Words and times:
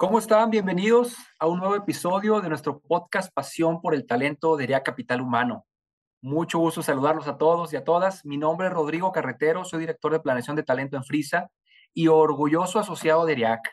¿Cómo 0.00 0.20
están? 0.20 0.50
Bienvenidos 0.50 1.16
a 1.40 1.48
un 1.48 1.58
nuevo 1.58 1.74
episodio 1.74 2.40
de 2.40 2.48
nuestro 2.48 2.78
podcast 2.78 3.34
Pasión 3.34 3.80
por 3.80 3.96
el 3.96 4.06
Talento 4.06 4.56
de 4.56 4.62
ERIA 4.62 4.84
Capital 4.84 5.20
Humano. 5.20 5.66
Mucho 6.22 6.60
gusto 6.60 6.84
saludarlos 6.84 7.26
a 7.26 7.36
todos 7.36 7.72
y 7.72 7.76
a 7.76 7.82
todas. 7.82 8.24
Mi 8.24 8.36
nombre 8.36 8.68
es 8.68 8.72
Rodrigo 8.72 9.10
Carretero, 9.10 9.64
soy 9.64 9.80
director 9.80 10.12
de 10.12 10.20
planeación 10.20 10.54
de 10.54 10.62
talento 10.62 10.96
en 10.96 11.02
Frisa 11.02 11.50
y 11.92 12.06
orgulloso 12.06 12.78
asociado 12.78 13.26
de 13.26 13.32
ERIAC. 13.32 13.72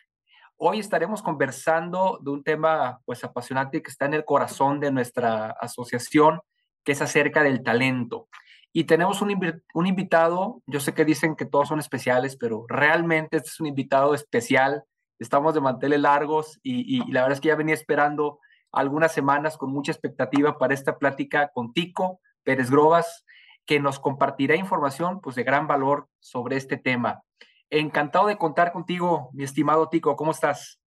Hoy 0.58 0.80
estaremos 0.80 1.22
conversando 1.22 2.18
de 2.24 2.32
un 2.32 2.44
tema 2.44 3.02
pues 3.06 3.24
apasionante 3.24 3.84
que 3.84 3.92
está 3.92 4.08
en 4.08 4.16
el 4.16 4.26
corazón 4.26 4.80
de 4.80 4.90
nuestra 4.90 5.52
asociación, 5.52 6.42
que 6.84 6.94
es 6.94 7.02
acerca 7.04 7.44
del 7.44 7.62
talento. 7.62 8.30
Y 8.74 8.86
tenemos 8.86 9.22
un, 9.22 9.62
un 9.76 9.86
invitado, 9.86 10.64
yo 10.66 10.80
sé 10.80 10.96
que 10.96 11.06
dicen 11.06 11.36
que 11.36 11.46
todos 11.46 11.68
son 11.68 11.78
especiales, 11.78 12.36
pero 12.36 12.66
realmente 12.68 13.38
este 13.38 13.50
es 13.50 13.60
un 13.60 13.68
invitado 13.68 14.16
especial 14.16 14.86
estamos 15.20 15.54
de 15.54 15.62
manteles 15.62 16.00
largos 16.00 16.60
y, 16.64 17.00
la 17.12 17.22
verdad 17.22 17.34
es 17.34 17.42
que 17.42 17.50
ya 17.50 17.56
venía 17.56 17.74
esperando 17.74 18.40
algunas 18.72 19.12
semanas 19.14 19.58
con 19.58 19.72
mucha 19.72 19.92
expectativa 19.92 20.58
para 20.58 20.74
esta 20.74 20.98
plática 20.98 21.50
con 21.54 21.74
Tico 21.74 22.20
Pérez 22.44 22.70
Grobas, 22.70 23.26
que 23.66 23.80
nos 23.80 24.00
compartirá 24.00 24.56
información 24.56 25.22
pues, 25.22 25.36
de 25.36 25.44
gran 25.44 25.68
valor 25.68 26.08
sobre 26.20 26.58
este 26.58 26.78
tema. 26.78 27.24
Encantado 27.70 28.28
de 28.28 28.38
contar 28.38 28.72
contigo, 28.72 29.30
mi 29.34 29.44
estimado 29.44 29.90
Tico, 29.90 30.16
¿cómo 30.16 30.32
estás? 30.32 30.80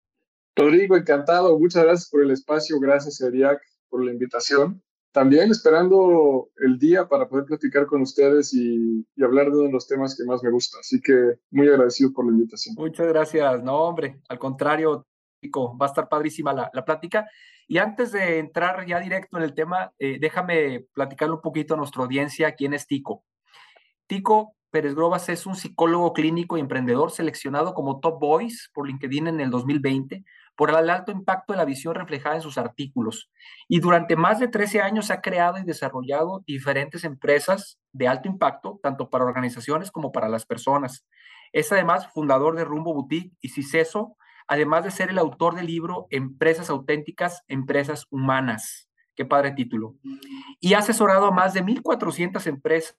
Rodrigo, 0.56 0.96
encantado. 0.96 1.58
Muchas 1.58 1.84
gracias 1.84 2.10
por 2.10 2.22
el 2.22 2.32
espacio, 2.32 2.80
gracias 2.80 3.22
Eriac 3.22 3.60
por 3.90 4.04
la 4.04 4.12
invitación 4.12 4.84
también 5.12 5.52
esperando 5.52 6.50
el 6.58 6.78
día 6.78 7.08
para 7.08 7.28
poder 7.28 7.46
platicar 7.46 7.86
con 7.88 8.02
ustedes 8.02 8.54
y, 8.54 9.06
hablar 9.24 9.46
de 9.46 9.58
uno 9.58 9.64
de 9.64 9.72
los 9.72 9.88
temas 9.88 10.16
que 10.16 10.26
más 10.26 10.44
me 10.44 10.52
gusta. 10.52 10.78
Así 10.80 11.02
que 11.02 11.40
muy 11.50 11.68
agradecido 11.68 12.12
por 12.14 12.26
la 12.26 12.32
invitación. 12.32 12.76
Muchas 12.78 13.08
gracias. 13.08 13.64
No, 13.64 13.78
hombre, 13.84 14.20
al 14.30 14.40
contrario, 14.40 15.08
va 15.56 15.86
a 15.86 15.90
estar 15.90 16.08
padrísima 16.08 16.54
la, 16.54 16.86
plática. 16.86 17.28
Y 17.68 17.80
antes 17.80 18.12
de 18.12 18.40
entrar 18.40 18.86
ya 18.86 19.00
directo 19.00 19.38
en 19.38 19.44
el 19.44 19.54
tema, 19.54 19.92
eh, 20.00 20.18
déjame 20.20 20.86
platicarle 20.94 21.36
un 21.36 21.42
poquito 21.42 21.74
a 21.74 21.78
nuestra 21.78 22.04
audiencia 22.04 22.54
quién 22.54 22.74
es 22.74 22.88
Tico. 22.88 23.24
Tico 24.08 24.56
Pérez 24.70 24.96
Grobas 24.96 25.30
es 25.30 25.46
un 25.46 25.56
psicólogo 25.56 26.14
clínico 26.14 26.58
y 26.58 26.62
emprendedor 26.62 27.12
seleccionado 27.12 27.74
como 27.74 28.00
Top 28.00 28.20
Voice 28.20 28.68
por 28.74 28.88
LinkedIn 28.88 29.28
en 29.28 29.40
el 29.40 29.50
2020 29.50 30.24
por 30.58 30.72
el 30.72 30.90
alto 30.90 31.12
impacto 31.12 31.54
de 31.54 31.58
la 31.58 31.66
visión 31.66 31.94
reflejada 31.94 32.36
en 32.36 32.42
sus 32.42 32.58
artículos. 32.58 33.30
Y 33.68 33.80
durante 33.80 34.16
más 34.16 34.40
de 34.40 34.48
13 34.48 34.82
años 34.82 35.12
ha 35.12 35.22
creado 35.22 35.60
y 35.60 35.64
desarrollado 35.64 36.44
diferentes 36.48 37.04
empresas 37.04 37.80
de 37.94 38.08
alto 38.08 38.28
impacto, 38.28 38.80
tanto 38.82 39.10
para 39.12 39.24
organizaciones 39.24 39.92
como 39.92 40.12
para 40.12 40.28
las 40.28 40.48
personas. 40.48 41.06
Es 41.54 41.72
además 41.72 42.12
fundador 42.12 42.58
de 42.58 42.66
Rumbo 42.66 42.96
Boutique 42.96 43.36
y 43.40 43.50
Ciceso, 43.50 44.18
además 44.48 44.84
de 44.84 44.92
ser 44.92 45.12
el 45.12 45.20
autor 45.20 45.56
del 45.56 45.68
libro 45.68 46.08
Empresas 46.10 46.72
auténticas, 46.72 47.44
empresas 47.48 48.08
humanas. 48.10 48.90
Qué 49.16 49.26
padre 49.26 49.52
título. 49.52 49.96
Y 50.60 50.74
ha 50.74 50.80
asesorado 50.80 51.28
a 51.28 51.32
más 51.32 51.54
de 51.54 51.64
1.400 51.64 52.48
empresas 52.48 52.98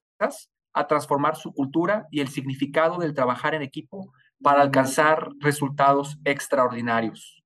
a 0.72 0.86
transformar 0.86 1.34
su 1.34 1.52
cultura 1.52 2.06
y 2.12 2.20
el 2.20 2.28
significado 2.28 2.98
del 2.98 3.14
trabajar 3.14 3.56
en 3.56 3.62
equipo 3.62 4.12
para 4.41 4.62
alcanzar 4.62 5.30
resultados 5.41 6.18
extraordinarios. 6.24 7.38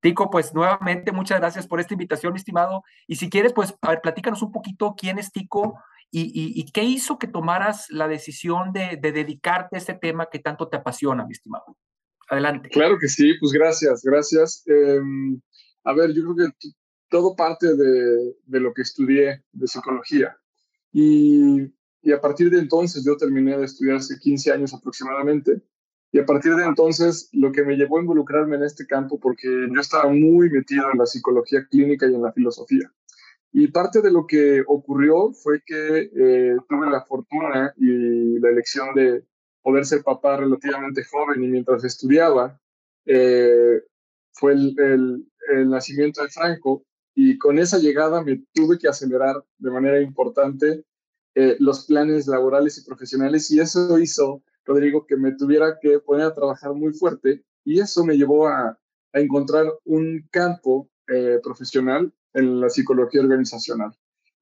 Tico, 0.00 0.30
pues 0.30 0.54
nuevamente 0.54 1.12
muchas 1.12 1.40
gracias 1.40 1.66
por 1.66 1.80
esta 1.80 1.94
invitación, 1.94 2.32
mi 2.32 2.38
estimado. 2.38 2.84
Y 3.06 3.16
si 3.16 3.28
quieres, 3.28 3.52
pues, 3.52 3.74
a 3.82 3.90
ver, 3.90 4.00
platícanos 4.00 4.42
un 4.42 4.52
poquito 4.52 4.94
quién 4.96 5.18
es 5.18 5.32
Tico 5.32 5.78
y, 6.10 6.70
qué 6.72 6.84
hizo 6.84 7.18
que 7.18 7.26
tomaras 7.26 7.86
la 7.90 8.08
decisión 8.08 8.72
de, 8.72 8.98
dedicarte 9.00 9.76
a 9.76 9.78
este 9.78 9.94
tema 9.94 10.28
que 10.30 10.38
tanto 10.38 10.68
te 10.68 10.76
apasiona, 10.76 11.24
mi 11.26 11.32
estimado. 11.32 11.76
Adelante. 12.28 12.68
Claro 12.68 12.98
que 12.98 13.08
sí, 13.08 13.34
pues 13.40 13.52
gracias, 13.52 14.02
gracias. 14.02 14.62
Em, 14.66 15.40
a 15.84 15.92
ver, 15.94 16.12
yo 16.12 16.22
creo 16.22 16.52
que 16.52 16.68
todo 17.08 17.34
parte 17.34 17.74
de, 17.74 18.34
lo 18.46 18.72
que 18.72 18.82
estudié 18.82 19.42
de 19.52 19.66
psicología. 19.66 20.36
Y, 20.92 21.62
y 22.02 22.12
a 22.12 22.20
partir 22.20 22.50
de 22.50 22.58
entonces 22.58 23.04
yo 23.04 23.16
terminé 23.16 23.56
de 23.56 23.64
estudiar 23.64 23.96
hace 23.96 24.18
15 24.18 24.52
años 24.52 24.74
aproximadamente. 24.74 25.62
Y 26.10 26.18
a 26.18 26.26
partir 26.26 26.54
de 26.54 26.64
entonces, 26.64 27.28
lo 27.32 27.52
que 27.52 27.64
me 27.64 27.76
llevó 27.76 27.98
a 27.98 28.00
involucrarme 28.00 28.56
en 28.56 28.64
este 28.64 28.86
campo, 28.86 29.20
porque 29.20 29.48
yo 29.72 29.80
estaba 29.80 30.08
muy 30.08 30.48
metido 30.50 30.90
en 30.90 30.98
la 30.98 31.06
psicología 31.06 31.66
clínica 31.70 32.06
y 32.06 32.14
en 32.14 32.22
la 32.22 32.32
filosofía. 32.32 32.90
Y 33.52 33.68
parte 33.68 34.00
de 34.00 34.10
lo 34.10 34.26
que 34.26 34.62
ocurrió 34.66 35.32
fue 35.32 35.62
que 35.64 36.10
eh, 36.14 36.56
tuve 36.68 36.90
la 36.90 37.04
fortuna 37.04 37.72
y 37.76 38.38
la 38.38 38.50
elección 38.50 38.94
de 38.94 39.24
poder 39.62 39.84
ser 39.84 40.02
papá 40.02 40.36
relativamente 40.38 41.04
joven 41.04 41.42
y 41.42 41.48
mientras 41.48 41.84
estudiaba, 41.84 42.58
eh, 43.04 43.82
fue 44.32 44.52
el, 44.52 44.74
el, 44.78 45.26
el, 45.54 45.70
nacimiento 45.70 46.22
de 46.22 46.28
Franco 46.28 46.84
y 47.14 47.36
con 47.38 47.58
esa 47.58 47.78
llegada 47.78 48.22
me 48.22 48.44
tuve 48.52 48.78
que 48.78 48.88
acelerar 48.88 49.42
de 49.58 49.70
manera 49.70 50.00
importante 50.00 50.84
eh, 51.34 51.56
los 51.58 51.86
planes 51.86 52.26
laborales 52.26 52.78
y 52.78 52.84
profesionales 52.84 53.50
y 53.50 53.60
eso 53.60 53.98
hizo 53.98 54.42
Rodrigo, 54.68 55.06
que 55.06 55.16
me 55.16 55.32
tuviera 55.32 55.78
que 55.80 55.98
poner 55.98 56.26
a 56.26 56.34
trabajar 56.34 56.74
muy 56.74 56.92
fuerte 56.92 57.42
y 57.64 57.80
eso 57.80 58.04
me 58.04 58.16
llevó 58.16 58.46
a, 58.46 58.78
encontrar 59.14 59.66
un 59.84 60.28
campo 60.30 60.90
eh, 61.08 61.40
profesional 61.42 62.12
en 62.34 62.60
la 62.60 62.68
psicología 62.68 63.22
organizacional. 63.22 63.90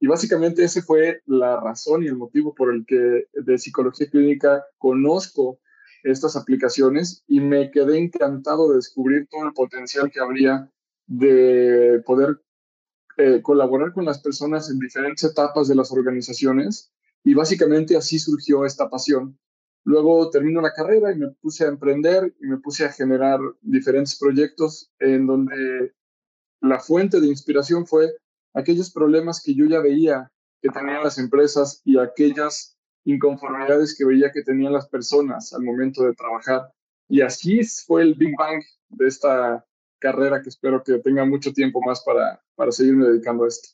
Y 0.00 0.08
básicamente 0.08 0.64
ese 0.64 0.82
fue 0.82 1.22
la 1.24 1.60
razón 1.60 2.02
y 2.02 2.08
el 2.08 2.16
motivo 2.16 2.52
por 2.52 2.74
el 2.74 2.84
que 2.84 3.26
de 3.32 3.58
psicología 3.58 4.10
clínica 4.10 4.64
conozco 4.76 5.60
estas 6.02 6.36
aplicaciones 6.36 7.22
y 7.28 7.40
me 7.40 7.70
quedé 7.70 7.96
encantado 7.96 8.68
de 8.68 8.76
descubrir 8.76 9.28
todo 9.30 9.46
el 9.46 9.52
potencial 9.52 10.10
que 10.10 10.20
habría 10.20 10.68
de 11.06 12.02
poder 12.04 12.40
eh, 13.16 13.40
colaborar 13.40 13.92
con 13.92 14.04
las 14.04 14.18
personas 14.20 14.68
en 14.68 14.80
diferentes 14.80 15.24
etapas 15.24 15.68
de 15.68 15.76
las 15.76 15.92
organizaciones 15.92 16.92
y 17.24 17.34
básicamente 17.34 17.96
así 17.96 18.18
surgió 18.18 18.66
esta 18.66 18.90
pasión 18.90 19.38
Luego 19.86 20.30
termino 20.30 20.60
la 20.60 20.72
carrera 20.72 21.12
y 21.12 21.16
me 21.16 21.28
puse 21.28 21.64
a 21.64 21.68
emprender 21.68 22.34
y 22.40 22.46
me 22.46 22.58
puse 22.58 22.84
a 22.84 22.92
generar 22.92 23.38
diferentes 23.60 24.18
proyectos 24.18 24.90
en 24.98 25.28
donde 25.28 25.94
la 26.60 26.80
fuente 26.80 27.20
de 27.20 27.28
inspiración 27.28 27.86
fue 27.86 28.12
aquellos 28.52 28.90
problemas 28.92 29.40
que 29.40 29.54
yo 29.54 29.64
ya 29.64 29.78
veía 29.78 30.32
que 30.60 30.70
tenían 30.70 31.04
las 31.04 31.18
empresas 31.18 31.82
y 31.84 32.00
aquellas 32.00 32.76
inconformidades 33.04 33.96
que 33.96 34.04
veía 34.04 34.32
que 34.32 34.42
tenían 34.42 34.72
las 34.72 34.88
personas 34.88 35.52
al 35.52 35.62
momento 35.62 36.02
de 36.02 36.14
trabajar. 36.14 36.68
Y 37.08 37.20
así 37.20 37.62
fue 37.86 38.02
el 38.02 38.16
Big 38.16 38.34
Bang 38.36 38.64
de 38.88 39.06
esta 39.06 39.64
carrera 40.00 40.42
que 40.42 40.48
espero 40.48 40.82
que 40.82 40.98
tenga 40.98 41.24
mucho 41.24 41.52
tiempo 41.52 41.80
más 41.86 42.02
para, 42.02 42.42
para 42.56 42.72
seguirme 42.72 43.06
dedicando 43.06 43.44
a 43.44 43.48
esto. 43.48 43.68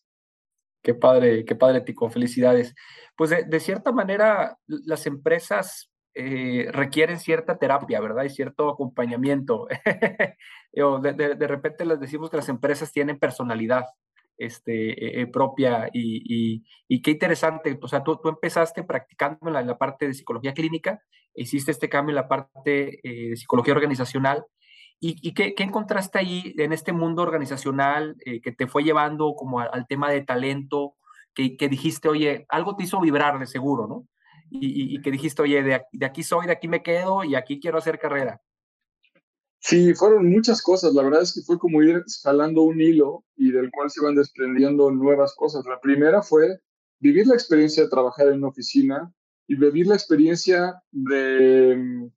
Qué 0.83 0.93
padre, 0.93 1.47
qué 1.47 1.55
padre, 1.55 1.81
Tico, 1.81 2.11
felicidades. 2.11 2.75
Pues 3.17 3.31
de, 3.31 3.45
de 3.45 3.61
cierta 3.61 3.93
manera, 3.93 4.59
las 4.67 5.07
empresas 5.07 5.89
eh, 6.15 6.69
requieren 6.73 7.19
cierta 7.19 7.59
terapia, 7.59 8.01
¿verdad? 8.01 8.25
Y 8.25 8.31
cierto 8.31 8.69
acompañamiento. 8.69 9.67
de, 10.73 11.47
repente 11.49 11.87
les 11.87 12.01
decimos 12.01 12.31
que 12.31 12.37
las 12.37 12.49
empresas 12.49 12.93
tienen 12.93 13.19
personalidad 13.19 13.87
este, 14.37 15.21
e, 15.21 15.23
e, 15.23 15.27
propia 15.27 15.89
y, 15.93 16.63
qué 17.03 17.11
interesante. 17.13 17.79
O 17.81 17.89
sea, 17.89 18.03
tú, 18.03 18.19
tú 18.23 18.29
empezaste 18.29 18.83
practicando 18.85 19.49
en 19.49 19.67
la, 19.67 19.79
parte 19.79 20.07
de 20.07 20.15
psicología 20.15 20.53
clínica, 20.55 21.01
hiciste 21.35 21.71
este 21.71 21.89
cambio 21.89 22.11
en 22.13 22.17
la 22.17 22.29
parte 22.29 23.01
eh, 23.03 23.31
de 23.31 23.37
psicología 23.37 23.75
organizacional. 23.75 24.45
¿Y, 25.05 25.35
qué, 25.35 25.55
encontraste 25.59 26.19
ahí 26.21 26.55
en 26.59 26.73
este 26.73 26.93
mundo 26.93 27.23
organizacional 27.23 28.15
eh, 28.25 28.41
que 28.41 28.53
te 28.53 28.69
fue 28.69 28.85
llevando 28.85 29.35
como 29.35 29.59
al, 29.59 29.87
tema 29.89 30.09
de 30.11 30.23
talento, 30.23 30.95
que, 31.35 31.57
que 31.57 31.69
dijiste, 31.69 32.09
oye, 32.09 32.47
algo 32.49 32.77
te 32.77 32.85
hizo 32.85 33.01
vibrar 33.01 33.41
de 33.41 33.47
seguro, 33.47 33.89
¿no? 33.89 34.07
Y, 34.61 35.01
que 35.01 35.11
dijiste, 35.11 35.43
oye, 35.43 35.63
de, 35.63 36.05
aquí 36.05 36.23
soy, 36.23 36.47
de 36.47 36.53
aquí 36.53 36.69
me 36.69 36.83
quedo 36.83 37.25
y 37.25 37.35
aquí 37.35 37.59
quiero 37.61 37.79
hacer 37.79 37.99
carrera? 37.99 38.41
Sí, 39.59 39.95
fueron 39.95 40.29
muchas 40.29 40.61
cosas. 40.61 40.93
La 40.93 41.03
verdad 41.03 41.23
es 41.23 41.33
que 41.33 41.43
fue 41.43 41.59
como 41.59 41.83
ir 41.83 42.03
escalando 42.07 42.63
un 42.63 42.81
hilo 42.81 43.25
y 43.37 43.53
del 43.53 43.71
cual 43.71 43.91
se 43.91 44.01
iban 44.01 44.17
desprendiendo 44.17 44.91
nuevas 44.91 45.35
cosas. 45.37 45.65
La 45.67 45.81
primera 45.81 46.23
fue 46.23 46.61
vivir 46.99 47.27
la 47.27 47.35
experiencia 47.35 47.85
de 47.85 47.89
trabajar 47.89 48.29
en 48.29 48.39
una 48.39 48.49
oficina 48.49 49.13
y 49.47 49.55
vivir 49.55 49.87
la 49.87 49.95
experiencia 49.95 50.83
de, 50.91 52.11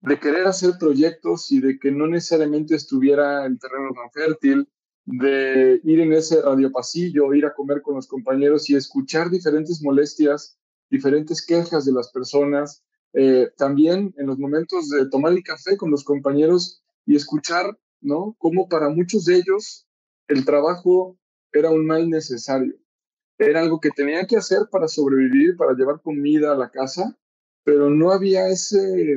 de 0.00 0.20
querer 0.20 0.46
hacer 0.46 0.72
proyectos 0.78 1.50
y 1.52 1.60
de 1.60 1.78
que 1.78 1.90
no 1.90 2.06
necesariamente 2.06 2.74
estuviera 2.74 3.46
el 3.46 3.58
terreno 3.58 3.90
tan 3.94 4.10
fértil 4.10 4.68
de 5.04 5.80
ir 5.84 6.00
en 6.00 6.12
ese 6.12 6.42
radiopasillo, 6.42 7.32
ir 7.32 7.46
a 7.46 7.54
comer 7.54 7.80
con 7.80 7.94
los 7.94 8.08
compañeros 8.08 8.68
y 8.68 8.74
escuchar 8.74 9.30
diferentes 9.30 9.80
molestias, 9.82 10.58
diferentes 10.90 11.44
quejas 11.44 11.84
de 11.84 11.92
las 11.92 12.10
personas. 12.10 12.82
Eh, 13.12 13.48
también 13.56 14.14
en 14.18 14.26
los 14.26 14.38
momentos 14.38 14.88
de 14.90 15.08
tomar 15.08 15.32
el 15.32 15.42
café 15.42 15.76
con 15.76 15.90
los 15.90 16.04
compañeros 16.04 16.82
y 17.06 17.16
escuchar, 17.16 17.78
¿no? 18.00 18.36
Cómo 18.38 18.68
para 18.68 18.88
muchos 18.88 19.24
de 19.24 19.36
ellos 19.36 19.86
el 20.28 20.44
trabajo 20.44 21.16
era 21.52 21.70
un 21.70 21.86
mal 21.86 22.10
necesario. 22.10 22.74
Era 23.38 23.60
algo 23.60 23.80
que 23.80 23.90
tenía 23.90 24.26
que 24.26 24.36
hacer 24.36 24.68
para 24.70 24.88
sobrevivir, 24.88 25.56
para 25.56 25.74
llevar 25.74 26.00
comida 26.02 26.52
a 26.52 26.56
la 26.56 26.70
casa, 26.70 27.16
pero 27.64 27.90
no 27.90 28.12
había 28.12 28.48
ese, 28.48 29.16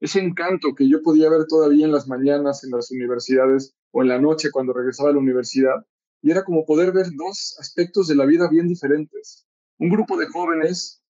ese 0.00 0.20
encanto 0.20 0.74
que 0.74 0.88
yo 0.88 1.02
podía 1.02 1.30
ver 1.30 1.46
todavía 1.46 1.86
en 1.86 1.92
las 1.92 2.06
mañanas 2.06 2.64
en 2.64 2.70
las 2.70 2.90
universidades 2.90 3.74
o 3.90 4.02
en 4.02 4.08
la 4.08 4.20
noche 4.20 4.50
cuando 4.50 4.72
regresaba 4.72 5.10
a 5.10 5.12
la 5.12 5.18
universidad. 5.18 5.86
Y 6.22 6.30
era 6.30 6.44
como 6.44 6.64
poder 6.64 6.92
ver 6.92 7.06
dos 7.16 7.56
aspectos 7.58 8.08
de 8.08 8.16
la 8.16 8.24
vida 8.24 8.48
bien 8.48 8.68
diferentes. 8.68 9.46
Un 9.78 9.90
grupo 9.90 10.16
de 10.16 10.26
jóvenes 10.26 11.03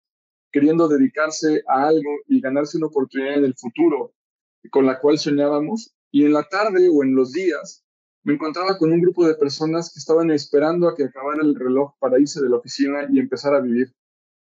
queriendo 0.55 0.87
dedicarse 0.87 1.65
a 1.67 1.89
algo 1.89 2.11
y 2.29 2.41
ganarse 2.41 2.77
una 2.77 2.87
oportunidad 2.87 3.39
en 3.39 3.45
el 3.45 3.55
futuro 3.56 4.15
con 4.71 4.87
la 4.87 5.01
cual 5.01 5.19
soñábamos. 5.19 5.93
Y 6.12 6.25
en 6.25 6.33
la 6.33 6.45
tarde 6.45 6.89
o 6.89 7.03
en 7.03 7.17
los 7.17 7.33
días 7.33 7.85
me 8.23 8.35
encontraba 8.35 8.79
con 8.79 8.93
un 8.93 9.01
grupo 9.01 9.27
de 9.27 9.35
personas 9.35 9.93
que 9.93 9.99
estaban 9.99 10.31
esperando 10.31 10.89
a 10.89 10.95
que 10.95 11.03
acabara 11.03 11.43
el 11.43 11.56
reloj 11.56 11.95
para 11.99 12.21
irse 12.21 12.41
de 12.41 12.49
la 12.49 12.59
oficina 12.59 13.09
y 13.11 13.19
empezar 13.19 13.53
a 13.53 13.61
vivir. 13.61 13.93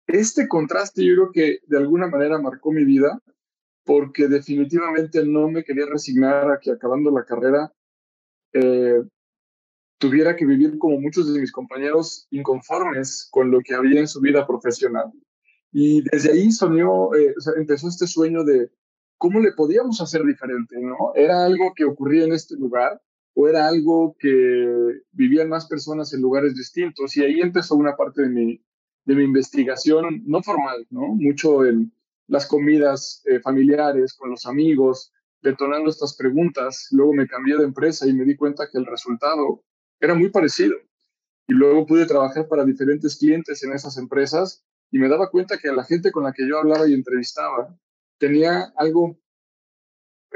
Este 0.08 0.49
contraste 0.49 1.05
yo 1.05 1.14
creo 1.14 1.31
que 1.32 1.58
de 1.69 1.79
alguna 1.79 2.08
manera 2.08 2.41
marcó 2.41 2.73
mi 2.73 2.85
vida 2.85 3.20
porque 3.85 4.26
definitivamente 4.26 5.25
no 5.25 5.49
me 5.49 5.62
quería 5.62 5.87
resignar 5.87 6.50
a 6.50 6.58
que 6.58 6.73
acabando 6.73 7.12
la 7.12 7.25
carrera 7.25 7.73
eh, 8.52 9.00
tuviera 9.99 10.35
que 10.35 10.44
vivir 10.44 10.76
como 10.76 10.99
muchos 10.99 11.32
de 11.32 11.41
mis 11.41 11.52
compañeros 11.52 12.26
inconformes 12.31 13.29
con 13.31 13.52
lo 13.52 13.61
que 13.61 13.76
había 13.76 14.00
en 14.00 14.08
su 14.08 14.20
vida 14.20 14.44
profesional. 14.44 15.12
Y 15.76 16.03
desde 16.03 16.31
ahí 16.31 16.53
soñó, 16.53 17.12
eh, 17.17 17.35
empezó 17.56 17.88
este 17.88 18.06
sueño 18.06 18.44
de 18.44 18.71
cómo 19.19 19.41
le 19.41 19.50
podíamos 19.53 20.00
hacer 20.00 20.23
diferente, 20.25 20.76
¿no? 20.81 21.12
Era 21.17 21.44
algo 21.44 21.73
que 21.75 21.85
ocurría 21.85 22.25
en 22.25 22.32
este 22.32 22.55
lugar 22.55 23.03
o 23.35 23.49
era 23.49 23.67
algo 23.67 24.15
que 24.17 25.00
vivían 25.11 25.49
más 25.49 25.67
personas 25.67 26.15
en 26.15 26.23
lugares 26.23 26.55
distintos. 26.55 27.17
Y 27.17 27.25
ahí 27.25 27.41
empezó 27.41 27.75
una 27.75 27.97
parte 27.97 28.23
de 28.23 28.29
mi, 28.29 28.65
de 29.05 29.15
mi 29.17 29.25
investigación, 29.25 30.23
no 30.25 30.44
formal, 30.44 30.87
¿no? 30.91 31.09
Mucho 31.09 31.65
en 31.65 31.93
las 32.29 32.47
comidas 32.47 33.23
eh, 33.25 33.41
familiares, 33.41 34.15
con 34.15 34.31
los 34.31 34.47
amigos, 34.47 35.12
detonando 35.43 35.91
estas 35.91 36.15
preguntas. 36.15 36.87
Luego 36.93 37.15
me 37.15 37.27
cambié 37.27 37.56
de 37.56 37.65
empresa 37.65 38.06
y 38.06 38.12
me 38.12 38.25
di 38.25 38.37
cuenta 38.37 38.69
que 38.70 38.79
el 38.79 38.87
resultado 38.87 39.65
era 39.99 40.15
muy 40.15 40.31
parecido. 40.31 40.77
Y 41.49 41.53
luego 41.53 41.85
pude 41.85 42.06
trabajar 42.06 42.47
para 42.47 42.65
diferentes 42.65 43.17
clientes 43.17 43.61
en 43.65 43.73
esas 43.73 43.99
empresas 43.99 44.65
y 44.94 44.99
me 45.00 45.08
daba 45.08 45.29
cuenta 45.29 45.58
que 45.58 45.73
la 45.73 45.82
gente 45.82 46.12
con 46.12 46.23
la 46.23 46.32
que 46.32 46.49
yo 46.49 46.56
hablaba 46.56 46.87
y 46.87 46.94
entrevistaba 46.94 47.76
tenía 48.17 48.73
algo 48.76 49.19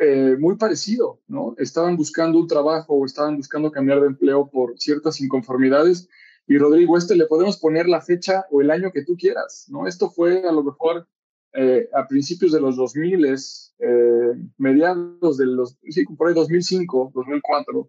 eh, 0.00 0.34
muy 0.36 0.56
parecido, 0.56 1.20
¿no? 1.28 1.54
Estaban 1.58 1.96
buscando 1.96 2.40
un 2.40 2.48
trabajo 2.48 2.94
o 2.94 3.06
estaban 3.06 3.36
buscando 3.36 3.70
cambiar 3.70 4.00
de 4.00 4.08
empleo 4.08 4.50
por 4.50 4.76
ciertas 4.76 5.20
inconformidades. 5.20 6.08
Y 6.48 6.58
Rodrigo, 6.58 6.98
este 6.98 7.14
le 7.14 7.26
podemos 7.26 7.56
poner 7.56 7.86
la 7.86 8.00
fecha 8.00 8.46
o 8.50 8.60
el 8.60 8.72
año 8.72 8.90
que 8.90 9.04
tú 9.04 9.16
quieras, 9.16 9.66
¿no? 9.68 9.86
Esto 9.86 10.10
fue 10.10 10.42
a 10.42 10.50
lo 10.50 10.64
mejor 10.64 11.06
eh, 11.52 11.88
a 11.94 12.08
principios 12.08 12.50
de 12.50 12.60
los 12.60 12.74
2000, 12.74 13.26
eh, 13.26 14.34
mediados 14.56 15.38
de 15.38 15.46
los, 15.46 15.78
sí, 15.88 16.04
por 16.04 16.26
ahí 16.26 16.34
2005, 16.34 17.12
2004, 17.14 17.88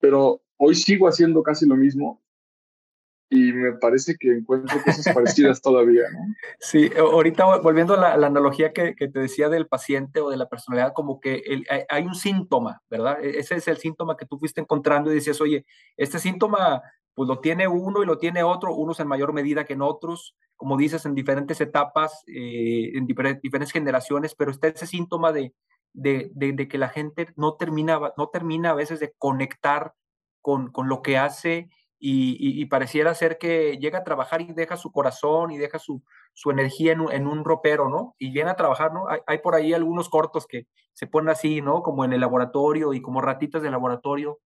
pero 0.00 0.42
hoy 0.58 0.74
sigo 0.74 1.08
haciendo 1.08 1.42
casi 1.42 1.64
lo 1.64 1.76
mismo 1.76 2.22
y 3.30 3.52
me 3.52 3.72
parece 3.72 4.16
que 4.16 4.32
encuentro 4.32 4.82
cosas 4.82 5.14
parecidas 5.14 5.60
todavía, 5.60 6.04
¿no? 6.12 6.34
Sí, 6.60 6.90
ahorita 6.96 7.58
volviendo 7.58 7.94
a 7.94 8.16
la, 8.16 8.26
analogía 8.26 8.72
que, 8.72 8.94
que, 8.94 9.08
te 9.08 9.20
decía 9.20 9.48
del 9.48 9.66
paciente 9.66 10.20
o 10.20 10.30
de 10.30 10.36
la 10.36 10.48
personalidad, 10.48 10.92
como 10.94 11.20
que 11.20 11.42
hay 11.88 12.04
un 12.04 12.14
síntoma, 12.14 12.82
¿verdad? 12.88 13.22
E, 13.22 13.38
ese 13.38 13.56
es 13.56 13.68
el 13.68 13.76
síntoma 13.76 14.16
que 14.16 14.26
tú 14.26 14.38
fuiste 14.38 14.60
encontrando 14.60 15.10
y 15.10 15.16
decías, 15.16 15.40
oye, 15.40 15.66
este 15.96 16.18
síntoma 16.18 16.82
pues 17.18 17.28
lo 17.28 17.40
tiene 17.40 17.66
uno 17.66 18.02
y 18.02 18.06
lo 18.06 18.18
tiene 18.18 18.44
otro, 18.44 18.74
unos 18.74 19.00
en 19.00 19.08
mayor 19.08 19.32
medida 19.32 19.64
que 19.64 19.72
en 19.72 19.82
otros, 19.82 20.36
como 20.56 20.76
dices, 20.76 21.04
en 21.04 21.16
diferentes 21.16 21.60
etapas, 21.60 22.22
eh, 22.28 22.92
en 22.94 23.06
diferentes, 23.06 23.72
generaciones, 23.72 24.36
pero 24.36 24.52
está 24.52 24.68
ese 24.68 24.86
síntoma 24.86 25.32
de, 25.32 25.52
de, 25.92 26.30
de, 26.32 26.68
que 26.68 26.78
la 26.78 26.88
gente 26.88 27.26
no 27.34 27.56
termina, 27.56 27.98
no 28.16 28.28
termina 28.28 28.70
a 28.70 28.74
veces 28.74 29.00
de 29.00 29.14
conectar 29.18 29.94
con, 30.40 30.70
con 30.70 30.88
lo 30.88 31.02
que 31.02 31.18
hace 31.18 31.68
y, 32.00 32.64
pareciera 32.66 33.14
ser 33.14 33.38
que 33.38 33.76
llega 33.78 34.00
a 34.00 34.04
trabajar 34.04 34.40
y 34.40 34.52
deja 34.52 34.76
su 34.76 34.92
corazón 34.92 35.50
y 35.50 35.58
deja 35.58 35.78
su, 35.78 36.02
su 36.32 36.50
energía 36.50 36.92
en 36.92 37.00
un, 37.00 37.12
en 37.12 37.26
un, 37.26 37.44
ropero, 37.44 37.88
¿no? 37.88 38.14
Y 38.18 38.30
viene 38.30 38.50
a 38.50 38.56
trabajar, 38.56 38.92
¿no? 38.92 39.06
Hay, 39.26 39.38
por 39.38 39.54
ahí 39.54 39.72
algunos 39.72 40.08
cortos 40.08 40.46
que 40.46 40.66
se 40.92 41.06
ponen 41.06 41.30
así, 41.30 41.60
¿no? 41.60 41.82
Como 41.82 42.04
en 42.04 42.12
el 42.12 42.20
laboratorio 42.20 42.94
y 42.94 43.02
como 43.02 43.20
ratitas 43.20 43.62
de 43.62 43.70
laboratorio 43.70 44.38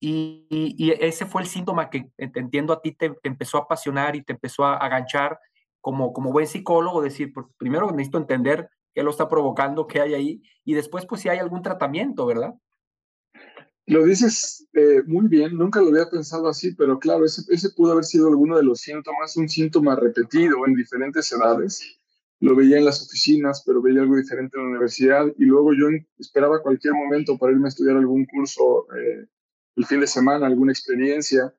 y, 0.00 0.92
ese 1.00 1.26
fue 1.26 1.42
el 1.42 1.48
síntoma 1.48 1.90
que 1.90 2.10
entiendo 2.16 2.72
a 2.72 2.80
ti 2.80 2.92
te, 2.92 3.14
empezó 3.22 3.58
a 3.58 3.62
apasionar 3.62 4.16
y 4.16 4.22
te 4.22 4.32
empezó 4.32 4.64
a 4.64 4.76
aganchar 4.76 5.38
como, 5.80 6.12
como 6.12 6.32
buen 6.32 6.46
psicólogo, 6.46 7.02
decir, 7.02 7.32
pues, 7.32 7.46
primero 7.58 7.90
necesito 7.90 8.18
entender 8.18 8.70
qué 8.94 9.02
lo 9.02 9.10
está 9.10 9.28
provocando, 9.28 9.86
qué 9.86 10.00
hay 10.00 10.14
ahí, 10.14 10.42
y 10.64 10.74
después 10.74 11.06
pues 11.06 11.20
si 11.20 11.28
hay 11.28 11.38
algún 11.38 11.62
tratamiento, 11.62 12.26
¿verdad? 12.26 12.54
Lo 13.90 14.04
dices 14.04 14.68
eh, 14.72 15.02
muy 15.04 15.26
bien, 15.26 15.58
nunca 15.58 15.80
lo 15.80 15.88
había 15.88 16.08
pensado 16.08 16.46
así, 16.46 16.76
pero 16.76 17.00
claro, 17.00 17.24
ese, 17.24 17.70
pudo 17.70 17.90
haber 17.90 18.04
sido 18.04 18.28
alguno 18.28 18.56
de 18.56 18.62
los 18.62 18.78
síntomas, 18.78 19.36
un 19.36 19.48
síntoma 19.48 19.96
repetido 19.96 20.64
en 20.64 20.76
diferentes 20.76 21.32
edades. 21.32 21.98
Lo 22.38 22.54
veía 22.54 22.78
en 22.78 22.84
las 22.84 23.04
oficinas, 23.04 23.64
pero 23.66 23.82
veía 23.82 24.02
algo 24.02 24.14
diferente 24.14 24.56
en 24.56 24.62
la 24.62 24.70
universidad 24.70 25.26
y 25.36 25.44
luego 25.44 25.72
yo 25.72 25.88
esperaba 26.20 26.62
cualquier 26.62 26.94
momento 26.94 27.36
para 27.36 27.50
irme 27.50 27.66
a 27.66 27.70
estudiar 27.70 27.96
algún 27.96 28.26
curso 28.26 28.86
eh, 28.96 29.26
el 29.74 29.84
fin 29.84 29.98
de 29.98 30.06
semana, 30.06 30.46
alguna 30.46 30.70
experiencia, 30.70 31.52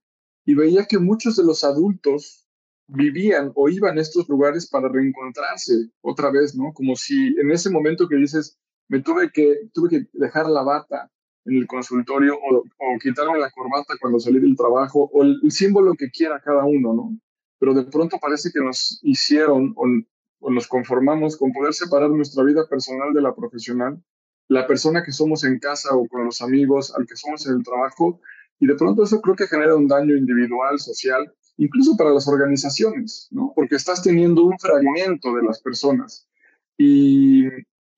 y 0.45 0.53
veía 0.55 0.85
que 0.85 0.99
muchos 0.99 1.35
de 1.35 1.43
los 1.43 1.65
adultos 1.65 2.47
vivían 2.87 3.51
o 3.55 3.67
iban 3.67 3.97
a 3.97 4.01
estos 4.01 4.29
lugares 4.29 4.69
para 4.69 4.87
reencontrarse 4.87 5.89
otra 5.99 6.31
vez, 6.31 6.55
¿no? 6.55 6.71
Como 6.73 6.95
si 6.95 7.35
en 7.37 7.51
ese 7.51 7.69
momento 7.69 8.07
que 8.07 8.15
dices, 8.15 8.57
me 8.87 9.01
tuve 9.01 9.29
que, 9.33 9.69
tuve 9.73 9.89
que 9.89 10.07
dejar 10.13 10.49
la 10.49 10.63
bata 10.63 11.11
en 11.45 11.55
el 11.55 11.67
consultorio 11.67 12.35
o, 12.35 12.57
o 12.57 12.99
quitarme 13.01 13.39
la 13.39 13.51
corbata 13.51 13.95
cuando 13.99 14.19
salí 14.19 14.39
del 14.39 14.55
trabajo 14.55 15.09
o 15.13 15.23
el, 15.23 15.39
símbolo 15.51 15.93
que 15.95 16.09
quiera 16.09 16.39
cada 16.39 16.65
uno, 16.65 16.93
¿no? 16.93 17.17
Pero 17.59 17.73
de 17.73 17.83
pronto 17.83 18.17
parece 18.19 18.51
que 18.51 18.59
nos 18.59 18.99
hicieron 19.03 19.73
o, 19.75 19.85
o 20.39 20.51
nos 20.51 20.67
conformamos 20.67 21.37
con 21.37 21.51
poder 21.51 21.73
separar 21.73 22.09
nuestra 22.09 22.43
vida 22.43 22.67
personal 22.67 23.13
de 23.13 23.21
la 23.21 23.35
profesional 23.35 24.01
la 24.51 24.67
persona 24.67 25.01
que 25.01 25.13
somos 25.13 25.45
en 25.45 25.59
casa 25.59 25.95
o 25.95 26.05
con 26.09 26.25
los 26.25 26.41
amigos, 26.41 26.93
al 26.93 27.07
que 27.07 27.15
somos 27.15 27.47
en 27.47 27.55
el 27.55 27.63
trabajo, 27.63 28.19
y 28.59 28.67
de 28.67 28.75
pronto 28.75 29.03
eso 29.03 29.21
creo 29.21 29.33
que 29.33 29.47
genera 29.47 29.77
un 29.77 29.87
daño 29.87 30.13
individual, 30.13 30.77
social, 30.77 31.33
incluso 31.55 31.95
para 31.95 32.11
las 32.11 32.27
organizaciones, 32.27 33.29
¿no? 33.31 33.53
Porque 33.55 33.75
estás 33.75 34.03
teniendo 34.03 34.43
un 34.43 34.59
fragmento 34.59 35.33
de 35.35 35.43
las 35.43 35.61
personas. 35.61 36.27
Y 36.77 37.45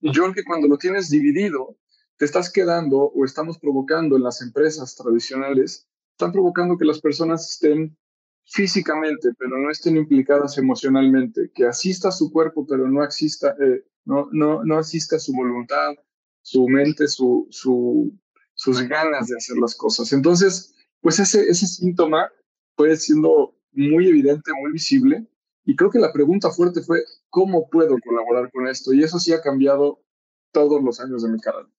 yo 0.01 0.11
creo 0.11 0.33
que 0.33 0.43
cuando 0.43 0.67
lo 0.67 0.77
tienes 0.77 1.09
dividido, 1.09 1.75
te 2.17 2.25
estás 2.25 2.51
quedando 2.51 2.97
o 2.97 3.25
estamos 3.25 3.57
provocando 3.59 4.15
en 4.15 4.23
las 4.23 4.41
empresas 4.41 4.95
tradicionales, 4.95 5.87
están 6.11 6.31
provocando 6.31 6.77
que 6.77 6.85
las 6.85 7.01
personas 7.01 7.49
estén 7.49 7.97
físicamente, 8.45 9.29
pero 9.37 9.57
no 9.57 9.71
estén 9.71 9.97
implicadas 9.97 10.57
emocionalmente, 10.57 11.51
que 11.53 11.65
asista 11.65 12.11
su 12.11 12.31
cuerpo, 12.31 12.65
pero 12.67 12.87
no, 12.87 13.03
exista, 13.03 13.55
eh, 13.59 13.85
no, 14.05 14.27
no, 14.31 14.63
no 14.63 14.77
asista 14.77 15.17
su 15.17 15.33
voluntad, 15.33 15.93
su 16.41 16.67
mente, 16.67 17.07
su, 17.07 17.47
su, 17.49 18.13
sus 18.53 18.81
ganas 18.83 19.27
de 19.27 19.37
hacer 19.37 19.57
las 19.57 19.75
cosas. 19.75 20.11
Entonces, 20.13 20.75
pues 21.01 21.19
ese, 21.19 21.49
ese 21.49 21.67
síntoma 21.67 22.29
fue 22.75 22.95
siendo 22.97 23.55
muy 23.71 24.07
evidente, 24.07 24.51
muy 24.61 24.71
visible. 24.71 25.27
Y 25.65 25.75
creo 25.75 25.89
que 25.89 25.99
la 25.99 26.11
pregunta 26.11 26.51
fuerte 26.51 26.81
fue, 26.81 27.03
¿cómo 27.29 27.69
puedo 27.69 27.95
colaborar 28.05 28.51
con 28.51 28.67
esto? 28.67 28.93
Y 28.93 29.03
eso 29.03 29.19
sí 29.19 29.31
ha 29.33 29.41
cambiado 29.41 30.03
todos 30.51 30.83
los 30.83 30.99
años 30.99 31.23
de 31.23 31.29
mi 31.29 31.39
carrera. 31.39 31.69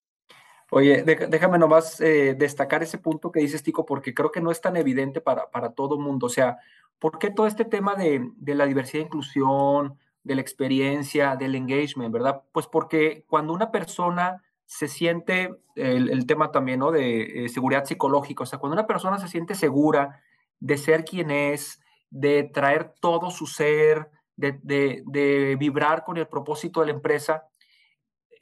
Oye, 0.77 1.05
déjame 1.05 1.57
nomás 1.57 2.01
eh, 2.01 2.35
destacar 2.37 2.83
ese 2.83 2.99
punto 2.99 3.31
que 3.31 3.39
dices, 3.39 3.63
Tico, 3.63 3.87
porque 3.87 4.13
creo 4.13 4.33
que 4.33 4.41
no 4.41 4.51
es 4.51 4.61
tan 4.61 4.77
evidente 4.77 5.21
para, 5.21 5.49
para 5.53 5.71
todo 5.71 5.95
el 5.95 6.01
mundo. 6.01 6.27
O 6.27 6.29
sea, 6.29 6.59
¿por 6.99 7.21
qué 7.21 7.31
todo 7.31 7.47
este 7.47 7.65
tema 7.65 7.95
de, 7.95 8.29
de 8.35 8.55
la 8.57 8.67
diversidad 8.67 9.03
e 9.03 9.07
inclusión, 9.07 9.97
de 10.25 10.35
la 10.35 10.41
experiencia, 10.41 11.37
del 11.37 11.55
engagement, 11.55 12.13
verdad? 12.13 12.43
Pues 12.51 12.67
porque 12.67 13.25
cuando 13.29 13.53
una 13.53 13.71
persona 13.71 14.43
se 14.67 14.89
siente 14.89 15.55
el, 15.77 16.27
tema 16.27 16.51
también 16.51 16.81
¿no? 16.81 16.91
de 16.91 17.45
eh, 17.45 17.49
seguridad 17.49 17.85
psicológica, 17.85 18.43
o 18.43 18.47
sea, 18.47 18.59
cuando 18.59 18.75
una 18.75 18.89
persona 18.89 19.19
se 19.19 19.29
siente 19.29 19.55
segura 19.55 20.23
de 20.59 20.77
ser 20.77 21.05
quien 21.05 21.31
es, 21.31 21.81
de 22.11 22.43
traer 22.43 22.95
todo 23.01 23.31
su 23.31 23.47
ser, 23.47 24.11
de, 24.37 24.59
de, 25.05 25.57
vibrar 25.57 26.03
con 26.03 26.17
el 26.17 26.27
propósito 26.27 26.81
de 26.81 26.87
la 26.87 26.93
empresa, 26.93 27.47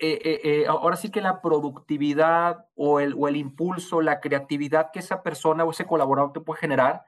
eh, 0.04 0.64
ahora 0.66 0.96
sí 0.96 1.10
que 1.10 1.20
la 1.20 1.40
productividad 1.40 2.66
o 2.74 3.00
el, 3.00 3.14
o 3.16 3.28
el 3.28 3.36
impulso, 3.36 4.00
la 4.00 4.20
creatividad 4.20 4.90
que 4.92 4.98
esa 4.98 5.22
persona 5.22 5.64
o 5.64 5.70
ese 5.70 5.86
colaborador 5.86 6.32
te 6.32 6.40
puede 6.40 6.60
generar, 6.60 7.04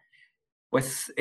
pues 0.70 1.12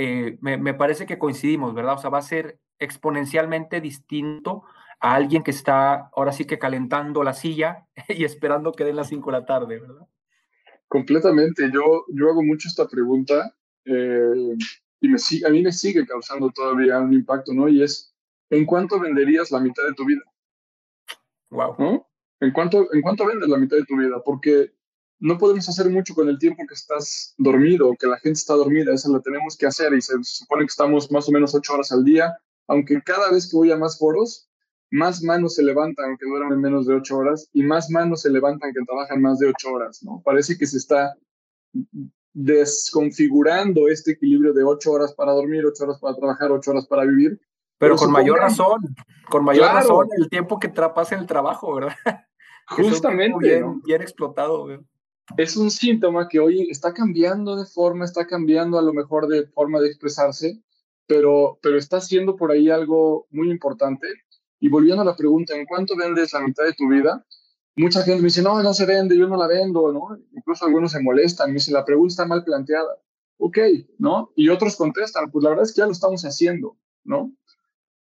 me, 0.42 0.74
parece 0.74 1.06
que 1.06 1.20
coincidimos, 1.20 1.74
¿verdad? 1.74 1.96
O 1.96 1.98
sea, 1.98 2.10
va 2.10 2.20
a 2.20 2.24
ser 2.24 2.60
exponencialmente 2.80 3.82
distinto 3.82 4.64
a 5.00 5.16
alguien 5.16 5.44
que 5.44 5.52
está 5.52 6.10
ahora 6.16 6.32
sí 6.32 6.46
que 6.46 6.60
calentando 6.60 7.24
la 7.24 7.34
silla 7.34 7.86
y 8.10 8.24
esperando 8.24 8.72
que 8.72 8.86
den 8.86 8.96
las 8.96 9.10
5 9.10 9.32
de 9.32 9.40
la 9.40 9.46
tarde, 9.46 9.80
¿verdad? 9.80 10.08
Completamente. 10.88 11.70
Yo, 11.74 12.06
yo 12.10 12.30
hago 12.30 12.44
mucho 12.44 12.68
esta 12.68 12.88
pregunta 12.88 13.56
eh, 13.86 14.56
y 15.02 15.08
me, 15.10 15.18
a 15.46 15.50
mí 15.50 15.64
me 15.64 15.72
sigue 15.72 16.06
causando 16.06 16.50
todavía 16.52 17.00
un 17.00 17.14
impacto, 17.14 17.54
¿no? 17.54 17.68
Y 17.68 17.84
es, 17.84 18.16
¿en 18.50 18.66
cuánto 18.66 19.00
venderías 19.00 19.52
la 19.52 19.60
mitad 19.60 19.84
de 19.84 19.94
tu 19.94 20.06
vida? 20.06 20.22
¿No? 21.80 22.08
¿En 22.40 22.52
cuánto, 22.52 22.94
¿En 22.94 23.02
cuánto 23.02 23.26
vendes 23.26 23.48
la 23.48 23.58
mitad 23.58 23.78
de 23.78 23.86
tu 23.86 23.96
vida? 23.98 24.22
Porque 24.24 24.74
no 25.20 25.38
podemos 25.38 25.68
hacer 25.70 25.90
mucho 25.90 26.14
con 26.14 26.28
el 26.28 26.38
tiempo 26.38 26.64
que 26.68 26.74
estás 26.74 27.34
dormido, 27.38 27.96
que 27.98 28.08
la 28.08 28.18
gente 28.18 28.40
está 28.40 28.56
dormida, 28.56 28.94
eso 28.94 29.12
lo 29.12 29.22
tenemos 29.22 29.56
que 29.56 29.66
hacer 29.66 29.94
y 29.94 30.02
se 30.02 30.14
supone 30.24 30.64
que 30.64 30.72
estamos 30.72 31.10
más 31.12 31.30
o 31.30 31.32
menos 31.32 31.56
ocho 31.56 31.74
horas 31.74 31.92
al 31.94 32.04
día, 32.04 32.36
aunque 32.68 33.02
cada 33.02 33.32
vez 33.32 33.50
que 33.50 33.56
voy 33.56 33.72
a 33.72 33.78
más 33.78 33.98
foros, 33.98 34.50
más 34.92 35.24
manos 35.24 35.56
se 35.56 35.64
levantan 35.64 36.18
que 36.18 36.26
duermen 36.26 36.60
menos 36.60 36.86
de 36.86 36.96
ocho 36.96 37.18
horas 37.18 37.50
y 37.54 37.64
más 37.64 37.90
manos 37.90 38.22
se 38.22 38.30
levantan 38.30 38.74
que 38.74 38.84
trabajan 38.86 39.22
más 39.22 39.40
de 39.40 39.48
ocho 39.48 39.72
horas, 39.72 40.04
¿no? 40.04 40.22
Parece 40.26 40.58
que 40.58 40.68
se 40.68 40.78
está 40.78 41.16
desconfigurando 42.34 43.88
este 43.88 44.12
equilibrio 44.12 44.54
de 44.54 44.64
ocho 44.64 44.92
horas 44.92 45.14
para 45.14 45.32
dormir, 45.32 45.66
ocho 45.66 45.86
horas 45.86 46.00
para 46.00 46.16
trabajar, 46.16 46.52
ocho 46.52 46.72
horas 46.72 46.86
para 46.86 47.06
vivir. 47.06 47.40
Pero, 47.84 47.98
con 47.98 48.12
mayor 48.12 48.40
razón, 48.40 48.96
con 49.30 49.44
mayor 49.44 49.66
razón 49.74 50.08
el 50.18 50.30
tiempo 50.30 50.58
que 50.58 50.70
pasa 50.70 51.16
en 51.16 51.22
el 51.22 51.28
trabajo, 51.28 51.76
¿verdad? 51.76 51.96
Justamente. 52.68 53.38
Bien, 53.40 53.82
bien 53.82 54.02
explotado. 54.02 54.68
Es 55.36 55.58
un 55.58 55.70
síntoma 55.70 56.30
que 56.30 56.40
hoy 56.40 56.70
está 56.70 56.94
cambiando 56.94 57.58
de 57.58 57.66
forma, 57.66 58.06
está 58.06 58.26
cambiando 58.26 58.80
a 58.80 58.82
lo 58.82 58.94
mejor 58.94 59.28
de 59.28 59.48
forma 59.48 59.82
de 59.82 59.88
expresarse, 59.88 60.62
pero, 61.08 61.60
pero 61.62 61.78
está 61.78 61.98
haciendo 61.98 62.38
por 62.38 62.52
ahí 62.52 62.70
algo 62.70 63.28
muy 63.32 63.52
importante 63.52 64.08
y 64.62 64.70
volviendo 64.70 65.02
a 65.02 65.06
la 65.06 65.18
pregunta, 65.18 65.54
¿en 65.54 65.66
cuánto 65.66 65.98
vendes 65.98 66.32
la 66.32 66.40
mitad 66.40 66.64
de 66.64 66.72
tu 66.72 66.88
vida? 66.88 67.26
Mucha 67.76 68.02
gente 68.04 68.22
me 68.22 68.28
dice, 68.28 68.42
no, 68.42 68.64
no 68.64 68.74
se 68.74 68.86
vende, 68.86 69.18
yo 69.18 69.28
no 69.28 69.36
la 69.36 69.48
vendo, 69.48 69.92
¿no? 69.92 70.18
Incluso 70.32 70.66
algunos 70.66 70.94
se 70.94 71.02
molestan, 71.02 71.50
me 71.50 71.56
dicen, 71.56 71.74
la 71.74 71.84
pregunta 71.84 72.14
está 72.14 72.26
mal 72.26 72.46
planteada. 72.46 72.98
Ok, 73.40 73.58
¿no? 73.98 74.32
Y 74.38 74.48
otros 74.48 74.78
contestan, 74.78 75.30
pues 75.32 75.44
la 75.44 75.50
verdad 75.50 75.66
es 75.66 75.74
que 75.74 75.80
ya 75.80 75.86
lo 75.86 75.92
estamos 75.92 76.24
haciendo, 76.24 76.78
¿no? 77.04 77.34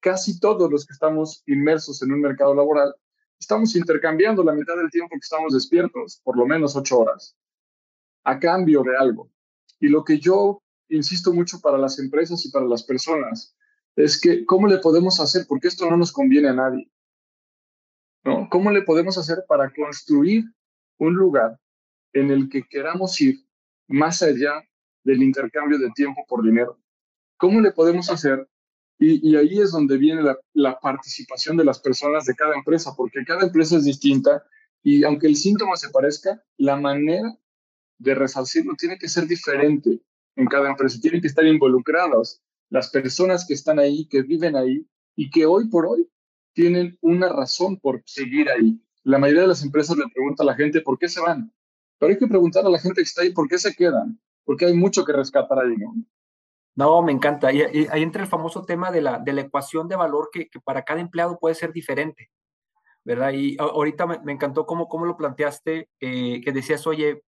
Casi 0.01 0.39
todos 0.39 0.69
los 0.69 0.85
que 0.85 0.93
estamos 0.93 1.43
inmersos 1.45 2.01
en 2.01 2.11
un 2.11 2.21
mercado 2.21 2.53
laboral, 2.53 2.93
estamos 3.39 3.75
intercambiando 3.75 4.43
la 4.43 4.53
mitad 4.53 4.75
del 4.75 4.89
tiempo 4.89 5.13
que 5.13 5.23
estamos 5.23 5.53
despiertos, 5.53 6.19
por 6.23 6.37
lo 6.37 6.45
menos 6.45 6.75
ocho 6.75 6.99
horas, 6.99 7.37
a 8.23 8.39
cambio 8.39 8.83
de 8.83 8.97
algo. 8.97 9.31
Y 9.79 9.87
lo 9.87 10.03
que 10.03 10.19
yo 10.19 10.61
insisto 10.89 11.31
mucho 11.33 11.61
para 11.61 11.77
las 11.77 11.99
empresas 11.99 12.45
y 12.45 12.51
para 12.51 12.65
las 12.65 12.83
personas 12.83 13.55
es 13.95 14.19
que, 14.19 14.45
¿cómo 14.45 14.67
le 14.67 14.79
podemos 14.79 15.19
hacer? 15.19 15.45
Porque 15.47 15.67
esto 15.67 15.89
no 15.89 15.97
nos 15.97 16.11
conviene 16.11 16.49
a 16.49 16.53
nadie. 16.53 16.91
¿no? 18.23 18.47
¿Cómo 18.49 18.71
le 18.71 18.81
podemos 18.83 19.17
hacer 19.17 19.43
para 19.47 19.71
construir 19.73 20.45
un 20.97 21.15
lugar 21.15 21.59
en 22.13 22.31
el 22.31 22.49
que 22.49 22.63
queramos 22.67 23.19
ir 23.21 23.45
más 23.87 24.21
allá 24.21 24.63
del 25.03 25.23
intercambio 25.23 25.77
de 25.77 25.91
tiempo 25.91 26.23
por 26.27 26.43
dinero? 26.43 26.79
¿Cómo 27.37 27.59
le 27.59 27.71
podemos 27.71 28.09
hacer? 28.09 28.47
Y, 29.03 29.35
ahí 29.35 29.59
es 29.59 29.71
donde 29.71 29.97
viene 29.97 30.21
la, 30.53 30.79
participación 30.79 31.57
de 31.57 31.65
las 31.65 31.79
personas 31.79 32.25
de 32.25 32.35
cada 32.35 32.53
empresa, 32.53 32.93
porque 32.95 33.25
cada 33.25 33.47
empresa 33.47 33.77
es 33.77 33.83
distinta 33.83 34.43
y 34.83 35.03
aunque 35.03 35.25
el 35.25 35.35
síntoma 35.35 35.75
se 35.75 35.89
parezca, 35.89 36.43
la 36.57 36.75
manera 36.75 37.35
de 37.97 38.13
resarcirlo 38.13 38.75
tiene 38.77 38.99
que 38.99 39.09
ser 39.09 39.25
diferente 39.25 39.99
en 40.35 40.45
cada 40.45 40.69
empresa, 40.69 40.99
tienen 41.01 41.19
que 41.19 41.27
estar 41.27 41.43
involucrados 41.47 42.43
las 42.69 42.91
personas 42.91 43.43
que 43.47 43.55
están 43.55 43.79
ahí, 43.79 44.07
que 44.07 44.21
viven 44.21 44.55
ahí 44.55 44.87
y 45.15 45.31
que 45.31 45.47
hoy 45.47 45.67
por 45.67 45.87
hoy 45.87 46.07
tienen 46.53 46.95
una 47.01 47.29
razón 47.29 47.79
por 47.79 48.03
seguir 48.05 48.51
ahí. 48.51 48.79
La 49.03 49.17
mayoría 49.17 49.41
de 49.41 49.47
las 49.47 49.63
empresas 49.63 49.97
le 49.97 50.05
pregunta 50.13 50.43
a 50.43 50.45
la 50.45 50.55
gente 50.55 50.79
por 50.81 50.99
qué 50.99 51.09
se 51.09 51.21
van, 51.21 51.51
pero 51.97 52.11
hay 52.11 52.19
que 52.19 52.27
preguntar 52.27 52.67
a 52.67 52.69
la 52.69 52.77
gente 52.77 53.01
que 53.01 53.07
está 53.07 53.23
ahí 53.23 53.33
por 53.33 53.47
qué 53.49 53.57
se 53.57 53.73
quedan, 53.73 54.21
porque 54.45 54.65
hay 54.65 54.75
mucho 54.75 55.03
que 55.03 55.13
rescatar 55.13 55.57
ahí, 55.57 55.75
¿no? 55.75 55.95
No, 56.75 57.01
me 57.01 57.11
encanta. 57.11 57.47
Ahí, 57.47 57.61
ahí 57.61 58.03
entra 58.03 58.21
el 58.21 58.29
famoso 58.29 58.63
tema 58.63 58.91
de 58.91 59.01
la, 59.01 59.19
de 59.19 59.33
la 59.33 59.41
ecuación 59.41 59.87
de 59.87 59.95
valor 59.95 60.29
que, 60.31 60.49
que, 60.49 60.59
para 60.59 60.83
cada 60.83 61.01
empleado 61.01 61.37
puede 61.37 61.55
ser 61.55 61.73
diferente, 61.73 62.31
¿verdad? 63.03 63.31
Y 63.33 63.57
ahorita 63.59 64.05
me, 64.07 64.31
encantó 64.31 64.65
cómo, 64.65 64.87
cómo 64.87 65.05
lo 65.05 65.17
planteaste, 65.17 65.89
eh, 65.99 66.41
que 66.41 66.51
decías, 66.51 66.87
oye, 66.87 67.23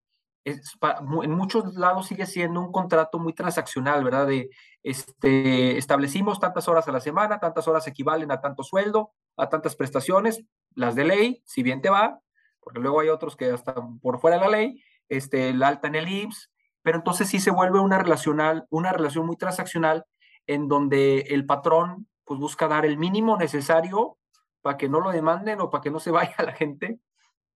en 0.45 1.31
muchos 1.31 1.73
lados 1.75 2.07
sigue 2.07 2.25
siendo 2.25 2.59
un 2.59 2.71
contrato 2.71 3.17
muy 3.17 3.33
transaccional, 3.33 4.03
¿verdad? 4.03 4.27
De 4.27 4.49
este, 4.81 5.77
establecimos 5.77 6.39
tantas 6.39 6.67
horas 6.67 6.87
a 6.87 6.91
la 6.91 6.99
semana, 6.99 7.39
tantas 7.39 7.67
horas 7.67 7.87
equivalen 7.87 8.31
a 8.31 8.41
tanto 8.41 8.63
sueldo, 8.63 9.13
a 9.37 9.47
tantas 9.49 9.75
prestaciones, 9.75 10.43
las 10.75 10.95
de 10.95 11.05
ley, 11.05 11.41
si 11.45 11.63
bien 11.63 11.81
te 11.81 11.89
va, 11.89 12.19
porque 12.59 12.79
luego 12.79 12.99
hay 12.99 13.09
otros 13.09 13.35
que 13.35 13.51
hasta 13.51 13.75
por 14.01 14.19
fuera 14.19 14.37
de 14.37 14.43
la 14.43 14.49
ley, 14.49 14.83
este, 15.09 15.49
el 15.49 15.63
alta 15.63 15.87
en 15.87 15.95
el 15.95 16.09
IMSS, 16.09 16.52
pero 16.83 16.97
entonces 16.97 17.29
sí 17.29 17.39
se 17.39 17.51
vuelve 17.51 17.79
una, 17.79 17.97
relacional, 17.97 18.67
una 18.69 18.91
relación 18.91 19.25
muy 19.25 19.37
transaccional 19.37 20.05
en 20.45 20.67
donde 20.67 21.21
el 21.29 21.45
patrón 21.45 22.07
pues 22.25 22.39
busca 22.39 22.67
dar 22.67 22.85
el 22.85 22.97
mínimo 22.97 23.37
necesario 23.37 24.17
para 24.61 24.77
que 24.77 24.89
no 24.89 24.99
lo 24.99 25.11
demanden 25.11 25.61
o 25.61 25.69
para 25.69 25.81
que 25.81 25.91
no 25.91 25.99
se 25.99 26.11
vaya 26.11 26.35
la 26.39 26.53
gente 26.53 26.99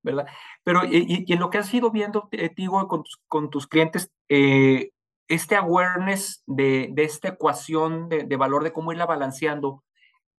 ¿verdad? 0.07 0.27
Pero 0.63 0.85
y, 0.85 1.25
en 1.29 1.41
lo 1.41 1.51
que 1.51 1.59
has 1.59 1.75
ido 1.75 1.91
viendo, 1.91 2.31
Tigo, 2.55 2.87
con 2.87 3.03
tus, 3.03 3.21
con 3.27 3.51
tus 3.51 3.67
clientes, 3.67 4.13
eh, 4.29 4.91
este 5.27 5.57
awareness 5.57 6.45
de, 6.47 6.91
de 6.93 7.03
esta 7.03 7.29
ecuación 7.29 8.09
de, 8.09 8.23
de, 8.23 8.37
valor, 8.37 8.63
de 8.63 8.73
cómo 8.73 8.93
irla 8.93 9.05
balanceando, 9.05 9.83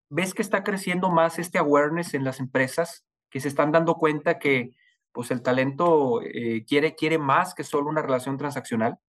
¿ves 0.08 0.32
que 0.32 0.40
está 0.40 0.64
creciendo 0.64 1.10
más 1.10 1.38
este 1.38 1.58
awareness 1.58 2.14
en 2.14 2.24
las 2.24 2.40
empresas 2.40 3.04
que 3.30 3.40
se 3.40 3.48
están 3.48 3.70
dando 3.70 3.96
cuenta 3.96 4.38
que 4.38 4.74
pues 5.18 5.32
el 5.32 5.42
talento 5.42 6.22
eh, 6.22 6.64
quiere, 6.64 6.94
quiere 6.94 7.18
más 7.18 7.52
que 7.52 7.64
solo 7.64 7.88
una 7.88 8.02
relación 8.02 8.38
transaccional? 8.38 9.00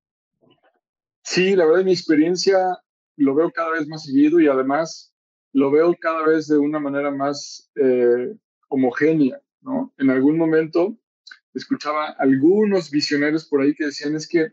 Sí, 1.22 1.56
la 1.56 1.66
verdad, 1.66 1.82
en 1.82 1.86
mi 1.86 1.92
experiencia 1.92 2.80
lo 3.16 3.36
veo 3.36 3.52
cada 3.52 3.74
vez 3.74 3.88
más 3.88 4.06
seguido 4.06 4.40
y 4.40 4.48
además 4.48 5.14
lo 5.54 5.70
veo 5.70 5.96
cada 6.02 6.26
vez 6.26 6.48
de 6.48 6.58
una 6.58 6.80
manera 6.80 7.12
más 7.12 7.70
eh, 7.76 8.36
homogénea. 8.70 9.40
¿no? 9.62 9.94
En 10.00 10.10
algún 10.10 10.36
momento 10.36 10.98
escuchaba 11.54 12.16
algunos 12.18 12.90
visionarios 12.90 13.46
por 13.46 13.62
ahí 13.62 13.76
que 13.76 13.86
decían 13.86 14.16
es 14.16 14.28
que 14.28 14.48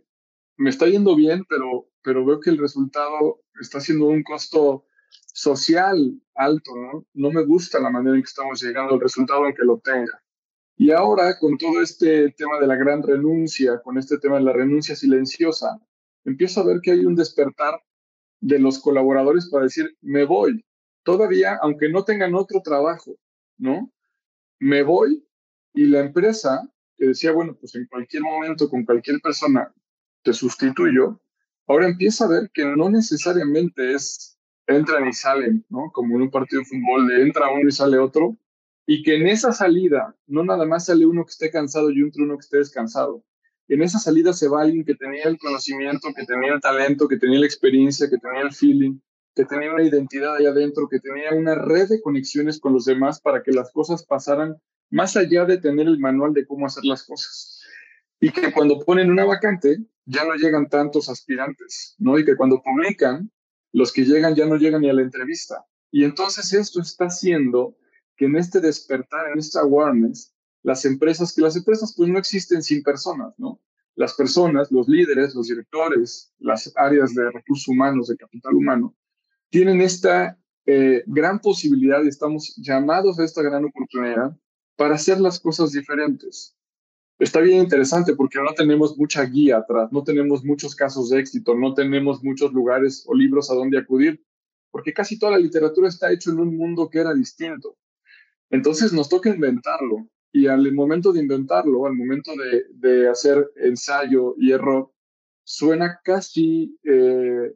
me 0.59 0.69
está 0.69 0.85
yendo 0.85 1.17
bien, 1.17 1.47
pero, 1.49 1.89
pero 2.03 2.23
veo 2.23 2.39
que 2.39 2.51
el 2.51 2.59
resultado 2.59 3.41
está 3.63 3.81
siendo 3.81 4.09
un 4.09 4.23
costo 4.23 4.85
social 5.33 6.21
alto, 6.35 6.71
¿no? 6.77 7.07
No 7.15 7.31
me 7.31 7.47
gusta 7.47 7.81
la 7.81 7.89
manera 7.89 8.15
en 8.15 8.21
que 8.21 8.29
estamos 8.29 8.63
llegando 8.63 8.93
al 8.93 9.01
resultado 9.01 9.43
aunque 9.43 9.65
lo 9.65 9.79
tenga. 9.79 10.23
Y 10.77 10.91
ahora, 10.91 11.39
con 11.39 11.57
todo 11.57 11.81
este 11.81 12.31
tema 12.33 12.59
de 12.61 12.67
la 12.67 12.77
gran 12.77 13.03
renuncia, 13.03 13.81
con 13.83 13.99
este 13.99 14.19
tema 14.19 14.37
de 14.37 14.45
la 14.45 14.53
renuncia 14.53 14.95
silenciosa, 14.95 15.81
empiezo 16.25 16.61
a 16.61 16.67
ver 16.67 16.81
que 16.83 16.93
hay 16.93 17.05
un 17.05 17.15
despertar 17.15 17.83
de 18.41 18.59
los 18.59 18.79
colaboradores 18.79 19.49
para 19.49 19.65
decir, 19.65 19.97
me 20.03 20.25
voy, 20.25 20.65
todavía, 21.03 21.59
aunque 21.63 21.89
no 21.89 22.05
tengan 22.05 22.35
otro 22.35 22.61
trabajo, 22.61 23.17
¿no? 23.57 23.91
me 24.59 24.83
voy 24.83 25.27
y 25.75 25.87
la 25.87 26.01
empresa 26.01 26.69
que 26.97 27.09
decía, 27.09 27.33
bueno, 27.33 27.57
pues 27.59 27.75
en 27.75 27.87
cualquier 27.87 28.23
momento 28.23 28.69
con 28.69 28.85
cualquier 28.85 29.21
persona 29.21 29.73
te 30.23 30.33
sustituyo, 30.33 31.21
ahora 31.67 31.89
empieza 31.89 32.25
a 32.25 32.29
ver 32.29 32.51
que 32.53 32.65
no 32.65 32.89
necesariamente 32.89 33.93
es 33.93 34.39
entran 34.67 35.07
y 35.07 35.13
salen, 35.13 35.65
¿no? 35.69 35.91
Como 35.93 36.17
en 36.17 36.23
un 36.23 36.31
partido 36.31 36.61
de 36.61 36.67
fútbol, 36.67 37.07
de 37.07 37.23
entra 37.23 37.51
uno 37.51 37.69
y 37.69 37.73
sale 37.73 37.99
otro, 37.99 38.37
y 38.87 39.03
que 39.03 39.17
en 39.17 39.27
esa 39.27 39.53
salida 39.53 40.17
no 40.27 40.45
nada 40.45 40.65
más 40.65 40.87
sale 40.87 41.05
uno 41.05 41.25
que 41.25 41.31
esté 41.31 41.51
cansado 41.51 41.91
y 41.91 42.03
otro 42.03 42.25
uno 42.25 42.37
que 42.37 42.43
esté 42.43 42.59
descansado. 42.59 43.25
En 43.69 43.83
esa 43.83 43.99
salida 43.99 44.33
se 44.33 44.47
va 44.47 44.63
alguien 44.63 44.85
que 44.85 44.95
tenía 44.95 45.25
el 45.25 45.39
conocimiento, 45.39 46.09
que 46.15 46.25
tenía 46.25 46.55
el 46.55 46.61
talento, 46.61 47.09
que 47.09 47.17
tenía 47.17 47.41
la 47.41 47.47
experiencia, 47.47 48.09
que 48.09 48.19
tenía 48.19 48.43
el 48.43 48.53
feeling, 48.53 49.01
que 49.35 49.45
tenía 49.45 49.73
una 49.73 49.83
identidad 49.83 50.37
ahí 50.37 50.47
adentro, 50.47 50.89
que 50.89 51.01
tenía 51.01 51.35
una 51.35 51.57
red 51.57 51.89
de 51.89 52.01
conexiones 52.01 52.61
con 52.61 52.73
los 52.73 52.85
demás 52.85 53.21
para 53.21 53.43
que 53.43 53.51
las 53.51 53.73
cosas 53.73 54.07
pasaran 54.07 54.57
más 54.89 55.17
allá 55.17 55.45
de 55.45 55.59
tener 55.59 55.89
el 55.89 55.99
manual 55.99 56.33
de 56.33 56.47
cómo 56.47 56.67
hacer 56.67 56.85
las 56.85 57.05
cosas. 57.05 57.61
Y 58.21 58.31
que 58.31 58.53
cuando 58.53 58.79
ponen 58.79 59.11
una 59.11 59.25
vacante 59.25 59.79
ya 60.05 60.25
no 60.25 60.37
llegan 60.37 60.69
tantos 60.69 61.09
aspirantes, 61.09 61.97
¿no? 61.99 62.19
Y 62.19 62.25
que 62.25 62.37
cuando 62.37 62.63
publican, 62.63 63.31
los 63.73 63.93
que 63.93 64.05
llegan 64.05 64.37
ya 64.37 64.47
no 64.47 64.57
llegan 64.57 64.83
ni 64.83 64.91
a 64.91 64.95
la 64.95 65.03
entrevista. 65.03 65.67
Y 65.91 66.05
entonces 66.05 66.53
esto 66.53 66.81
está 66.81 67.07
haciendo 67.07 67.77
que 68.17 68.27
en 68.27 68.37
este 68.37 68.61
despertar, 68.61 69.31
en 69.33 69.39
esta 69.39 69.61
awareness, 69.61 70.35
las 70.63 70.85
empresas, 70.85 71.35
que 71.35 71.43
las 71.43 71.57
empresas 71.57 71.95
pues 71.97 72.09
no 72.09 72.19
existen 72.19 72.63
sin 72.63 72.83
personas, 72.83 73.35
¿no? 73.39 73.61
Las 73.95 74.15
personas, 74.15 74.71
los 74.71 74.89
líderes, 74.89 75.35
los 75.35 75.49
directores, 75.49 76.33
las 76.39 76.73
áreas 76.77 77.15
de 77.15 77.31
recursos 77.31 77.69
humanos, 77.69 78.09
de 78.09 78.17
capital 78.17 78.55
humano, 78.55 78.95
tienen 79.49 79.81
esta 79.81 80.39
eh, 80.67 81.05
gran 81.07 81.39
posibilidad 81.39 82.03
y 82.03 82.09
estamos 82.09 82.55
llamados 82.57 83.19
a 83.19 83.25
esta 83.25 83.43
gran 83.43 83.65
oportunidad 83.65 84.37
para 84.77 84.97
hacer 84.97 85.21
las 85.21 85.39
cosas 85.41 85.73
diferentes. 85.73 86.57
Está 87.19 87.41
bien 87.41 87.63
interesante 87.63 88.15
porque 88.15 88.39
no 88.41 88.53
tenemos 88.53 88.99
mucha 88.99 89.25
guía 89.25 89.59
atrás, 89.59 89.91
no 89.91 90.05
tenemos 90.05 90.45
muchos 90.45 90.75
casos 90.75 91.09
de 91.09 91.21
éxito, 91.21 91.55
no 91.55 91.73
tenemos 91.73 92.23
muchos 92.23 92.53
lugares 92.53 93.05
o 93.07 93.15
libros 93.15 93.51
a 93.51 93.55
donde 93.55 93.79
acudir, 93.79 94.23
porque 94.71 94.93
casi 94.93 95.19
toda 95.19 95.33
la 95.33 95.39
literatura 95.39 95.89
está 95.89 96.13
hecha 96.13 96.31
en 96.31 96.41
un 96.41 96.55
mundo 96.57 96.91
que 96.91 96.99
era 96.99 97.15
distinto. 97.15 97.79
Entonces 98.51 98.93
nos 98.93 99.09
toca 99.09 99.31
inventarlo 99.31 100.09
y 100.33 100.47
al 100.47 100.73
momento 100.73 101.13
de 101.13 101.21
inventarlo, 101.21 101.87
al 101.87 101.95
momento 101.95 102.33
de, 102.71 103.09
hacer 103.09 103.51
ensayo 103.57 104.35
y 104.39 104.53
error, 104.53 104.91
suena 105.45 106.01
casi 106.05 106.79
eh, 106.85 107.55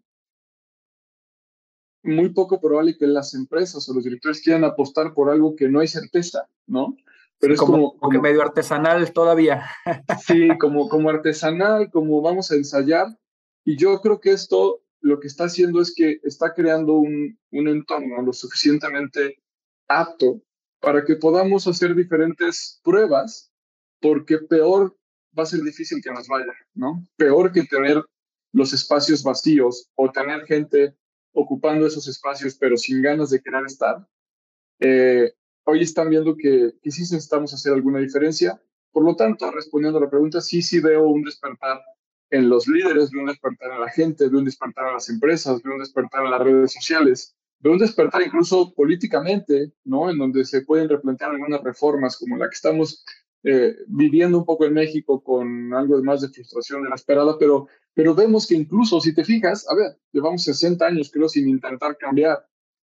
muy 2.02 2.30
poco 2.30 2.60
probable 2.60 2.96
que 2.96 3.06
las 3.06 3.34
empresas 3.34 3.86
o 3.88 3.94
los 3.94 4.04
directores 4.04 4.40
quieran 4.40 4.64
apostar 4.64 5.12
por 5.12 5.28
algo 5.28 5.54
que 5.56 5.68
no 5.68 5.80
hay 5.80 5.88
certeza, 5.88 6.48
¿no? 6.66 6.96
Pero 7.38 7.54
es 7.54 7.60
como, 7.60 7.98
como, 7.98 8.20
medio 8.20 8.42
artesanal 8.42 9.12
todavía. 9.12 9.64
sí, 10.26 10.48
como, 10.58 10.88
como 10.88 11.10
artesanal, 11.10 11.90
como 11.90 12.20
vamos 12.20 12.50
a 12.50 12.54
ensayar. 12.54 13.06
Y 13.64 13.76
yo 13.76 14.00
creo 14.00 14.20
que 14.20 14.32
esto 14.32 14.82
lo 15.00 15.20
que 15.20 15.26
está 15.26 15.44
haciendo 15.44 15.80
es 15.80 15.94
que 15.94 16.20
está 16.22 16.54
creando 16.54 16.94
un, 16.94 17.38
un 17.50 17.68
entorno 17.68 18.20
lo 18.22 18.32
suficientemente 18.32 19.38
apto 19.88 20.42
para 20.80 21.04
que 21.04 21.16
podamos 21.16 21.66
hacer 21.66 21.94
diferentes 21.94 22.80
pruebas, 22.82 23.52
porque 24.00 24.38
peor 24.38 24.96
va 25.38 25.42
a 25.44 25.46
ser 25.46 25.60
difícil 25.60 26.02
que 26.02 26.10
nos 26.10 26.26
vaya, 26.26 26.52
¿no? 26.74 27.06
Peor 27.16 27.52
que 27.52 27.64
tener 27.64 28.02
los 28.52 28.72
espacios 28.72 29.22
vacíos 29.22 29.88
o 29.94 30.10
tener 30.10 30.44
gente 30.46 30.96
ocupando 31.32 31.86
esos 31.86 32.08
espacios 32.08 32.56
pero 32.56 32.76
sin 32.76 33.02
ganas 33.02 33.30
de 33.30 33.40
querer 33.40 33.64
estar. 33.66 34.06
Eh, 34.80 35.32
hoy 35.64 35.82
están 35.82 36.10
viendo 36.10 36.36
que, 36.36 36.72
que 36.82 36.90
sí 36.90 37.02
necesitamos 37.02 37.54
hacer 37.54 37.72
alguna 37.72 38.00
diferencia. 38.00 38.60
Por 38.90 39.04
lo 39.04 39.14
tanto, 39.14 39.50
respondiendo 39.52 39.98
a 39.98 40.02
la 40.02 40.10
pregunta, 40.10 40.40
sí, 40.40 40.62
sí 40.62 40.80
veo 40.80 41.06
un 41.06 41.22
despertar 41.22 41.80
en 42.30 42.48
los 42.48 42.66
líderes, 42.66 43.10
veo 43.10 43.22
un 43.22 43.28
despertar 43.28 43.72
en 43.72 43.80
la 43.80 43.90
gente, 43.90 44.28
veo 44.28 44.38
un 44.38 44.44
despertar 44.44 44.88
en 44.88 44.94
las 44.94 45.08
empresas, 45.08 45.62
veo 45.62 45.74
un 45.74 45.80
despertar 45.80 46.24
en 46.24 46.30
las 46.30 46.40
redes 46.40 46.72
sociales, 46.72 47.36
veo 47.60 47.72
un 47.72 47.78
despertar 47.78 48.22
incluso 48.22 48.72
políticamente, 48.74 49.72
¿no? 49.84 50.10
En 50.10 50.18
donde 50.18 50.44
se 50.44 50.62
pueden 50.62 50.88
replantear 50.88 51.30
algunas 51.30 51.62
reformas 51.62 52.16
como 52.16 52.36
la 52.36 52.48
que 52.48 52.54
estamos 52.54 53.04
eh, 53.42 53.74
viviendo 53.86 54.38
un 54.38 54.44
poco 54.44 54.64
en 54.64 54.74
México 54.74 55.22
con 55.22 55.72
algo 55.72 55.96
de 55.96 56.02
más 56.02 56.20
de 56.20 56.28
frustración 56.28 56.82
de 56.82 56.90
la 56.90 56.94
esperada, 56.94 57.36
pero, 57.38 57.68
pero 57.94 58.14
vemos 58.14 58.46
que 58.46 58.54
incluso 58.54 59.00
si 59.00 59.14
te 59.14 59.24
fijas, 59.24 59.66
a 59.70 59.74
ver, 59.74 59.96
llevamos 60.12 60.42
60 60.44 60.84
años 60.84 61.10
creo 61.10 61.28
sin 61.28 61.48
intentar 61.48 61.96
cambiar 61.96 62.46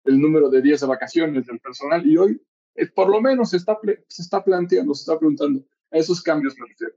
el 0.06 0.20
número 0.20 0.50
de 0.50 0.62
días 0.62 0.82
de 0.82 0.88
vacaciones 0.88 1.46
del 1.46 1.60
personal 1.60 2.06
y 2.06 2.18
hoy 2.18 2.42
eh, 2.76 2.88
por 2.88 3.10
lo 3.10 3.22
menos 3.22 3.52
se 3.52 3.58
está, 3.58 3.78
se 4.08 4.22
está 4.22 4.44
planteando, 4.44 4.94
se 4.94 5.02
está 5.02 5.20
preguntando 5.20 5.64
a 5.92 5.98
esos 5.98 6.22
cambios 6.22 6.56
me 6.58 6.68
refiero. 6.68 6.94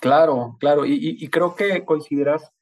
Claro, 0.00 0.56
claro, 0.60 0.84
y, 0.84 1.16
y, 1.18 1.28
creo 1.28 1.54
que 1.56 1.84
consideras 1.84 2.52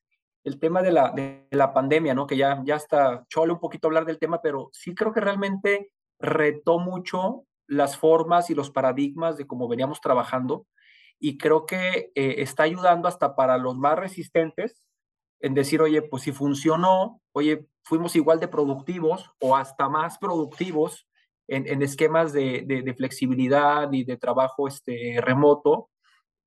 el 0.45 0.59
tema 0.61 0.83
de 0.83 0.93
la, 0.93 1.11
de 1.11 1.47
la 1.51 1.73
pandemia, 1.73 2.15
¿no? 2.15 2.27
Que 2.27 2.37
ya, 2.37 2.63
ya 2.65 2.77
está 2.77 3.25
chole 3.29 3.53
un 3.53 3.61
poquito 3.61 3.89
hablar 3.89 4.05
del 4.05 4.19
tema, 4.19 4.41
pero 4.43 4.69
sí 4.73 4.95
creo 4.95 5.13
que 5.13 5.21
realmente 5.21 5.91
retó 6.19 6.79
mucho 6.79 7.45
las 7.67 7.97
formas 7.97 8.51
y 8.51 8.55
los 8.55 8.71
paradigmas 8.71 9.37
de 9.37 9.47
cómo 9.47 9.69
veníamos 9.69 10.01
trabajando 10.01 10.67
y 11.19 11.39
creo 11.39 11.65
que 11.65 12.13
eh, 12.15 12.35
está 12.39 12.65
ayudando 12.65 13.09
hasta 13.09 13.35
para 13.35 13.57
los 13.57 13.77
más 13.77 13.99
resistentes 13.99 14.87
en 15.41 15.55
decir, 15.55 15.81
oye, 15.81 16.03
pues 16.03 16.23
si 16.25 16.33
funcionó, 16.33 17.23
oye, 17.33 17.67
fuimos 17.83 18.17
igual 18.17 18.41
de 18.41 18.49
productivos 18.49 19.31
o 19.41 19.57
hasta 19.57 19.89
más 19.89 20.19
productivos 20.19 21.09
en, 21.47 21.83
esquemas 21.83 22.33
de, 22.33 22.95
flexibilidad 22.97 23.93
y 23.93 24.05
de 24.05 24.17
trabajo 24.17 24.67
este, 24.67 25.19
remoto, 25.21 25.91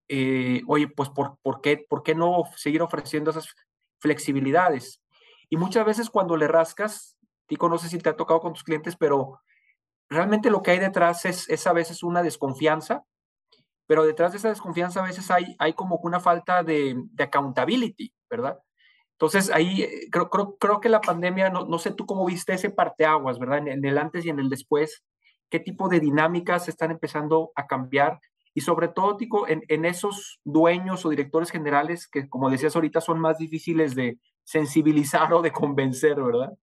eh, 0.07 0.61
oye, 0.67 0.87
pues 0.87 1.09
¿por, 1.09 1.37
por, 1.43 1.61
qué, 1.61 1.77
¿por 1.77 2.01
qué 2.01 2.15
no 2.15 2.43
seguir 2.55 2.81
ofreciendo 2.81 3.29
esas 3.29 3.53
flexibilidades? 3.99 5.01
Y 5.49 5.57
muchas 5.57 5.85
veces 5.85 6.09
cuando 6.09 6.37
le 6.37 6.47
rascas, 6.47 7.17
y 7.49 7.55
no 7.55 7.77
sé 7.77 7.89
si 7.89 7.97
te 7.99 8.09
ha 8.09 8.17
tocado 8.17 8.39
con 8.39 8.53
tus 8.53 8.63
clientes, 8.63 8.95
pero 8.97 9.39
realmente 10.09 10.49
lo 10.49 10.61
que 10.61 10.71
hay 10.71 10.79
detrás 10.79 11.25
es, 11.25 11.49
es 11.49 11.65
a 11.67 11.73
veces 11.73 12.03
una 12.03 12.23
desconfianza, 12.23 13.03
pero 13.87 14.05
detrás 14.05 14.31
de 14.31 14.37
esa 14.37 14.49
desconfianza 14.49 14.99
a 14.99 15.07
veces 15.07 15.31
hay, 15.31 15.55
hay 15.59 15.73
como 15.73 15.97
una 16.03 16.19
falta 16.19 16.63
de, 16.63 16.95
de 17.11 17.23
accountability, 17.23 18.13
¿verdad? 18.29 18.59
Entonces 19.13 19.49
ahí 19.49 19.81
eh, 19.81 20.07
creo, 20.11 20.29
creo, 20.29 20.57
creo, 20.57 20.79
que 20.79 20.89
la 20.89 21.01
pandemia, 21.01 21.49
no, 21.49 21.65
no 21.65 21.79
sé 21.79 21.91
tú 21.91 22.05
cómo 22.05 22.25
viste 22.25 22.53
ese 22.53 22.69
parteaguas, 22.69 23.39
¿verdad? 23.39 23.59
En, 23.59 23.67
en, 23.69 23.85
el 23.85 23.97
antes 23.97 24.25
y 24.25 24.29
en 24.29 24.39
el 24.39 24.49
después, 24.49 25.03
qué 25.49 25.59
tipo 25.59 25.87
de 25.89 25.99
dinámicas 25.99 26.67
están 26.67 26.91
empezando 26.91 27.51
a 27.55 27.65
cambiar 27.65 28.19
y 28.57 28.61
sobre 28.61 28.87
todo, 28.87 29.17
Tico, 29.17 29.47
en, 29.47 29.61
en 29.67 29.85
esos 29.85 30.39
dueños 30.43 31.05
o 31.05 31.11
directores 31.11 31.51
generales 31.51 32.07
que, 32.07 32.27
como 32.27 32.49
decías 32.49 32.75
ahorita, 32.75 33.01
son 33.01 33.19
más 33.19 33.37
difíciles 33.37 33.93
de 33.93 34.17
sensibilizar 34.43 35.31
o 35.33 35.43
de 35.43 35.51
convencer, 35.51 36.15
¿verdad? 36.15 36.57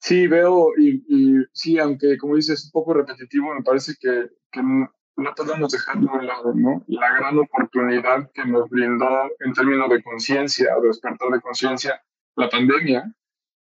Sí, 0.00 0.26
veo, 0.26 0.72
y, 0.76 1.04
sí, 1.52 1.78
aunque 1.78 2.18
como 2.18 2.34
dices, 2.34 2.58
es 2.58 2.64
un 2.64 2.72
poco 2.72 2.94
repetitivo, 2.94 3.54
me 3.54 3.62
parece 3.62 3.92
que, 4.00 4.30
que 4.50 4.60
no, 4.60 4.90
podemos 5.36 5.70
dejar 5.70 6.00
de 6.00 6.22
lado, 6.24 6.52
¿no? 6.52 6.82
La 6.88 7.14
gran 7.14 7.38
oportunidad 7.38 8.28
que 8.34 8.44
nos 8.44 8.68
brindó 8.68 9.30
en 9.38 9.52
términos 9.52 9.88
de 9.88 10.02
conciencia 10.02 10.74
de 10.82 10.88
despertar 10.88 11.30
de 11.30 11.40
conciencia 11.40 12.02
la 12.34 12.50
pandemia, 12.50 13.14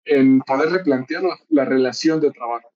en 0.06 0.40
poder 0.40 0.70
replantear 0.70 1.22
la, 1.50 1.64
relación 1.66 2.20
de 2.20 2.32
trabajo, 2.32 2.68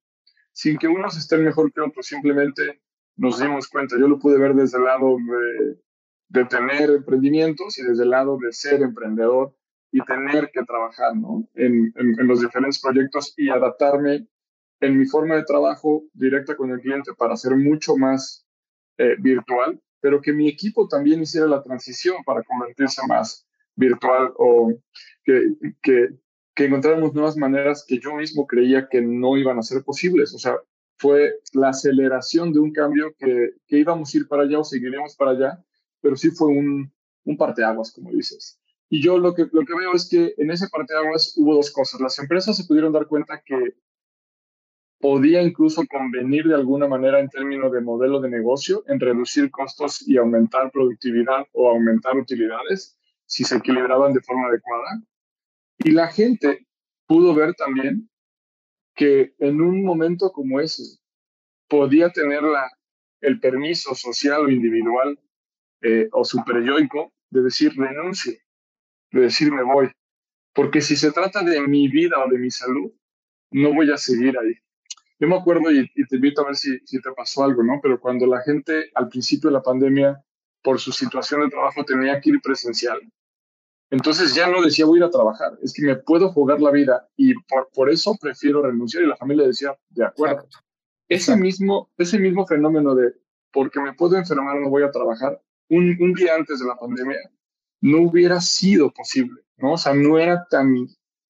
sin 0.53 0.79
que 0.79 0.87
unos 0.87 1.17
estén 1.17 1.45
mejor 1.45 1.73
que 1.73 1.81
otros, 1.81 2.07
simplemente 2.07 2.81
nos 3.19 3.39
dimos 3.39 3.69
cuenta. 3.69 3.97
Yo 3.99 4.09
lo 4.09 4.19
pude 4.19 4.39
ver 4.39 4.55
desde 4.55 4.79
el 4.79 4.85
lado 4.85 5.17
de, 5.19 5.79
de 6.29 6.45
tener 6.47 6.91
emprendimientos 6.91 7.79
y 7.79 7.83
desde 7.83 8.05
el 8.05 8.11
lado 8.11 8.39
de 8.39 8.53
ser 8.53 8.81
emprendedor 8.81 9.55
y 9.91 10.03
tener 10.05 10.51
que 10.53 10.65
trabajar 10.65 11.17
¿no? 11.17 11.49
en, 11.55 11.93
en, 11.97 12.27
los 12.27 12.41
diferentes 12.41 12.81
proyectos 12.81 13.35
y 13.37 13.49
adaptarme 13.49 14.29
en 14.81 14.99
mi 14.99 15.07
forma 15.07 15.35
de 15.37 15.45
trabajo 15.45 16.05
directa 16.13 16.57
con 16.57 16.71
el 16.71 16.81
cliente 16.81 17.13
para 17.15 17.37
ser 17.37 17.57
mucho 17.57 17.97
más 17.97 18.47
eh, 18.99 19.17
virtual, 19.19 19.81
pero 20.01 20.21
que 20.21 20.33
mi 20.33 20.49
equipo 20.49 20.87
también 20.87 21.23
hiciera 21.23 21.47
la 21.47 21.63
transición 21.63 22.23
para 22.25 22.43
convertirse 22.45 23.03
más 23.09 23.47
virtual 23.75 24.33
o 24.37 24.73
que, 25.25 25.55
que, 25.83 26.09
que 26.55 26.65
encontráramos 26.67 27.15
nuevas 27.15 27.37
maneras 27.37 27.85
que 27.87 27.99
yo 27.99 28.15
mismo 28.15 28.47
creía 28.47 28.89
que 28.89 29.01
no 29.01 29.37
iban 29.37 29.59
a 29.59 29.63
ser 29.63 29.83
posibles. 29.83 30.35
O 30.35 30.39
sea, 30.39 30.57
fue 30.99 31.41
la 31.53 31.71
aceleración 31.71 32.53
de 32.53 32.59
un 32.59 32.73
cambio 32.73 33.15
que, 33.19 33.51
que 33.67 33.79
íbamos 33.79 34.13
a 34.13 34.19
ir 34.19 34.29
para 34.29 34.43
allá 34.43 34.59
o 34.59 34.65
seguiremos 34.65 35.17
para 35.17 35.31
allá, 35.33 35.65
pero 36.01 36.17
sí 36.17 36.31
fue 36.31 36.49
un, 36.49 36.93
un 37.25 37.37
parteaguas, 37.37 37.93
como 37.93 38.11
dices. 38.11 38.61
Y 38.91 39.03
yo 39.03 39.19
lo 39.19 39.35
que, 39.35 39.47
lo 39.53 39.65
que 39.65 39.77
veo 39.79 39.93
es 39.95 40.09
que 40.09 40.35
en 40.39 40.51
ese 40.51 40.69
parte 40.69 40.95
de 40.95 41.01
aguas 41.01 41.35
hubo 41.37 41.55
dos 41.55 41.71
cosas. 41.71 42.01
Las 42.01 42.19
empresas 42.19 42.57
se 42.57 42.65
pudieron 42.65 42.93
dar 42.93 43.07
cuenta 43.07 43.43
que 43.45 43.75
podía 44.99 45.43
incluso 45.43 45.83
convenir 45.89 46.47
de 46.49 46.55
alguna 46.55 46.89
manera 46.89 47.21
en 47.21 47.29
términos 47.29 47.71
de 47.71 47.81
modelo 47.81 48.21
de 48.21 48.31
negocio 48.31 48.83
en 48.89 48.99
reducir 48.99 49.51
costos 49.51 50.07
y 50.09 50.17
aumentar 50.17 50.73
productividad 50.73 51.47
o 51.53 51.69
aumentar 51.69 52.17
utilidades 52.17 52.99
si 53.27 53.45
se 53.45 53.57
equilibraban 53.57 54.13
de 54.13 54.21
forma 54.23 54.49
adecuada. 54.49 55.03
Y 55.79 55.93
la 55.93 56.09
gente 56.09 56.67
pudo 57.07 57.35
ver 57.35 57.55
también 57.55 58.11
que 58.99 59.33
en 59.39 59.61
un 59.61 59.85
momento 59.85 60.33
como 60.33 60.59
ese 60.59 60.83
podía 61.69 62.11
tener 62.11 62.43
la, 62.43 62.69
el 63.21 63.39
permiso 63.39 63.95
social 63.95 64.47
o 64.47 64.51
individual 64.51 65.19
eh, 65.83 66.09
o 66.11 66.25
superyoico 66.25 67.13
de 67.31 67.43
decir 67.43 67.73
renuncio 67.77 68.35
de 69.13 69.23
decir 69.23 69.53
me 69.53 69.63
voy. 69.63 69.91
Porque 70.53 70.81
si 70.81 70.97
se 70.97 71.13
trata 71.13 71.43
de 71.43 71.61
mi 71.61 71.89
vida 71.89 72.17
o 72.25 72.29
de 72.29 72.39
mi 72.39 72.51
salud, 72.51 72.91
no 73.53 73.73
voy 73.73 73.91
a 73.93 73.97
seguir 73.97 74.37
ahí. 74.39 74.55
Yo 75.21 75.29
me 75.29 75.37
acuerdo 75.37 75.71
y, 75.71 75.89
te 76.07 76.17
invito 76.17 76.43
a 76.43 76.47
ver 76.47 76.57
si, 76.57 76.79
si 76.85 77.01
te 77.01 77.13
pasó 77.13 77.45
algo, 77.45 77.63
¿no? 77.63 77.81
Pero 77.83 78.01
cuando 78.01 78.27
la 78.27 78.43
gente 78.43 78.91
al 78.95 79.09
principio 79.09 79.51
de 79.51 79.55
la 79.55 79.63
pandemia, 79.63 80.23
por 80.63 80.81
su 80.81 80.93
situación 80.93 81.43
de 81.43 81.51
trabajo, 81.51 81.85
tenía 81.85 82.21
que 82.21 82.31
ir 82.31 82.41
presencial, 82.43 83.01
entonces 83.91 84.35
ya 84.35 84.49
no 84.49 84.63
decía 84.63 84.85
voy 84.85 84.99
a 84.99 85.01
ir 85.01 85.05
a 85.05 85.11
trabajar, 85.11 85.59
es 85.63 85.73
que 85.73 85.83
me 85.83 85.97
puedo 85.97 86.31
jugar 86.33 86.61
la 86.61 86.71
vida 86.71 87.09
y 87.17 87.35
por, 87.45 87.69
por 87.73 87.91
eso 87.91 88.15
prefiero 88.21 88.63
renunciar. 88.63 89.03
Y 89.03 89.07
la 89.07 89.17
familia 89.17 89.47
decía, 89.47 89.77
de 89.91 90.05
acuerdo. 90.05 90.47
Ese, 91.09 91.37
Mismo, 91.37 91.91
ese 91.97 92.19
mismo 92.19 92.47
fenómeno 92.47 92.95
de 92.95 93.15
porque 93.51 93.81
me 93.81 93.95
puedo 93.95 94.17
enfermar, 94.17 94.61
no 94.61 94.69
voy 94.69 94.83
a 94.83 94.91
trabajar, 94.91 95.41
un, 95.71 95.97
un 96.01 96.13
día 96.13 96.35
antes 96.35 96.61
de 96.61 96.67
la 96.67 96.77
pandemia, 96.77 97.19
no 97.81 98.03
hubiera 98.03 98.41
sido 98.41 98.93
posible, 98.93 99.41
¿no? 99.57 99.73
O 99.73 99.79
sea, 99.79 99.95
no 99.95 100.19
era 100.19 100.47
tan, 100.51 100.87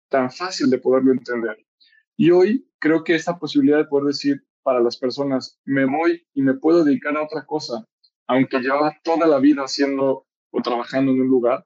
tan 0.08 0.30
fácil 0.30 0.68
de 0.70 0.78
poderlo 0.78 1.12
entender. 1.12 1.56
Y 2.16 2.32
hoy 2.32 2.68
creo 2.80 3.04
que 3.04 3.14
esta 3.14 3.38
posibilidad 3.38 3.78
de 3.78 3.84
poder 3.84 4.06
decir 4.06 4.44
para 4.62 4.80
las 4.80 4.96
personas, 4.96 5.58
me 5.64 5.84
voy 5.84 6.26
y 6.34 6.42
me 6.42 6.54
puedo 6.54 6.84
dedicar 6.84 7.16
a 7.16 7.22
otra 7.22 7.46
cosa, 7.46 7.84
aunque 8.26 8.58
llevaba 8.58 8.96
toda 9.02 9.26
la 9.26 9.38
vida 9.38 9.62
haciendo 9.62 10.26
o 10.50 10.62
trabajando 10.62 11.12
en 11.12 11.20
un 11.20 11.28
lugar, 11.28 11.64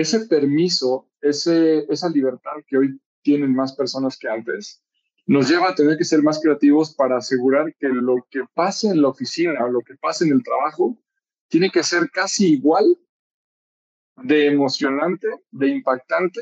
ese 0.00 0.26
permiso, 0.26 1.08
ese, 1.20 1.84
esa 1.88 2.08
libertad 2.08 2.52
que 2.66 2.76
hoy 2.76 3.00
tienen 3.22 3.54
más 3.54 3.74
personas 3.74 4.18
que 4.18 4.28
antes, 4.28 4.82
nos 5.26 5.48
lleva 5.48 5.70
a 5.70 5.74
tener 5.74 5.96
que 5.96 6.04
ser 6.04 6.22
más 6.22 6.40
creativos 6.40 6.94
para 6.94 7.18
asegurar 7.18 7.74
que 7.78 7.88
lo 7.88 8.16
que 8.30 8.42
pase 8.54 8.88
en 8.88 9.02
la 9.02 9.08
oficina 9.08 9.64
o 9.64 9.68
lo 9.68 9.80
que 9.80 9.94
pase 9.96 10.24
en 10.24 10.32
el 10.32 10.42
trabajo 10.42 10.98
tiene 11.48 11.70
que 11.70 11.82
ser 11.82 12.10
casi 12.10 12.54
igual 12.54 12.84
de 14.16 14.46
emocionante, 14.46 15.28
de 15.50 15.68
impactante, 15.68 16.40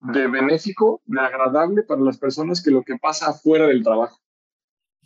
de 0.00 0.26
benéfico, 0.28 1.02
de 1.06 1.20
agradable 1.20 1.82
para 1.82 2.00
las 2.00 2.18
personas 2.18 2.62
que 2.62 2.70
lo 2.70 2.82
que 2.82 2.96
pasa 2.96 3.30
afuera 3.30 3.66
del 3.66 3.82
trabajo. 3.82 4.18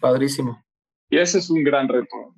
Padrísimo. 0.00 0.62
Y 1.08 1.18
ese 1.18 1.38
es 1.38 1.48
un 1.48 1.62
gran 1.62 1.88
reto. 1.88 2.34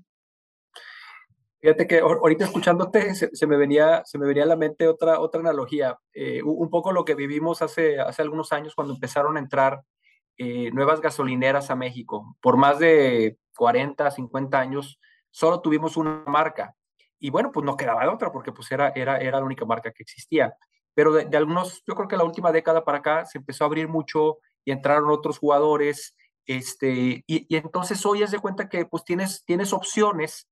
Fíjate 1.64 1.86
que 1.86 2.00
ahorita 2.00 2.44
escuchándote 2.44 3.14
se, 3.14 3.46
me 3.46 3.56
venía, 3.56 4.02
se 4.04 4.18
me 4.18 4.26
venía 4.26 4.42
a 4.42 4.46
la 4.46 4.54
mente 4.54 4.86
otra, 4.86 5.18
otra 5.18 5.40
analogía, 5.40 5.98
eh, 6.12 6.42
un 6.42 6.68
poco 6.68 6.92
lo 6.92 7.06
que 7.06 7.14
vivimos 7.14 7.62
hace, 7.62 7.98
hace 7.98 8.20
algunos 8.20 8.52
años 8.52 8.74
cuando 8.74 8.92
empezaron 8.92 9.38
a 9.38 9.40
entrar 9.40 9.82
eh, 10.36 10.70
nuevas 10.72 11.00
gasolineras 11.00 11.70
a 11.70 11.74
México. 11.74 12.36
Por 12.42 12.58
más 12.58 12.80
de 12.80 13.38
40, 13.56 14.10
50 14.10 14.60
años, 14.60 15.00
solo 15.30 15.62
tuvimos 15.62 15.96
una 15.96 16.22
marca. 16.26 16.76
Y 17.18 17.30
bueno, 17.30 17.50
pues 17.50 17.64
no 17.64 17.78
quedaba 17.78 18.02
de 18.02 18.10
otra 18.10 18.30
porque 18.30 18.52
pues 18.52 18.70
era, 18.70 18.90
era, 18.94 19.16
era 19.16 19.38
la 19.38 19.46
única 19.46 19.64
marca 19.64 19.90
que 19.90 20.02
existía. 20.02 20.54
Pero 20.92 21.14
de, 21.14 21.34
algunos, 21.34 21.82
yo 21.86 21.94
creo 21.94 22.08
que 22.08 22.18
la 22.18 22.24
última 22.24 22.52
década 22.52 22.84
para 22.84 22.98
acá 22.98 23.24
se 23.24 23.38
empezó 23.38 23.64
a 23.64 23.68
abrir 23.68 23.88
mucho 23.88 24.36
y 24.66 24.70
entraron 24.70 25.08
otros 25.08 25.38
jugadores. 25.38 26.14
Este, 26.44 27.24
y, 27.26 27.46
y 27.48 27.56
entonces 27.56 28.04
hoy 28.04 28.22
es 28.22 28.32
de 28.32 28.38
cuenta 28.38 28.68
que 28.68 28.84
pues 28.84 29.02
tienes, 29.02 29.46
tienes 29.46 29.72
opciones. 29.72 30.46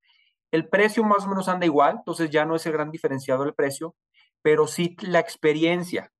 El 0.52 0.68
precio 0.68 1.02
más 1.02 1.24
o 1.24 1.28
menos 1.28 1.48
anda 1.48 1.66
igual, 1.66 1.96
entonces 1.98 2.30
ya 2.30 2.44
no 2.44 2.54
es 2.54 2.64
el 2.66 2.72
gran 2.72 2.90
diferenciado 2.90 3.42
el 3.44 3.54
precio, 3.54 3.96
pero 4.42 4.66
sí 4.68 4.96
la 5.00 5.18
experiencia. 5.18 6.12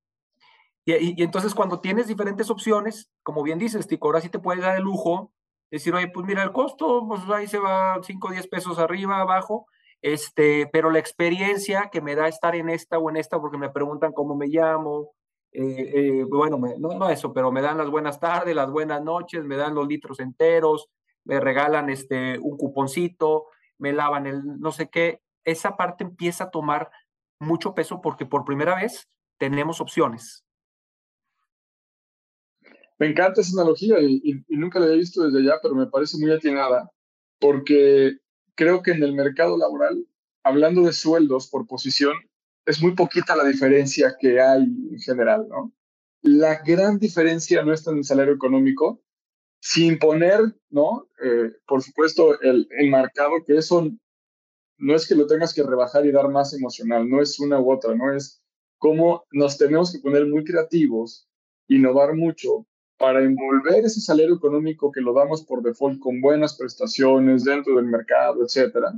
Y, 0.85 1.23
entonces 1.23 1.55
cuando 1.55 1.81
tienes 1.81 2.09
diferentes 2.09 2.51
opciones, 2.51 3.11
como 3.23 3.43
bien 3.43 3.59
dices, 3.59 3.87
Tico, 3.87 4.09
ahora 4.09 4.21
sí 4.21 4.29
te 4.29 4.41
puedes 4.41 4.63
dar 4.63 4.77
el 4.77 4.83
lujo, 4.83 5.33
decir, 5.71 5.95
oye, 5.95 6.09
pues 6.09 6.27
mira, 6.27 6.43
el 6.43 6.53
costo, 6.53 7.07
pues 7.07 7.21
ahí 7.31 7.47
se 7.47 7.59
va 7.59 8.01
5 8.03 8.29
o 8.29 8.31
10 8.33 8.49
pesos 8.49 8.79
arriba, 8.79 9.21
abajo, 9.21 9.67
este, 10.01 10.67
pero 10.73 10.91
la 10.91 10.99
experiencia 10.99 11.89
que 11.93 12.01
me 12.01 12.17
da 12.17 12.27
estar 12.27 12.57
en 12.57 12.69
esta 12.69 12.99
o 12.99 13.11
en 13.11 13.17
esta, 13.17 13.41
porque 13.41 13.59
me 13.59 13.71
preguntan 13.71 14.13
cómo 14.13 14.35
me 14.35 14.49
llamo, 14.49 15.13
eh, 15.53 15.93
eh, 15.95 16.25
bueno, 16.29 16.59
no, 16.79 16.95
no 16.95 17.11
eso, 17.11 17.33
pero 17.33 17.53
me 17.53 17.63
dan 17.63 17.79
las 17.79 17.91
buenas 17.91 18.19
tardes, 18.19 18.57
las 18.57 18.71
buenas 18.71 19.03
noches, 19.03 19.45
me 19.45 19.57
dan 19.57 19.75
los 19.75 19.87
litros 19.87 20.19
enteros, 20.19 20.89
me 21.25 21.39
regalan 21.39 21.91
este, 21.91 22.39
un 22.39 22.57
cuponcito, 22.57 23.47
me 23.79 23.93
lavan 23.93 24.27
el 24.27 24.43
no 24.61 24.73
sé 24.73 24.89
qué, 24.89 25.21
esa 25.45 25.77
parte 25.77 26.05
empieza 26.05 26.45
a 26.45 26.51
tomar 26.51 26.91
mucho 27.41 27.75
peso 27.75 28.01
porque 28.01 28.27
por 28.27 28.45
primera 28.45 28.77
vez 28.77 29.09
tenemos 29.39 29.81
opciones. 29.81 30.45
Me 32.99 33.09
encanta 33.09 33.41
esa 33.41 33.61
analogía 33.61 34.01
y, 34.01 34.45
nunca 34.49 34.79
la 34.79 34.87
había 34.87 34.99
visto 34.99 35.25
desde 35.25 35.41
allá, 35.41 35.59
pero 35.61 35.75
me 35.75 35.89
parece 35.89 36.17
muy 36.19 36.31
atinada 36.31 36.89
porque 37.41 38.19
creo 38.55 38.83
que 38.83 38.93
en 38.93 39.03
el 39.03 39.13
mercado 39.13 39.59
laboral, 39.59 40.07
hablando 40.45 40.83
de 40.83 40.93
sueldos 40.93 41.49
por 41.49 41.67
posición, 41.67 42.15
es 42.65 42.81
muy 42.81 42.95
poquita 42.95 43.35
la 43.35 43.45
diferencia 43.45 44.15
que 44.21 44.41
hay 44.41 44.63
en 44.63 45.01
general, 45.01 45.49
¿no? 45.49 45.73
La 46.21 46.63
gran 46.63 47.01
diferencia 47.01 47.65
no 47.65 47.73
está 47.73 47.91
en 47.91 47.99
el 47.99 48.05
salario 48.05 48.35
económico, 48.35 49.03
sin 49.65 49.97
poner, 49.97 50.41
¿no? 50.71 51.09
Eh, 51.23 51.53
por 51.69 51.83
supuesto, 51.83 52.41
el, 52.41 52.69
el 52.77 52.91
marcado, 52.91 53.45
que 53.47 53.57
eso 53.57 53.89
no 54.77 54.97
es 54.97 55.07
que 55.07 55.15
lo 55.15 55.29
tengas 55.29 55.55
que 55.55 55.63
rebajar 55.63 56.05
y 56.05 56.11
dar 56.11 56.29
más 56.29 56.53
emocional, 56.53 57.09
no 57.09 57.23
es 57.23 57.39
una 57.39 57.61
u 57.61 57.71
otra, 57.71 57.95
no 57.95 58.13
es 58.13 58.43
cómo 58.79 59.25
nos 59.31 59.57
tenemos 59.57 59.93
que 59.93 60.01
poner 60.01 60.27
muy 60.27 60.43
creativos, 60.43 61.29
innovar 61.69 62.17
mucho 62.17 62.67
para 62.99 63.23
envolver 63.23 63.85
ese 63.85 64.01
salario 64.01 64.35
económico 64.35 64.91
que 64.91 65.01
lo 65.01 65.15
damos 65.15 65.45
por 65.45 65.63
default 65.63 66.01
con 66.01 66.21
buenas 66.21 66.57
prestaciones 66.57 67.45
dentro 67.45 67.77
del 67.77 67.87
mercado, 67.87 68.45
etcétera, 68.45 68.93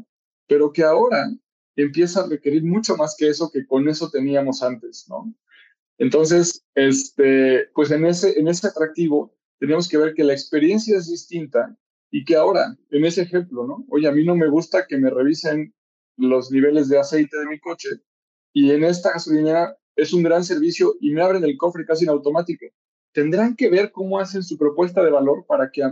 pero 0.47 0.73
que 0.73 0.83
ahora 0.83 1.31
empieza 1.77 2.23
a 2.23 2.27
requerir 2.27 2.65
mucho 2.65 2.97
más 2.97 3.15
que 3.19 3.29
eso 3.29 3.51
que 3.51 3.67
con 3.67 3.87
eso 3.87 4.09
teníamos 4.09 4.63
antes, 4.63 5.07
¿no? 5.11 5.31
Entonces, 5.99 6.65
este, 6.75 7.69
pues 7.75 7.91
en 7.91 8.07
ese, 8.07 8.39
en 8.39 8.49
ese 8.49 8.67
atractivo 8.67 9.35
tenemos 9.59 9.89
que 9.89 9.99
ver 9.99 10.15
que 10.15 10.25
la 10.25 10.33
experiencia 10.33 10.97
es 10.97 11.09
distinta 11.09 11.77
y 12.11 12.25
que 12.25 12.37
ahora, 12.37 12.77
en 12.91 13.05
ese 13.05 13.23
ejemplo, 13.23 13.67
¿no? 13.67 13.85
Oye, 13.91 14.09
a 14.09 14.13
mí 14.13 14.25
no 14.25 14.37
me 14.37 14.49
gusta 14.49 14.87
que 14.87 14.99
me 14.99 15.11
revisen 15.11 15.75
los 16.17 16.51
niveles 16.51 16.89
de 16.89 16.99
aceite 16.99 17.39
de 17.39 17.47
mi 17.47 17.59
coche 17.59 17.89
y 18.53 18.71
en 18.71 18.85
esta 18.85 19.13
gasolinera 19.13 19.77
es 19.97 20.13
un 20.13 20.23
gran 20.23 20.45
servicio 20.45 20.95
y 21.01 21.13
me 21.13 21.23
abren 21.23 21.45
el 21.45 21.57
cofre 21.57 21.85
casi 21.85 22.05
en 22.05 22.11
automático 22.11 22.67
tendrán 23.15 23.55
que 23.55 23.71
ver 23.71 23.93
cómo 23.93 24.19
hacen 24.19 24.43
su 24.43 24.59
propuesta 24.59 25.03
de 25.03 25.11
valor 25.11 25.47
para 25.47 25.71
que 25.71 25.83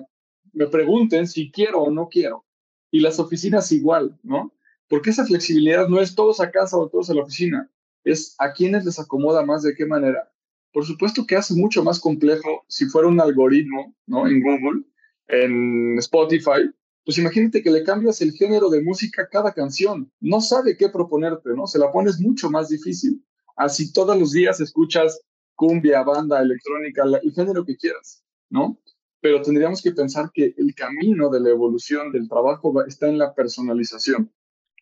me 0.53 0.66
pregunten 0.66 1.27
si 1.27 1.51
quiero 1.51 1.81
o 1.83 1.90
no 1.90 2.09
quiero. 2.09 2.44
Y 2.90 3.01
las 3.01 3.18
oficinas 3.18 3.72
igual, 3.72 4.18
¿no? 4.22 4.53
Porque 4.88 5.11
esa 5.11 5.25
flexibilidad 5.25 5.88
no 5.88 6.01
es 6.01 6.14
todos 6.14 6.40
a 6.40 6.51
casa 6.51 6.77
o 6.77 6.90
todos 6.90 7.09
a 7.09 7.14
la 7.14 7.22
oficina, 7.22 7.70
es 8.05 8.35
a 8.38 8.53
quienes 8.53 8.85
les 8.85 8.98
acomoda 8.98 9.46
más 9.46 9.62
de 9.62 9.75
qué 9.75 9.87
manera. 9.87 10.31
Por 10.72 10.87
supuesto 10.87 11.26
que 11.26 11.37
hace 11.37 11.54
mucho 11.54 11.85
más 11.85 12.00
complejo 12.00 12.64
si 12.68 12.87
fuera 12.87 13.08
un 13.08 13.20
algoritmo, 13.20 13.94
¿no? 14.06 14.26
En 14.26 14.42
Google, 14.42 14.85
en 15.28 15.98
Spotify, 15.98 16.70
pues 17.04 17.18
imagínate 17.18 17.62
que 17.62 17.70
le 17.70 17.82
cambias 17.82 18.20
el 18.20 18.32
género 18.32 18.70
de 18.70 18.82
música 18.82 19.22
a 19.22 19.28
cada 19.28 19.52
canción. 19.52 20.11
No 20.20 20.40
sabe 20.40 20.76
qué 20.76 20.88
proponerte, 20.88 21.50
¿no? 21.54 21.66
Se 21.66 21.78
la 21.78 21.90
pones 21.90 22.20
mucho 22.20 22.48
más 22.50 22.68
difícil. 22.68 23.24
Así 23.56 23.92
todos 23.92 24.18
los 24.18 24.32
días 24.32 24.61
escuchas 24.61 25.20
cumbia, 25.54 26.02
banda, 26.02 26.40
electrónica, 26.40 27.04
el 27.22 27.32
género 27.32 27.64
que 27.64 27.76
quieras, 27.76 28.24
¿no? 28.48 28.80
Pero 29.20 29.42
tendríamos 29.42 29.82
que 29.82 29.92
pensar 29.92 30.30
que 30.32 30.54
el 30.56 30.74
camino 30.74 31.28
de 31.28 31.40
la 31.40 31.50
evolución 31.50 32.11
del 32.12 32.28
trabajo 32.28 32.85
está 32.87 33.08
en 33.08 33.18
la 33.18 33.35
personalización. 33.35 34.32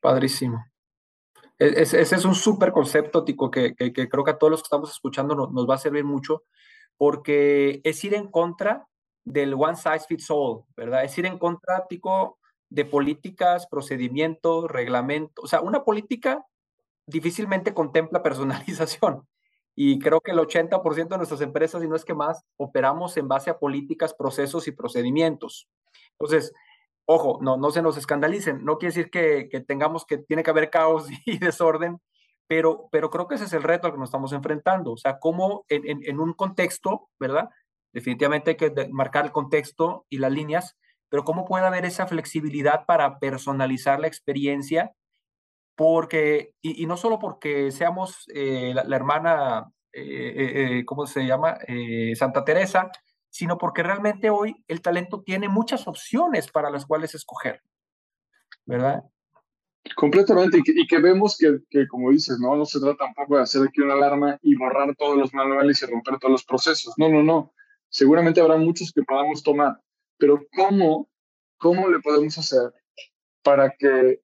Padrísimo. 0.00 0.64
E, 1.61 1.83
ese, 1.83 2.01
es 2.01 2.25
un 2.25 2.35
súper 2.35 2.73
concepto, 2.73 3.23
Tico, 3.23 3.51
que, 3.51 3.75
creo 3.77 4.25
que 4.25 4.31
a 4.31 4.38
todos 4.38 4.51
los 4.51 4.62
que 4.62 4.66
estamos 4.66 4.90
escuchando 4.90 5.35
nos, 5.35 5.68
va 5.68 5.75
a 5.75 5.79
servir 5.79 6.05
mucho, 6.05 6.44
porque 6.96 7.81
es 7.85 8.03
ir 8.03 8.14
en 8.14 8.29
contra 8.29 8.88
del 9.25 9.55
one 9.55 9.77
size 9.77 10.07
fits 10.09 10.31
all, 10.31 10.64
¿verdad? 10.75 11.05
Es 11.05 11.16
ir 11.18 11.27
en 11.27 11.38
contra, 11.38 11.87
Tico, 11.87 12.38
de 12.70 12.87
políticas, 12.87 13.66
procedimientos, 13.66 14.70
reglamentos. 14.70 15.44
O 15.44 15.49
sea, 15.49 15.61
una 15.61 15.85
política 15.85 16.44
difícilmente 17.07 17.75
contempla 17.75 18.23
personalización. 18.23 19.27
Y 19.77 19.99
creo 19.99 20.20
que 20.20 20.33
el 20.33 20.38
80% 20.38 21.09
de 21.09 21.16
nuestras 21.16 21.40
empresas, 21.42 21.83
y 21.83 21.88
no 21.88 21.96
es 21.96 22.05
que 22.05 22.14
más, 22.14 22.42
operamos 22.57 23.16
en 23.16 23.29
base 23.29 23.51
a 23.51 23.59
políticas, 23.59 24.14
procesos 24.14 24.66
y 24.66 24.73
procedimientos. 24.73 25.68
Entonces, 26.12 26.53
ojo, 27.11 27.38
no, 27.42 27.57
no 27.57 27.70
se 27.70 27.83
nos 27.83 27.96
escandalicen. 27.96 28.64
No 28.64 28.79
quiere 28.79 28.94
decir 28.94 29.11
que, 29.11 29.49
tengamos 29.66 30.07
que, 30.07 30.18
tiene 30.18 30.42
que 30.42 30.51
haber 30.51 30.70
caos 30.70 31.09
y 31.27 31.38
desorden, 31.38 32.01
pero, 32.46 32.88
pero 32.92 33.11
creo 33.11 33.27
que 33.27 33.35
ese 33.35 33.44
es 33.44 33.53
el 33.53 33.64
reto 33.64 33.87
al 33.87 33.92
que 33.92 33.99
nos 33.99 34.09
estamos 34.09 34.33
enfrentando. 34.33 34.92
O 34.92 34.96
sea, 34.96 35.18
cómo 35.18 35.64
en, 35.68 36.20
un 36.20 36.33
contexto, 36.35 37.09
¿verdad? 37.18 37.51
Definitivamente 37.92 38.51
hay 38.51 38.57
que 38.57 38.88
marcar 38.90 39.25
el 39.25 39.33
contexto 39.33 40.07
y 40.09 40.18
las 40.18 40.33
líneas, 40.33 40.77
pero 41.09 41.25
cómo 41.25 41.44
puede 41.44 41.66
haber 41.66 41.85
esa 41.85 42.07
flexibilidad 42.07 42.87
para 42.87 43.18
personalizar 43.18 43.99
la 43.99 44.07
experiencia 44.07 44.92
porque, 45.77 46.53
y, 46.61 46.87
no 46.87 46.96
solo 46.96 47.18
porque 47.18 47.73
seamos 47.73 48.27
eh, 48.35 48.73
la, 48.75 48.94
hermana, 48.94 49.73
eh, 49.92 50.79
eh, 50.79 50.85
¿cómo 50.85 51.07
se 51.07 51.25
llama? 51.25 51.57
Santa 52.14 52.44
Teresa, 52.44 52.90
sino 53.31 53.57
porque 53.59 53.83
realmente 53.83 54.31
hoy 54.31 54.57
el 54.69 54.83
talento 54.83 55.23
tiene 55.23 55.49
muchas 55.49 55.87
opciones 55.87 56.51
para 56.51 56.71
las 56.71 56.85
cuales 56.85 57.14
escoger, 57.14 57.62
¿verdad? 58.66 59.05
Completamente, 59.97 60.61
y 60.64 60.87
que, 60.87 60.99
vemos 60.99 61.38
que, 61.38 61.61
que, 61.71 61.88
como 61.88 62.11
dices, 62.11 62.38
¿no? 62.38 62.55
No 62.55 62.66
se 62.66 62.81
trata 62.81 63.07
tampoco 63.07 63.37
de 63.37 63.43
hacer 63.43 63.62
aquí 63.62 63.81
una 63.81 63.95
alarma 63.95 64.38
y 64.43 64.55
borrar 64.55 64.95
todos 64.97 65.16
los 65.16 65.33
manuales 65.33 65.83
y 65.83 65.87
romper 65.87 66.19
todos 66.19 66.33
los 66.33 66.45
procesos. 66.45 66.93
No, 66.99 67.09
no, 67.09 67.23
no. 67.23 67.55
Seguramente 67.88 68.40
habrá 68.40 68.57
muchos 68.57 68.93
que 68.93 69.03
podamos 69.03 69.43
tomar, 69.43 69.81
pero 70.19 70.47
¿cómo, 70.55 71.09
cómo 71.57 71.88
le 71.88 71.99
podemos 72.01 72.37
hacer 72.37 72.73
para 73.43 73.75
que 73.77 74.21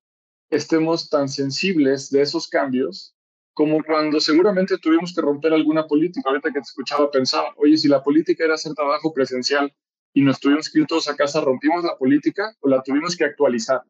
estemos 0.51 1.09
tan 1.09 1.29
sensibles 1.29 2.11
de 2.11 2.21
esos 2.21 2.49
cambios 2.49 3.16
como 3.57 3.83
cuando 3.83 4.21
seguramente 4.21 4.77
tuvimos 4.77 5.15
que 5.15 5.23
romper 5.23 5.55
alguna 5.55 5.87
política. 5.87 6.29
Ahorita 6.29 6.51
que 6.51 6.61
te 6.61 6.69
escuchaba 6.69 7.11
pensaba, 7.11 7.55
oye, 7.57 7.79
si 7.79 7.89
la 7.89 8.03
política 8.03 8.45
era 8.45 8.53
hacer 8.53 8.75
trabajo 8.75 9.15
presencial 9.15 9.75
y 10.13 10.21
nos 10.21 10.39
tuvimos 10.39 10.69
que 10.69 10.81
ir 10.81 10.87
todos 10.87 11.09
a 11.09 11.17
casa, 11.17 11.41
¿rompimos 11.41 11.83
la 11.83 11.97
política 11.97 12.55
o 12.61 12.69
la 12.69 12.83
tuvimos 12.83 13.17
que 13.17 13.25
actualizar? 13.25 13.81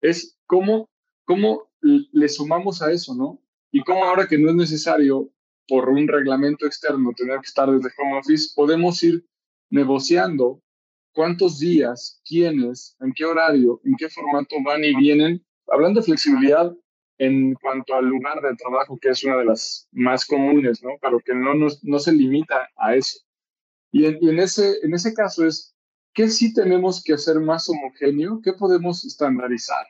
Es 0.00 0.36
cómo, 0.46 0.90
cómo 1.24 1.70
le 1.80 2.28
sumamos 2.28 2.82
a 2.82 2.90
eso, 2.90 3.14
¿no? 3.14 3.40
Y 3.70 3.84
cómo 3.84 4.02
ahora 4.04 4.26
que 4.26 4.38
no 4.38 4.50
es 4.50 4.56
necesario 4.56 5.30
por 5.68 5.88
un 5.88 6.08
reglamento 6.08 6.66
externo 6.66 7.12
tener 7.16 7.38
que 7.38 7.46
estar 7.46 7.70
desde 7.70 7.94
home 7.98 8.18
office, 8.18 8.54
podemos 8.56 9.00
ir 9.04 9.24
negociando 9.70 10.60
cuántos 11.12 11.60
días, 11.60 12.20
quiénes, 12.24 12.96
en 12.98 13.12
qué 13.12 13.24
horario, 13.24 13.80
en 13.84 13.94
qué 13.96 14.08
formato 14.08 14.56
van 14.64 14.82
y 14.82 14.96
vienen 14.96 15.46
hablando 15.68 16.00
de 16.00 16.06
flexibilidad 16.06 16.74
en 17.18 17.54
cuanto 17.54 17.94
al 17.94 18.06
lugar 18.06 18.40
de 18.42 18.54
trabajo, 18.56 18.98
que 19.00 19.10
es 19.10 19.24
una 19.24 19.36
de 19.38 19.46
las 19.46 19.88
más 19.92 20.26
comunes, 20.26 20.82
¿no? 20.82 20.90
Pero 21.00 21.18
que 21.20 21.34
no, 21.34 21.54
nos, 21.54 21.82
no 21.82 21.98
se 21.98 22.12
limita 22.12 22.68
a 22.76 22.94
eso. 22.94 23.20
Y 23.92 24.04
en, 24.04 24.38
ese, 24.38 24.74
en 24.82 24.94
ese 24.94 25.14
caso 25.14 25.46
es, 25.46 25.74
¿qué 26.12 26.28
sí 26.28 26.52
tenemos 26.52 27.02
que 27.02 27.14
hacer 27.14 27.40
más 27.40 27.68
homogéneo? 27.68 28.40
¿Qué 28.42 28.52
podemos 28.52 29.04
estandarizar? 29.04 29.86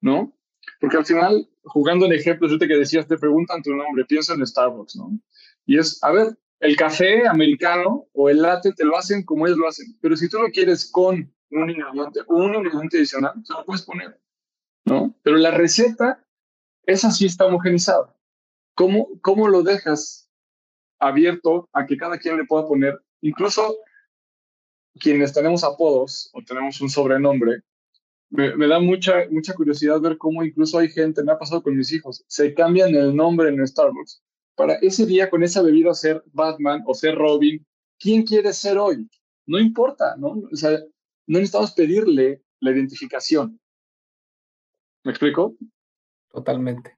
¿No? 0.00 0.36
Porque 0.80 0.96
al 0.98 1.06
final, 1.06 1.48
jugando 1.64 2.06
en 2.06 2.12
ejemplos, 2.12 2.50
yo 2.50 2.58
te 2.58 2.68
que 2.68 2.76
decías, 2.76 3.06
te 3.06 3.16
preguntan 3.16 3.62
tu 3.62 3.74
nombre, 3.74 4.04
piensa 4.04 4.34
en 4.34 4.46
Starbucks, 4.46 4.96
¿no? 4.96 5.18
Y 5.64 5.78
es, 5.78 6.02
a 6.02 6.12
ver, 6.12 6.36
el 6.60 6.76
café 6.76 7.26
americano 7.26 8.06
o 8.12 8.28
el 8.28 8.42
latte 8.42 8.72
te 8.72 8.84
lo 8.84 8.96
hacen 8.96 9.24
como 9.24 9.46
ellos 9.46 9.58
lo 9.58 9.68
hacen, 9.68 9.96
pero 10.00 10.16
si 10.16 10.28
tú 10.28 10.38
lo 10.38 10.48
quieres 10.50 10.90
con 10.90 11.32
un 11.50 11.70
ingrediente, 11.70 12.20
un 12.28 12.54
ingrediente 12.54 12.98
adicional, 12.98 13.32
se 13.44 13.52
lo 13.52 13.64
puedes 13.64 13.82
poner, 13.82 14.20
¿no? 14.84 15.14
Pero 15.22 15.36
la 15.36 15.50
receta, 15.50 16.24
esa 16.86 17.10
sí 17.10 17.26
está 17.26 17.46
homogenizada. 17.46 18.14
¿Cómo, 18.74 19.08
cómo 19.20 19.48
lo 19.48 19.62
dejas 19.62 20.30
abierto 20.98 21.68
a 21.72 21.86
que 21.86 21.96
cada 21.96 22.18
quien 22.18 22.36
le 22.36 22.44
pueda 22.44 22.66
poner, 22.66 22.98
incluso 23.20 23.76
quienes 25.00 25.32
tenemos 25.32 25.64
apodos 25.64 26.30
o 26.32 26.42
tenemos 26.42 26.80
un 26.80 26.88
sobrenombre, 26.88 27.62
me, 28.30 28.66
da 28.66 28.80
mucha, 28.80 29.26
mucha 29.30 29.52
curiosidad 29.52 30.00
ver 30.00 30.16
cómo 30.16 30.42
incluso 30.42 30.78
hay 30.78 30.88
gente, 30.88 31.22
me 31.22 31.32
ha 31.32 31.38
pasado 31.38 31.62
con 31.62 31.76
mis 31.76 31.92
hijos, 31.92 32.24
se 32.26 32.54
cambian 32.54 32.94
el 32.94 33.14
nombre 33.14 33.50
en 33.50 33.66
Starbucks 33.66 34.22
para 34.54 34.74
ese 34.76 35.04
día 35.04 35.28
con 35.28 35.42
esa 35.42 35.62
bebida 35.62 35.92
ser 35.92 36.22
Batman 36.32 36.82
o 36.86 36.94
ser 36.94 37.14
Robin. 37.14 37.64
¿Quién 37.98 38.24
quiere 38.24 38.52
ser 38.52 38.78
hoy? 38.78 39.08
No 39.46 39.58
importa, 39.58 40.16
¿no? 40.16 40.40
O 40.50 40.56
sea, 40.56 40.70
no 41.26 41.38
necesitamos 41.38 41.72
pedirle 41.72 42.42
la 42.60 42.70
identificación. 42.70 43.60
¿Me 45.04 45.12
explico? 45.12 45.56
Totalmente. 46.32 46.96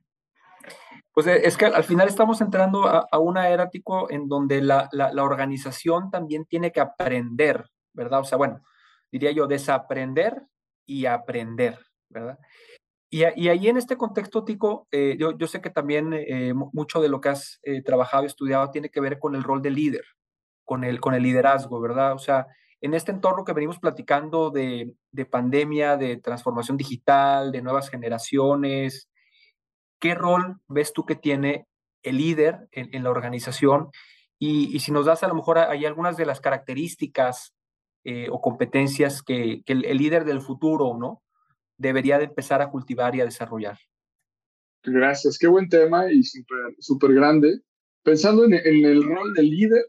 Pues 1.14 1.28
eh, 1.28 1.42
es 1.44 1.56
que 1.56 1.66
al 1.66 1.84
final 1.84 2.08
estamos 2.08 2.40
entrando 2.40 2.86
a, 2.86 3.18
una 3.18 3.48
era, 3.48 3.70
Tico, 3.70 4.10
en 4.10 4.28
donde 4.28 4.60
la, 4.60 4.88
la, 4.92 5.22
organización 5.22 6.10
también 6.10 6.44
tiene 6.44 6.72
que 6.72 6.80
aprender, 6.80 7.70
¿verdad? 7.92 8.20
O 8.20 8.24
sea, 8.24 8.36
bueno, 8.36 8.60
diría 9.12 9.30
yo, 9.30 9.46
desaprender 9.46 10.42
y 10.84 11.06
aprender, 11.06 11.78
¿verdad? 12.08 12.38
Y, 13.10 13.22
y 13.36 13.48
ahí 13.48 13.68
en 13.68 13.76
este 13.76 13.96
contexto, 13.96 14.44
Tico, 14.44 14.88
eh, 14.90 15.16
yo, 15.16 15.38
yo, 15.38 15.46
sé 15.46 15.60
que 15.60 15.70
también 15.70 16.12
eh, 16.12 16.52
mucho 16.52 17.00
de 17.00 17.08
lo 17.08 17.20
que 17.20 17.28
has 17.28 17.60
trabajado 17.84 18.24
y 18.24 18.26
estudiado 18.26 18.70
tiene 18.72 18.90
que 18.90 19.00
ver 19.00 19.20
con 19.20 19.36
el 19.36 19.44
rol 19.44 19.62
de 19.62 19.70
líder, 19.70 20.04
con 20.64 20.82
el, 20.82 21.00
con 21.00 21.14
el 21.14 21.22
liderazgo, 21.22 21.80
¿verdad? 21.80 22.14
O 22.14 22.18
sea, 22.18 22.48
en 22.80 22.92
este 22.92 23.12
entorno 23.12 23.44
que 23.44 23.52
venimos 23.52 23.78
platicando 23.78 24.50
de, 24.50 24.96
de 25.12 25.26
pandemia, 25.26 25.96
de 25.96 26.16
transformación 26.16 26.76
digital, 26.76 27.52
de 27.52 27.62
nuevas 27.62 27.88
generaciones, 27.88 29.08
¿Qué 30.04 30.14
rol 30.14 30.58
ves 30.68 30.92
tú 30.92 31.06
que 31.06 31.14
tiene 31.14 31.66
el 32.02 32.18
líder 32.18 32.68
en, 32.72 33.02
la 33.02 33.08
organización? 33.08 33.88
Y, 34.38 34.78
si 34.80 34.92
nos 34.92 35.06
das 35.06 35.22
a 35.22 35.28
lo 35.28 35.34
mejor 35.34 35.56
hay 35.56 35.86
algunas 35.86 36.18
de 36.18 36.26
las 36.26 36.42
características 36.42 37.54
eh, 38.04 38.28
o 38.30 38.42
competencias 38.42 39.22
que, 39.22 39.62
el, 39.64 39.96
líder 39.96 40.26
del 40.26 40.42
futuro, 40.42 40.94
¿no? 40.98 41.22
Debería 41.78 42.18
de 42.18 42.24
empezar 42.24 42.60
a 42.60 42.68
cultivar 42.68 43.16
y 43.16 43.22
a 43.22 43.24
desarrollar. 43.24 43.78
Gracias, 44.82 45.38
qué 45.38 45.46
buen 45.46 45.70
tema 45.70 46.12
y 46.12 46.22
súper 46.22 47.14
grande. 47.14 47.62
Pensando 48.02 48.44
en, 48.44 48.52
el 48.52 49.02
rol 49.04 49.32
del 49.32 49.48
líder, 49.48 49.86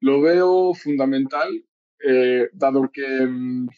lo 0.00 0.20
veo 0.20 0.74
fundamental, 0.74 1.64
eh, 2.06 2.50
dado 2.52 2.90
que 2.92 3.26
mm, 3.26 3.68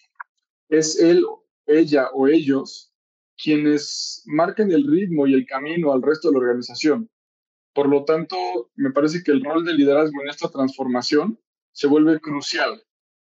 es 0.69 0.99
él, 0.99 1.25
ella 1.65 2.09
o 2.13 2.27
ellos 2.27 2.93
quienes 3.37 4.23
marcan 4.27 4.71
el 4.73 4.87
ritmo 4.87 5.27
y 5.27 5.35
el 5.35 5.47
camino 5.47 5.93
al 5.93 6.03
resto 6.03 6.29
de 6.29 6.35
la 6.35 6.41
organización. 6.41 7.11
Por 7.75 7.89
lo 7.89 8.05
tanto, 8.05 8.37
me 8.75 8.91
parece 8.91 9.23
que 9.23 9.33
el 9.33 9.45
rol 9.45 9.65
de 9.65 9.75
liderazgo 9.75 10.23
en 10.23 10.31
esta 10.31 10.49
transformación 10.49 11.39
se 11.73 11.87
vuelve 11.87 12.21
crucial. 12.21 12.83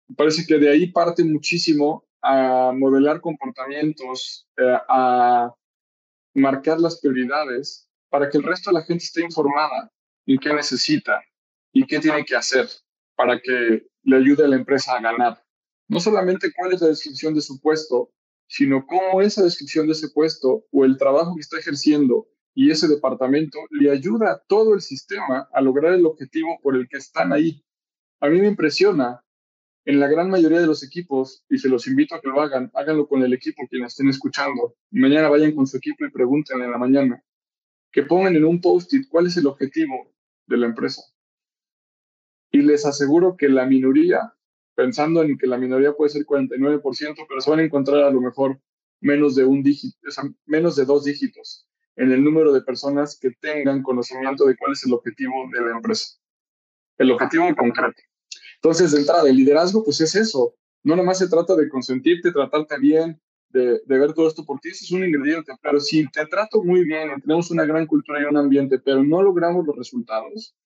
Me 0.09 0.17
parece 0.17 0.45
que 0.45 0.59
de 0.59 0.69
ahí 0.69 0.91
parte 0.91 1.23
muchísimo 1.23 2.05
a 2.21 2.73
modelar 2.75 3.21
comportamientos, 3.21 4.49
eh, 4.57 4.79
a 4.89 5.55
marcar 6.35 6.81
las 6.81 7.01
prioridades 7.01 7.89
para 8.09 8.29
que 8.29 8.39
el 8.39 8.45
resto 8.45 8.71
de 8.71 8.75
la 8.75 8.85
gente 8.85 9.05
esté 9.05 9.23
informada 9.23 9.91
en 10.27 10.39
qué 10.39 10.53
necesita 10.53 11.23
y 11.73 11.87
qué 11.87 11.99
tiene 11.99 12.25
que 12.25 12.37
hacer 12.37 12.69
para 13.17 13.41
que 13.41 13.87
le 14.03 14.17
ayude 14.17 14.45
a 14.45 14.49
la 14.49 14.57
empresa 14.57 14.97
a 14.97 15.01
ganar. 15.01 15.43
No 15.89 16.01
solamente 16.01 16.53
cuál 16.53 16.73
es 16.73 16.81
la 16.81 16.89
descripción 16.89 17.35
de 17.35 17.41
su 17.41 17.61
puesto, 17.61 18.11
sino 18.53 18.85
cómo 18.87 19.23
esa 19.23 19.43
descripción 19.43 19.87
de 19.87 19.95
ese 19.95 20.11
puesto 20.11 20.67
o 20.71 20.85
el 20.85 20.99
trabajo 20.99 21.35
que 21.35 21.41
está 21.41 21.59
ejerciendo 21.59 22.29
y 22.55 22.71
ese 22.71 22.87
departamento 22.87 23.59
le 23.71 23.91
ayuda 23.91 24.31
a 24.31 24.43
todo 24.47 24.75
el 24.75 24.83
sistema 24.83 25.49
a 25.55 25.63
lograr 25.63 25.95
el 25.95 26.05
objetivo 26.05 26.59
por 26.63 26.77
el 26.77 26.87
que 26.87 26.99
están 26.99 27.33
ahí. 27.33 27.65
A 28.21 28.29
mí 28.29 28.43
me 28.43 28.49
impresiona 28.49 29.25
en 29.87 29.99
la 29.99 30.07
gran 30.07 30.29
mayoría 30.29 30.61
de 30.61 30.67
los 30.67 30.85
equipos, 30.85 31.47
y 31.49 31.57
se 31.57 31.71
los 31.71 31.87
invito 31.87 32.15
a 32.15 32.21
que 32.21 32.29
lo 32.29 32.43
hagan, 32.43 32.71
háganlo 32.75 33.09
con 33.09 33.23
el 33.23 33.33
equipo 33.33 33.67
quienes 33.71 33.93
estén 33.93 34.11
escuchando. 34.11 34.75
Mañana 34.91 35.31
vayan 35.31 35.55
con 35.55 35.67
su 35.67 35.79
equipo 35.79 36.05
y 36.05 36.11
pregunten 36.11 36.61
en 36.61 36.71
la 36.73 36.79
mañana. 36.79 37.25
Que 37.91 38.03
pongan 38.03 38.37
en 38.37 38.45
un 38.45 38.61
post-it 38.61 39.09
cuál 39.09 39.29
es 39.29 39.37
el 39.39 39.47
objetivo 39.47 40.13
de 40.47 40.59
la 40.59 40.67
empresa. 40.67 41.01
Y 42.51 42.59
les 42.61 42.85
aseguro 42.85 43.35
que 43.35 43.49
la 43.49 43.65
minoría 43.65 44.35
pensando 44.83 45.23
en 45.23 45.39
que 45.39 45.47
la 45.47 45.59
minoría 45.59 45.93
puede 45.93 46.11
ser 46.11 46.27
49%, 46.27 47.25
pero 47.29 47.41
se 47.41 47.51
van 47.51 47.61
a 47.61 47.63
encontrar 47.63 48.03
a 48.03 48.11
lo 48.11 48.21
mejor 48.21 48.61
menos 49.01 49.37
de 49.37 49.45
un 49.45 49.63
dígito, 49.63 49.97
menos 50.45 50.75
de 50.75 50.85
dos 50.85 51.05
dígitos 51.05 51.69
en 51.95 52.11
el 52.11 52.25
número 52.25 52.53
de 52.53 52.63
personas 52.63 53.17
que 53.17 53.31
tengan 53.31 53.85
conocimiento 53.85 54.45
de 54.45 54.57
cuál 54.57 54.73
es 54.73 54.85
el 54.85 54.93
objetivo 54.93 55.35
de 55.53 55.61
la 55.61 55.77
empresa. 55.77 56.19
El 56.99 57.13
objetivo 57.13 57.45
en 57.47 57.55
concreto. 57.55 58.03
Entonces, 58.57 58.91
de 58.91 58.99
entrada, 58.99 59.31
el 59.31 59.37
liderazgo, 59.37 59.85
pues 59.85 60.01
es 60.01 60.17
eso. 60.17 60.57
No 60.83 60.97
nomás 60.97 61.19
se 61.19 61.29
trata 61.29 61.55
de 61.55 61.69
consentirte, 61.69 62.33
tratarte 62.33 62.77
bien, 62.81 63.21
de, 63.51 63.81
ver 63.87 64.13
todo 64.15 64.27
esto 64.27 64.45
por 64.45 64.59
ti, 64.59 64.71
eso 64.71 64.85
es 64.85 64.91
un 64.91 65.05
ingrediente, 65.05 65.53
pero 65.63 65.79
si 65.79 66.09
te 66.11 66.27
trato 66.27 66.65
muy 66.65 66.85
bien 66.85 67.21
tenemos 67.21 67.51
una 67.53 67.65
gran 67.67 67.87
cultura 67.87 68.21
y 68.21 68.25
un 68.25 68.37
ambiente, 68.37 68.81
pero 68.81 69.05
no 69.05 69.23
logramos 69.23 69.65
los 69.65 69.77
resultados, 69.77 70.57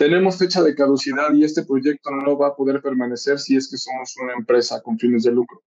tenemos 0.00 0.38
fecha 0.38 0.62
de 0.62 0.74
caducidad 0.74 1.30
y 1.34 1.44
este 1.44 1.62
proyecto 1.62 2.10
no 2.10 2.38
va 2.38 2.48
a 2.48 2.56
poder 2.56 2.80
permanecer 2.80 3.38
si 3.38 3.54
es 3.54 3.70
que 3.70 3.76
somos 3.76 4.16
una 4.16 4.32
empresa 4.32 4.80
con 4.80 4.98
fines 4.98 5.24
de 5.24 5.30
lucro. 5.30 5.62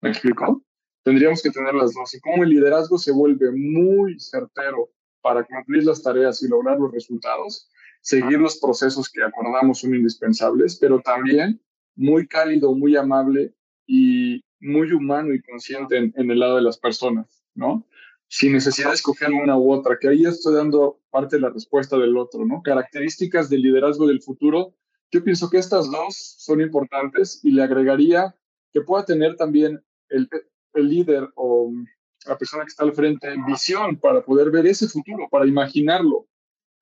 ¿Me 0.00 0.10
explico? 0.10 0.62
Tendríamos 1.02 1.42
que 1.42 1.50
tener 1.50 1.74
las 1.74 1.92
dos. 1.92 2.14
Y 2.14 2.20
como 2.20 2.44
el 2.44 2.50
liderazgo 2.50 2.96
se 2.96 3.10
vuelve 3.10 3.50
muy 3.50 4.20
certero 4.20 4.90
para 5.20 5.42
cumplir 5.42 5.82
las 5.82 6.00
tareas 6.00 6.40
y 6.44 6.48
lograr 6.48 6.78
los 6.78 6.92
resultados, 6.92 7.68
seguir 8.02 8.38
los 8.38 8.56
procesos 8.60 9.10
que 9.10 9.24
acordamos 9.24 9.80
son 9.80 9.96
indispensables, 9.96 10.78
pero 10.80 11.00
también 11.00 11.60
muy 11.96 12.28
cálido, 12.28 12.72
muy 12.72 12.94
amable 12.94 13.52
y 13.84 14.44
muy 14.60 14.92
humano 14.92 15.34
y 15.34 15.42
consciente 15.42 15.96
en, 15.96 16.14
en 16.14 16.30
el 16.30 16.38
lado 16.38 16.54
de 16.54 16.62
las 16.62 16.78
personas, 16.78 17.42
¿no? 17.56 17.84
Sin 18.28 18.52
necesidad 18.52 18.88
de 18.88 18.94
escoger 18.94 19.30
una 19.32 19.56
u 19.56 19.72
otra, 19.72 19.98
que 20.00 20.08
ahí 20.08 20.24
estoy 20.24 20.54
dando 20.54 21.00
parte 21.10 21.36
de 21.36 21.42
la 21.42 21.50
respuesta 21.50 21.96
del 21.96 22.16
otro, 22.16 22.44
¿no? 22.44 22.62
Características 22.62 23.48
del 23.48 23.62
liderazgo 23.62 24.06
del 24.06 24.22
futuro. 24.22 24.74
Yo 25.10 25.22
pienso 25.22 25.48
que 25.48 25.58
estas 25.58 25.90
dos 25.90 26.16
son 26.38 26.60
importantes 26.60 27.40
y 27.44 27.52
le 27.52 27.62
agregaría 27.62 28.34
que 28.72 28.80
pueda 28.80 29.04
tener 29.04 29.36
también 29.36 29.80
el, 30.08 30.28
el 30.74 30.88
líder 30.88 31.28
o 31.36 31.72
la 32.26 32.36
persona 32.36 32.64
que 32.64 32.68
está 32.68 32.82
al 32.82 32.92
frente 32.92 33.28
visión 33.46 33.98
para 33.98 34.24
poder 34.24 34.50
ver 34.50 34.66
ese 34.66 34.88
futuro, 34.88 35.28
para 35.30 35.46
imaginarlo. 35.46 36.26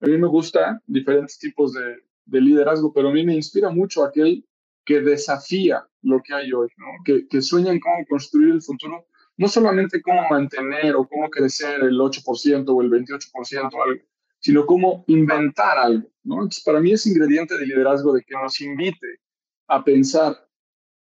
A 0.01 0.07
mí 0.07 0.17
me 0.17 0.27
gusta 0.27 0.81
diferentes 0.87 1.37
tipos 1.37 1.73
de, 1.73 1.97
de 2.25 2.41
liderazgo, 2.41 2.91
pero 2.91 3.09
a 3.09 3.13
mí 3.13 3.23
me 3.23 3.35
inspira 3.35 3.69
mucho 3.69 4.03
aquel 4.03 4.45
que 4.83 5.01
desafía 5.01 5.87
lo 6.01 6.21
que 6.21 6.33
hay 6.33 6.51
hoy, 6.51 6.67
¿no? 6.77 6.87
que, 7.03 7.27
que 7.27 7.41
sueña 7.41 7.71
en 7.71 7.79
cómo 7.79 8.05
construir 8.09 8.51
el 8.53 8.61
futuro 8.61 9.05
no 9.37 9.47
solamente 9.47 10.01
cómo 10.01 10.27
mantener 10.29 10.95
o 10.95 11.07
cómo 11.07 11.29
crecer 11.29 11.81
el 11.81 11.99
8% 11.99 12.65
o 12.67 12.81
el 12.81 12.89
28% 12.89 13.83
algo, 13.83 14.03
sino 14.39 14.65
cómo 14.65 15.03
inventar 15.07 15.77
algo. 15.77 16.07
¿no? 16.23 16.35
Entonces, 16.35 16.63
para 16.63 16.79
mí 16.79 16.91
ese 16.91 17.09
ingrediente 17.09 17.57
de 17.57 17.65
liderazgo 17.65 18.13
de 18.13 18.23
que 18.23 18.35
nos 18.35 18.59
invite 18.61 19.19
a 19.67 19.83
pensar 19.83 20.47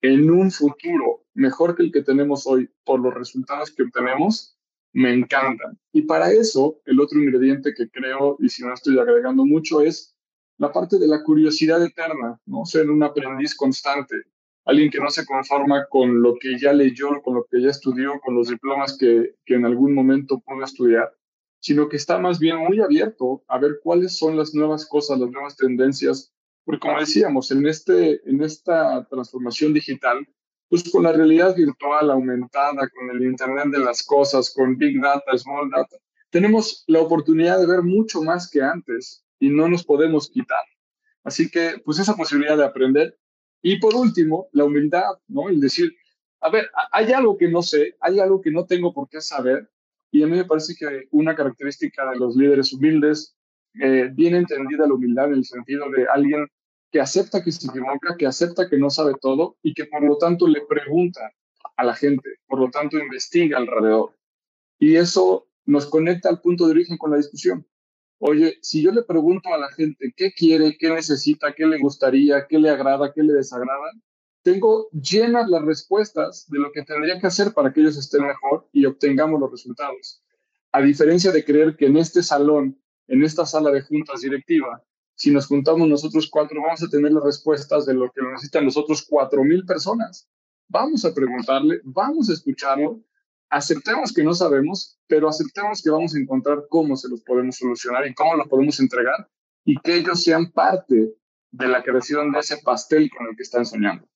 en 0.03 0.31
un 0.31 0.51
futuro 0.51 1.25
mejor 1.35 1.77
que 1.77 1.83
el 1.83 1.93
que 1.93 2.03
tenemos 2.03 2.47
hoy 2.47 2.69
por 2.85 3.01
los 3.01 3.15
resultados 3.15 3.71
que 3.71 3.85
obtenemos, 3.85 4.59
me 4.93 5.13
encanta. 5.13 5.73
Y 5.93 6.03
para 6.03 6.31
eso, 6.31 6.81
el 6.85 7.01
otro 7.01 7.19
ingrediente 7.19 7.73
que 7.75 7.89
creo, 7.89 8.37
y 8.41 8.49
si 8.49 8.63
no 8.63 8.75
estoy 8.75 8.99
agregando 8.99 9.47
mucho, 9.47 9.81
es 9.81 10.15
la 10.59 10.71
parte 10.71 10.99
de 10.99 11.07
la 11.07 11.23
curiosidad 11.23 11.83
eterna, 11.83 12.39
¿no? 12.45 12.67
Ser 12.67 12.91
un 12.91 13.03
aprendiz 13.03 13.55
constante 13.55 14.17
alguien 14.65 14.91
que 14.91 15.01
no 15.01 15.11
se 15.11 15.27
conforma 15.27 15.87
con 15.89 16.23
lo 16.23 16.37
que 16.39 16.59
ya 16.59 16.73
leyó, 16.73 17.21
con 17.23 17.35
lo 17.35 17.47
que 17.51 17.61
ya 17.61 17.71
estudió, 17.71 18.21
con 18.21 18.35
los 18.35 18.49
diplomas 18.49 18.97
que, 18.97 19.35
que 19.45 19.55
en 19.55 19.65
algún 19.65 19.95
momento 19.95 20.41
pudo 20.41 20.65
estudiar, 20.65 21.13
sino 21.61 21.89
que 21.89 21.97
está 21.97 22.19
más 22.19 22.39
bien 22.39 22.59
muy 22.59 22.81
abierto 22.81 23.43
a 23.49 23.59
ver 23.59 23.81
cuáles 23.83 24.17
son 24.17 24.37
las 24.37 24.55
nuevas 24.55 24.87
cosas, 24.87 25.19
las 25.19 25.31
nuevas 25.31 25.57
tendencias, 25.57 26.33
porque 26.65 26.81
como 26.81 27.01
decíamos, 27.01 27.51
en, 27.51 27.67
este, 27.67 28.21
en 28.29 28.43
esta 28.43 29.07
transformación 29.09 29.73
digital, 29.75 30.27
pues 30.69 30.89
con 30.91 31.03
la 31.03 31.13
realidad 31.13 31.55
virtual 31.55 32.11
aumentada, 32.11 32.89
con 32.89 33.11
el 33.11 33.23
Internet 33.23 33.67
de 33.71 33.79
las 33.79 34.03
cosas, 34.03 34.53
con 34.55 34.77
Big 34.77 35.01
Data, 35.01 35.37
Small 35.37 35.71
Data, 35.71 35.97
tenemos 36.31 36.85
la 36.87 37.01
oportunidad 37.01 37.61
de 37.61 37.67
ver 37.67 37.83
mucho 37.83 38.23
más 38.23 38.49
que 38.49 38.63
antes 38.63 39.23
y 39.39 39.51
no 39.51 39.69
nos 39.69 39.85
podemos 39.85 40.31
quitar. 40.31 40.65
Así 41.25 41.51
que, 41.51 41.75
pues 41.85 41.99
esa 41.99 42.17
posibilidad 42.17 42.57
de 42.57 42.65
aprender. 42.65 43.19
Y 43.63 43.79
por 43.79 43.95
último, 43.95 44.49
la 44.53 44.65
humildad, 44.65 45.13
¿no? 45.29 45.49
El 45.49 45.61
decir, 45.61 45.95
a 46.41 46.51
ver, 46.51 46.69
hay 46.91 47.13
algo 47.13 47.39
que 47.39 47.49
no 47.49 47.63
sé, 47.63 47.97
hay 48.01 48.19
algo 48.19 48.41
que 48.41 48.51
no 48.51 48.67
tengo 48.67 48.93
por 48.93 49.09
qué 49.09 49.21
saber. 49.21 49.71
Y 50.11 50.23
a 50.23 50.27
mí 50.27 50.37
me 50.37 50.45
parece 50.45 50.75
que 50.75 51.07
una 51.13 51.35
característica 51.35 52.11
de 52.11 52.19
los 52.19 52.37
líderes 52.37 52.73
humildes, 52.73 53.37
eh, 53.81 54.11
bien 54.13 54.35
entendida 54.35 54.87
la 54.87 54.95
humildad 54.95 55.29
en 55.29 55.35
el 55.35 55.45
sentido 55.45 55.89
de 55.91 56.07
alguien 56.13 56.47
que 56.91 57.01
acepta 57.01 57.43
que 57.43 57.53
se 57.53 57.69
equivoca, 57.69 58.17
que 58.19 58.27
acepta 58.27 58.69
que 58.69 58.77
no 58.77 58.91
sabe 58.91 59.15
todo 59.21 59.57
y 59.63 59.73
que 59.73 59.87
por 59.87 60.03
lo 60.03 60.19
tanto 60.19 60.47
le 60.47 60.61
pregunta 60.69 61.21
a 61.77 61.85
la 61.85 61.95
gente, 61.95 62.29
por 62.47 62.59
lo 62.59 62.71
tanto 62.71 62.99
investiga 62.99 63.57
alrededor. 63.57 64.15
Y 64.79 64.97
eso 64.97 65.49
nos 65.65 65.87
conecta 65.87 66.29
al 66.29 66.41
punto 66.41 66.67
de 66.67 66.73
origen 66.73 66.99
con 66.99 67.13
la 67.13 67.17
discusión. 67.17 67.67
Oye, 68.25 68.59
si 68.63 68.81
yo 68.81 68.93
le 68.93 69.03
pregunto 69.03 69.53
a 69.53 69.59
la 69.59 69.69
gente 69.73 70.15
qué 70.17 70.33
quiere, 70.33 70.77
qué 70.79 70.91
necesita, 70.91 71.53
qué 71.55 71.67
le 71.67 71.81
gustaría, 71.81 72.47
qué 72.47 72.57
le 72.57 72.71
agrada, 72.71 73.13
qué 73.13 73.21
le 73.21 73.33
desagrada, 73.33 73.91
tengo 74.43 74.89
llenas 74.93 75.49
las 75.49 75.63
respuestas 75.63 76.47
de 76.49 76.61
lo 76.61 76.71
que 76.71 76.85
tendría 76.85 77.19
que 77.19 77.27
hacer 77.27 77.53
para 77.53 77.73
que 77.73 77.81
ellos 77.81 77.97
estén 77.97 78.25
mejor 78.25 78.69
y 78.73 78.85
obtengamos 78.85 79.41
los 79.41 79.51
resultados. 79.51 80.23
A 80.71 80.81
diferencia 80.81 81.33
de 81.33 81.45
creer 81.45 81.77
que 81.77 81.87
en 81.87 81.97
este 81.97 82.23
salón, 82.23 82.81
en 83.09 83.25
esta 83.25 83.45
sala 83.45 83.73
de 83.73 83.83
juntas 83.83 84.21
directiva, 84.21 84.85
si 85.17 85.33
nos 85.33 85.49
juntamos 85.49 85.89
nosotros 85.89 86.29
cuatro, 86.31 86.63
vamos 86.63 86.81
a 86.81 86.89
tener 86.89 87.11
las 87.11 87.25
respuestas 87.25 87.87
de 87.87 87.95
lo 87.95 88.09
que 88.13 88.23
necesitan 88.23 88.65
los 88.65 88.77
otros 88.77 89.05
cuatro 89.05 89.43
mil 89.43 89.67
personas. 89.67 90.29
Vamos 90.69 91.05
a 91.05 91.13
preguntarle, 91.13 91.81
vamos 91.83 92.31
a 92.31 92.35
escucharlo, 92.35 93.03
aceptemos 93.53 94.13
que 94.15 94.25
no 94.25 94.33
sabemos, 94.33 94.99
pero 95.07 95.29
aceptemos 95.29 95.83
que 95.83 95.91
vamos 95.91 96.15
a 96.15 96.19
encontrar 96.19 96.65
cómo 96.71 96.97
se 96.97 97.09
los 97.09 97.21
podemos 97.23 97.57
solucionar 97.57 98.07
y 98.07 98.15
cómo 98.15 98.35
los 98.35 98.49
podemos 98.49 98.81
entregar 98.81 99.29
y 99.65 99.79
que 99.79 99.97
ellos 99.97 100.23
sean 100.23 100.51
parte 100.51 101.15
de 101.51 101.69
la 101.69 101.83
creación 101.83 102.33
de 102.33 102.39
ese 102.39 102.57
pastel 102.65 103.11
con 103.11 103.29
el 103.29 103.37
que 103.37 103.43
están 103.43 103.67
soñando. 103.67 104.09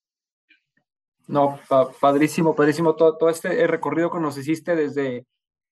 No, 1.27 1.59
padrísimo, 2.01 2.55
padrísimo 2.55 2.95
todo, 2.95 3.17
todo 3.17 3.29
este 3.29 3.67
recorrido 3.67 4.09
que 4.09 4.19
nos 4.19 4.37
hiciste 4.37 4.75
desde 4.75 5.27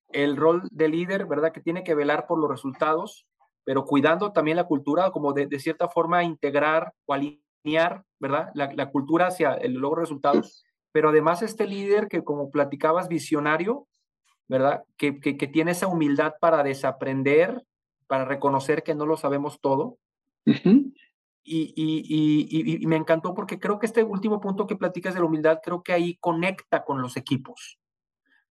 el 0.09 0.37
rol 0.37 0.67
de 0.71 0.87
líder, 0.87 1.25
¿verdad? 1.25 1.51
Que 1.51 1.61
tiene 1.61 1.83
que 1.83 1.95
velar 1.95 2.27
por 2.27 2.37
los 2.39 2.49
resultados, 2.49 3.25
pero 3.63 3.85
cuidando 3.85 4.31
también 4.31 4.57
la 4.57 4.65
cultura, 4.65 5.09
como 5.09 5.33
de, 5.33 5.59
cierta 5.59 5.89
forma 5.89 6.23
integrar 6.23 6.93
o 7.05 7.13
alinear, 7.15 8.03
¿verdad? 8.19 8.51
La, 8.53 8.71
la 8.73 8.91
cultura 8.91 9.27
hacia 9.27 9.55
el 9.55 9.73
logro 9.73 10.01
de 10.01 10.05
resultados 10.05 10.63
pero 10.95 11.09
además 11.09 11.41
este 11.41 11.67
líder 11.67 12.07
que 12.07 12.23
como 12.23 12.49
platicabas, 12.49 13.09
visionario, 13.09 13.85
¿verdad? 14.47 14.85
Que, 14.95 15.19
que, 15.19 15.47
tiene 15.47 15.71
esa 15.71 15.87
humildad 15.87 16.35
para 16.39 16.63
desaprender, 16.63 17.65
para 18.07 18.23
reconocer 18.23 18.81
que 18.81 18.95
no 18.95 19.05
lo 19.05 19.17
sabemos 19.17 19.59
todo. 19.59 19.97
y, 20.45 20.93
y, 21.43 22.77
y, 22.81 22.87
me 22.87 22.95
encantó 22.95 23.33
porque 23.33 23.59
creo 23.59 23.77
que 23.77 23.87
este 23.87 24.03
último 24.03 24.39
punto 24.39 24.67
que 24.67 24.77
platicas 24.77 25.13
de 25.13 25.19
la 25.19 25.25
humildad, 25.25 25.59
creo 25.61 25.83
que 25.83 25.91
ahí 25.91 26.15
conecta 26.21 26.85
con 26.85 27.01
los 27.01 27.17
equipos, 27.17 27.77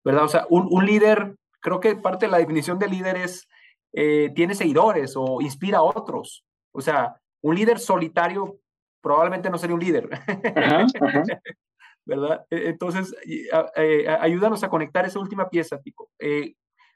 ¿verdad? 0.05 0.25
O 0.25 0.29
sea, 0.29 0.47
un, 0.51 0.69
un 0.71 0.85
líder, 0.85 1.37
creo 1.61 1.81
que 1.81 1.97
parte 1.97 2.27
de 2.27 2.33
la 2.33 2.37
definición 2.37 2.79
de 2.79 2.89
líder 2.89 3.17
es, 3.17 3.49
eh, 3.95 4.31
tiene 4.35 4.55
seguidores 4.55 5.15
o 5.17 5.41
inspira 5.41 5.79
a 5.79 5.83
otros. 5.83 6.45
O 6.73 6.83
sea, 6.83 7.19
un 7.41 7.55
líder 7.55 7.79
solitario 7.79 8.59
probablemente 9.01 9.49
no 9.49 9.57
sería 9.57 9.77
un 9.77 9.83
líder. 9.83 10.11
¿verdad? 12.05 12.47
E, 12.51 12.69
entonces, 12.69 13.14
eh, 13.25 14.09
ayúdanos 14.21 14.62
a 14.64 14.69
conectar 14.69 15.05
esa 15.05 15.19
última 15.19 15.49
pieza, 15.49 15.81
Tico. 15.81 16.11
Eh, 16.19 16.55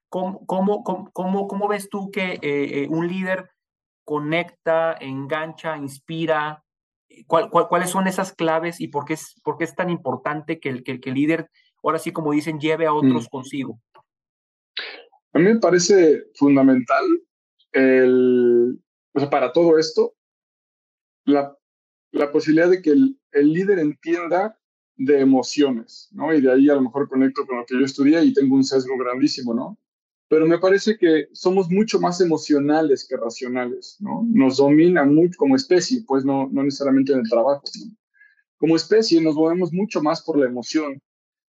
¿cómo, 0.09 0.45
cómo, 0.47 0.83
cómo, 1.13 1.49
cómo, 1.49 1.69
ves 1.69 1.89
tú 1.89 2.11
que 2.11 2.39
eh, 2.43 2.87
un 2.91 3.09
líder 3.09 3.51
conecta, 4.05 4.97
engancha, 5.01 5.77
inspira? 5.77 6.65
¿Cuál, 7.27 7.51
cuáles 7.51 7.91
son 7.91 8.07
esas 8.07 8.33
claves 8.33 8.81
y 8.81 8.89
por 8.89 9.05
qué 9.05 9.15
es, 9.15 9.35
por 9.43 9.57
qué 9.57 9.65
es 9.65 9.75
tan 9.75 9.91
importante 9.91 10.61
que 10.61 10.69
el, 10.69 10.85
que, 10.85 11.01
el, 11.03 11.15
líder, 11.15 11.51
ahora 11.83 11.99
sí 11.99 12.13
como 12.13 12.33
dicen, 12.33 12.61
lleve 12.61 12.87
a 12.87 12.93
otros 12.93 13.25
mm. 13.25 13.29
consigo? 13.29 13.81
A 15.33 15.39
mí 15.39 15.45
me 15.45 15.59
parece 15.59 16.25
fundamental 16.35 17.05
el, 17.73 18.79
o 19.15 19.21
sea, 19.21 19.31
para 19.31 19.53
todo 19.53 19.79
esto 19.79 20.15
la, 21.25 21.57
la 22.13 22.31
posibilidad 22.31 22.71
de 22.71 22.83
que 22.83 22.91
el, 22.91 23.19
el 23.33 23.53
líder 23.53 23.79
entienda 23.79 24.58
de 24.99 25.21
emociones, 25.21 26.09
¿no? 26.13 26.35
Y 26.35 26.41
de 26.41 26.53
ahí 26.53 26.69
a 26.69 26.75
lo 26.75 26.83
mejor 26.83 27.09
conecto 27.09 27.47
con 27.47 27.59
lo 27.59 27.65
que 27.65 27.79
yo 27.79 27.85
estudié 27.85 28.23
y 28.25 28.33
tengo 28.33 28.57
un 28.57 28.65
sesgo 28.65 28.99
grandísimo, 28.99 29.55
¿no? 29.55 29.79
Pero 30.29 30.45
me 30.47 30.59
parece 30.59 30.99
que 30.99 31.29
somos 31.33 31.71
mucho 31.71 32.01
más 32.01 32.21
emocionales 32.21 33.07
que 33.09 33.17
racionales, 33.17 33.97
¿no? 34.01 34.23
Nos 34.29 34.59
domina 34.59 35.05
mucho 35.05 35.39
como 35.39 35.57
especie, 35.57 36.03
pues 36.07 36.25
no, 36.25 36.49
no 36.51 36.65
necesariamente 36.65 37.13
en 37.13 37.21
el 37.21 37.29
trabajo, 37.29 37.63
¿no? 37.87 37.97
Como 38.59 38.75
especie 38.75 39.21
nos 39.21 39.37
movemos 39.37 39.73
mucho 39.73 40.03
más 40.03 40.21
por 40.21 40.37
la 40.37 40.47
emoción. 40.47 41.01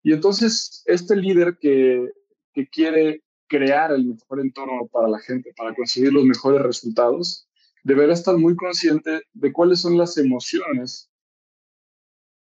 Y 0.03 0.11
entonces 0.11 0.83
este 0.85 1.15
líder 1.15 1.57
que, 1.59 2.11
que 2.53 2.67
quiere 2.67 3.23
crear 3.47 3.93
el 3.93 4.05
mejor 4.05 4.41
entorno 4.41 4.87
para 4.91 5.07
la 5.07 5.19
gente, 5.19 5.53
para 5.55 5.73
conseguir 5.73 6.11
los 6.11 6.25
mejores 6.25 6.61
resultados, 6.61 7.47
deberá 7.83 8.13
estar 8.13 8.37
muy 8.37 8.55
consciente 8.57 9.21
de 9.33 9.53
cuáles 9.53 9.79
son 9.79 9.97
las 9.97 10.17
emociones 10.17 11.08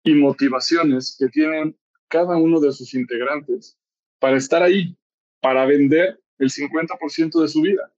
y 0.04 0.14
motivaciones 0.16 1.16
que 1.18 1.28
tienen 1.30 1.78
cada 2.08 2.38
uno 2.38 2.60
de 2.60 2.72
sus 2.72 2.94
integrantes 2.94 3.78
para 4.20 4.38
estar 4.38 4.62
ahí, 4.62 4.96
para 5.42 5.66
vender 5.66 6.22
el 6.38 6.50
50% 6.50 7.42
de 7.42 7.48
su 7.48 7.62
vida. 7.62 7.92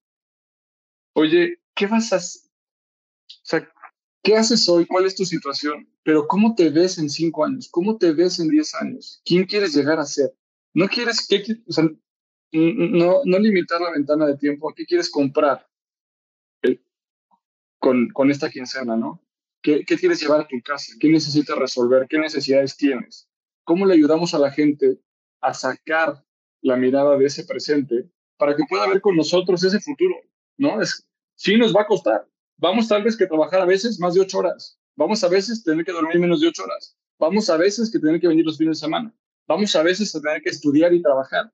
Oye, 1.14 1.60
¿qué 1.74 1.88
vas 1.88 2.14
a 2.14 2.18
hacer? 2.18 2.42
O 3.28 3.48
sea, 3.48 3.74
¿qué 4.24 4.36
haces 4.36 4.68
hoy? 4.70 4.86
¿Cuál 4.86 5.06
es 5.06 5.16
tu 5.16 5.26
situación? 5.26 5.88
Pero 6.04 6.28
¿cómo 6.28 6.56
te 6.56 6.70
ves 6.70 6.98
en 6.98 7.10
cinco 7.10 7.46
años? 7.46 7.68
¿Cómo 7.70 7.98
te 7.98 8.12
ves 8.12 8.40
en 8.40 8.50
diez 8.50 8.74
años? 8.76 9.22
¿Quién 9.26 9.46
quieres 9.46 9.76
llegar 9.76 10.00
a 10.00 10.06
ser? 10.06 10.34
No 10.74 10.88
quieres, 10.88 11.28
que, 11.28 11.44
o 11.68 11.72
sea, 11.72 11.86
no, 12.52 13.22
no 13.24 13.40
limitar 13.40 13.82
la 13.82 13.92
ventana 13.92 14.28
de 14.28 14.38
tiempo. 14.38 14.74
¿Qué 14.76 14.86
quieres 14.86 15.10
comprar 15.10 15.68
eh, 16.64 16.80
con, 17.80 18.10
con 18.10 18.30
esta 18.30 18.50
quincena, 18.50 18.96
no? 18.96 19.22
¿Qué, 19.66 19.84
quieres 19.84 20.22
llevar 20.22 20.42
a 20.42 20.48
tu 20.48 20.62
casa? 20.64 20.94
¿Qué 21.00 21.10
necesitas 21.10 21.58
resolver? 21.58 22.06
¿Qué 22.08 22.20
necesidades 22.20 22.78
tienes? 22.78 23.28
¿Cómo 23.64 23.88
le 23.88 23.96
ayudamos 23.96 24.36
a 24.36 24.38
la 24.38 24.52
gente 24.52 25.00
a 25.42 25.56
sacar 25.56 26.24
la 26.62 26.76
mirada 26.76 27.18
de 27.18 27.26
ese 27.26 27.46
presente 27.46 28.08
para 28.38 28.56
que 28.56 28.62
pueda 28.70 28.88
ver 28.88 29.02
con 29.02 29.16
nosotros 29.16 29.64
ese 29.64 29.80
futuro? 29.80 30.14
¿No? 30.58 30.80
Es, 30.80 31.08
sí 31.34 31.58
nos 31.58 31.76
va 31.76 31.82
a 31.82 31.88
costar. 31.88 32.28
Vamos 32.58 32.88
tal 32.88 33.04
vez 33.04 33.18
que 33.18 33.26
trabajar 33.26 33.60
a 33.60 33.66
veces 33.66 34.00
más 34.00 34.14
de 34.14 34.22
ocho 34.22 34.38
horas. 34.38 34.80
Vamos 34.96 35.24
a 35.24 35.30
veces 35.30 35.64
tener 35.64 35.84
que 35.84 35.94
dormir 35.94 36.20
menos 36.20 36.42
de 36.42 36.48
ocho 36.50 36.64
horas. 36.64 36.96
Vamos 37.18 37.50
a 37.50 37.58
veces 37.58 37.92
que 37.92 37.98
tener 37.98 38.22
que 38.22 38.28
venir 38.28 38.46
los 38.46 38.60
fines 38.60 38.78
de 38.78 38.86
semana. 38.86 39.16
Vamos 39.48 39.76
a 39.76 39.82
veces 39.82 40.14
a 40.14 40.22
tener 40.22 40.44
que 40.44 40.52
estudiar 40.52 40.94
y 40.94 41.02
trabajar. 41.02 41.52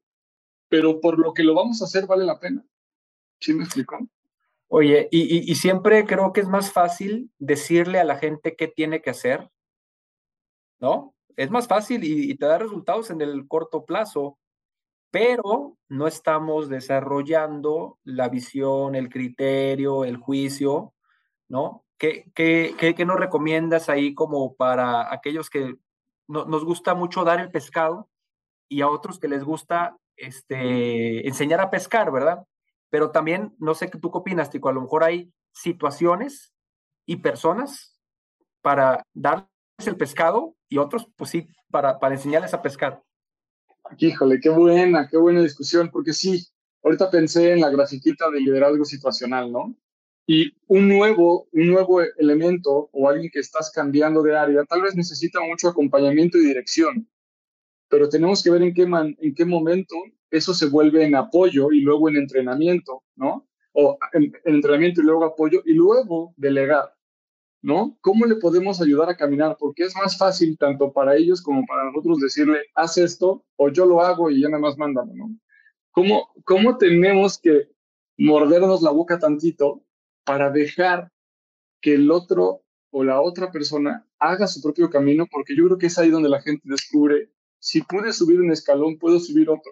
Pero 0.67 1.00
por 1.00 1.17
lo 1.17 1.34
que 1.34 1.43
lo 1.43 1.54
vamos 1.54 1.82
a 1.82 1.86
hacer 1.86 2.08
vale 2.08 2.26
la 2.26 2.38
pena. 2.41 2.62
¿Sí 3.39 3.54
me 3.54 3.63
explicó? 3.63 4.06
Oye, 4.74 5.10
y, 5.12 5.54
siempre 5.56 6.06
creo 6.06 6.32
que 6.32 6.40
es 6.40 6.48
más 6.48 6.72
fácil 6.72 7.30
decirle 7.40 8.00
a 8.00 8.06
la 8.06 8.16
gente 8.16 8.56
qué 8.56 8.70
tiene 8.70 9.02
que 9.02 9.10
hacer, 9.10 9.52
¿no? 10.80 11.14
Es 11.36 11.52
más 11.52 11.68
fácil 11.68 12.06
y, 12.06 12.34
te 12.36 12.46
da 12.46 12.58
resultados 12.58 13.10
en 13.10 13.20
el 13.20 13.50
corto 13.50 13.84
plazo, 13.86 14.40
pero 15.12 15.78
no 15.90 16.08
estamos 16.08 16.70
desarrollando 16.70 18.00
la 18.06 18.30
visión, 18.30 18.96
el 18.96 19.10
criterio, 19.10 20.06
el 20.06 20.16
juicio, 20.16 20.94
¿no? 21.50 21.84
¿Qué, 21.98 22.32
qué, 22.34 22.74
qué, 22.80 23.06
nos 23.06 23.20
recomiendas 23.20 23.90
ahí 23.90 24.16
como 24.16 24.56
para 24.56 25.14
aquellos 25.14 25.50
que 25.50 25.76
nos 26.30 26.64
gusta 26.64 26.96
mucho 26.96 27.26
dar 27.26 27.42
el 27.42 27.52
pescado 27.52 28.10
y 28.70 28.80
a 28.80 28.88
otros 28.88 29.20
que 29.20 29.28
les 29.28 29.44
gusta 29.44 29.98
este, 30.16 31.28
enseñar 31.28 31.60
a 31.60 31.70
pescar, 31.70 32.10
¿verdad? 32.10 32.46
Pero 32.92 33.10
también, 33.10 33.56
no 33.58 33.74
sé 33.74 33.88
tú 33.88 34.12
qué 34.12 34.18
opinas, 34.20 34.52
Tico, 34.52 34.70
a 34.70 34.74
lo 34.74 34.82
mejor 34.82 35.04
hay 35.04 35.34
situaciones 35.54 36.54
y 37.08 37.16
personas 37.16 37.98
para 38.62 39.02
darles 39.14 39.48
el 39.86 39.96
pescado 39.96 40.56
y 40.70 40.78
otros, 40.78 41.08
pues 41.16 41.32
sí, 41.32 41.48
para, 41.72 41.98
para 42.00 42.16
enseñarles 42.16 42.54
a 42.54 42.62
pescar. 42.62 43.02
Híjole, 43.98 44.39
qué 44.39 44.50
buena, 44.50 45.08
qué 45.10 45.18
buena 45.18 45.42
discusión, 45.42 45.89
porque 45.89 46.14
sí, 46.14 46.46
ahorita 46.84 47.10
pensé 47.10 47.54
en 47.54 47.62
la 47.62 47.70
grafiquita 47.70 48.30
de 48.30 48.42
liderazgo 48.42 48.86
situacional, 48.86 49.52
¿no? 49.52 49.76
Y 50.28 50.54
un 50.68 50.88
nuevo, 50.88 51.48
un 51.52 51.68
nuevo 51.68 52.02
elemento 52.02 52.89
o 52.92 53.10
alguien 53.10 53.32
que 53.32 53.39
estás 53.39 53.72
cambiando 53.72 54.22
de 54.22 54.38
área, 54.38 54.66
tal 54.66 54.82
vez 54.82 54.96
necesita 54.96 55.39
mucho 55.42 55.70
acompañamiento 55.70 56.38
y 56.38 56.46
dirección, 56.46 57.10
pero 57.92 58.08
tenemos 58.08 58.42
que 58.42 58.50
ver 58.50 58.62
en 58.64 58.74
qué, 58.74 58.84
en 58.84 59.36
qué 59.36 59.44
momento 59.44 59.96
eso 60.32 60.54
se 60.54 60.68
vuelve 60.68 61.04
en 61.04 61.14
apoyo 61.14 61.74
y 61.74 61.82
luego 61.82 62.08
en 62.08 62.16
entrenamiento, 62.16 63.04
¿no? 63.18 63.50
O 63.74 63.98
en, 64.14 64.32
entrenamiento 64.46 65.02
y 65.02 65.04
luego 65.04 65.26
apoyo 65.26 65.62
y 65.66 65.74
luego 65.74 66.34
delegar, 66.38 66.96
¿no? 67.62 67.98
¿Cómo 68.00 68.26
le 68.26 68.38
podemos 68.38 68.82
ayudar 68.82 69.10
a 69.10 69.18
caminar? 69.18 69.58
Porque 69.60 69.84
es 69.84 69.94
más 69.94 70.18
fácil 70.18 70.58
tanto 70.58 70.94
para 70.94 71.18
ellos 71.18 71.42
como 71.42 71.66
para 71.66 71.84
nosotros 71.84 72.20
decirle, 72.22 72.62
haz 72.76 72.98
esto 72.98 73.44
o 73.58 73.68
yo 73.68 73.86
lo 73.86 74.02
hago 74.02 74.32
y 74.32 74.42
ya 74.42 74.48
nada 74.48 74.62
más 74.62 74.78
mándalo, 74.78 75.12
¿no? 75.14 75.30
¿Cómo, 75.92 76.30
cómo 76.46 76.78
tenemos 76.78 77.38
que 77.38 77.68
mordernos 78.18 78.82
la 78.84 78.92
boca 78.92 79.20
tantito 79.20 79.84
para 80.24 80.50
dejar 80.50 81.12
que 81.82 81.96
el 81.96 82.10
otro 82.10 82.64
o 82.89 83.04
la 83.04 83.20
otra 83.20 83.52
persona 83.52 84.08
haga 84.18 84.48
su 84.48 84.62
propio 84.62 84.89
camino, 84.89 85.26
porque 85.30 85.58
yo 85.58 85.66
creo 85.66 85.78
que 85.78 85.88
es 85.88 85.98
ahí 85.98 86.10
donde 86.10 86.30
la 86.30 86.42
gente 86.42 86.62
descubre, 86.64 87.30
si 87.62 87.84
pude 87.84 88.12
subir 88.12 88.41
un 88.41 88.51
escalón, 88.51 88.97
puedo 88.97 89.20
subir 89.20 89.47
otro. 89.47 89.72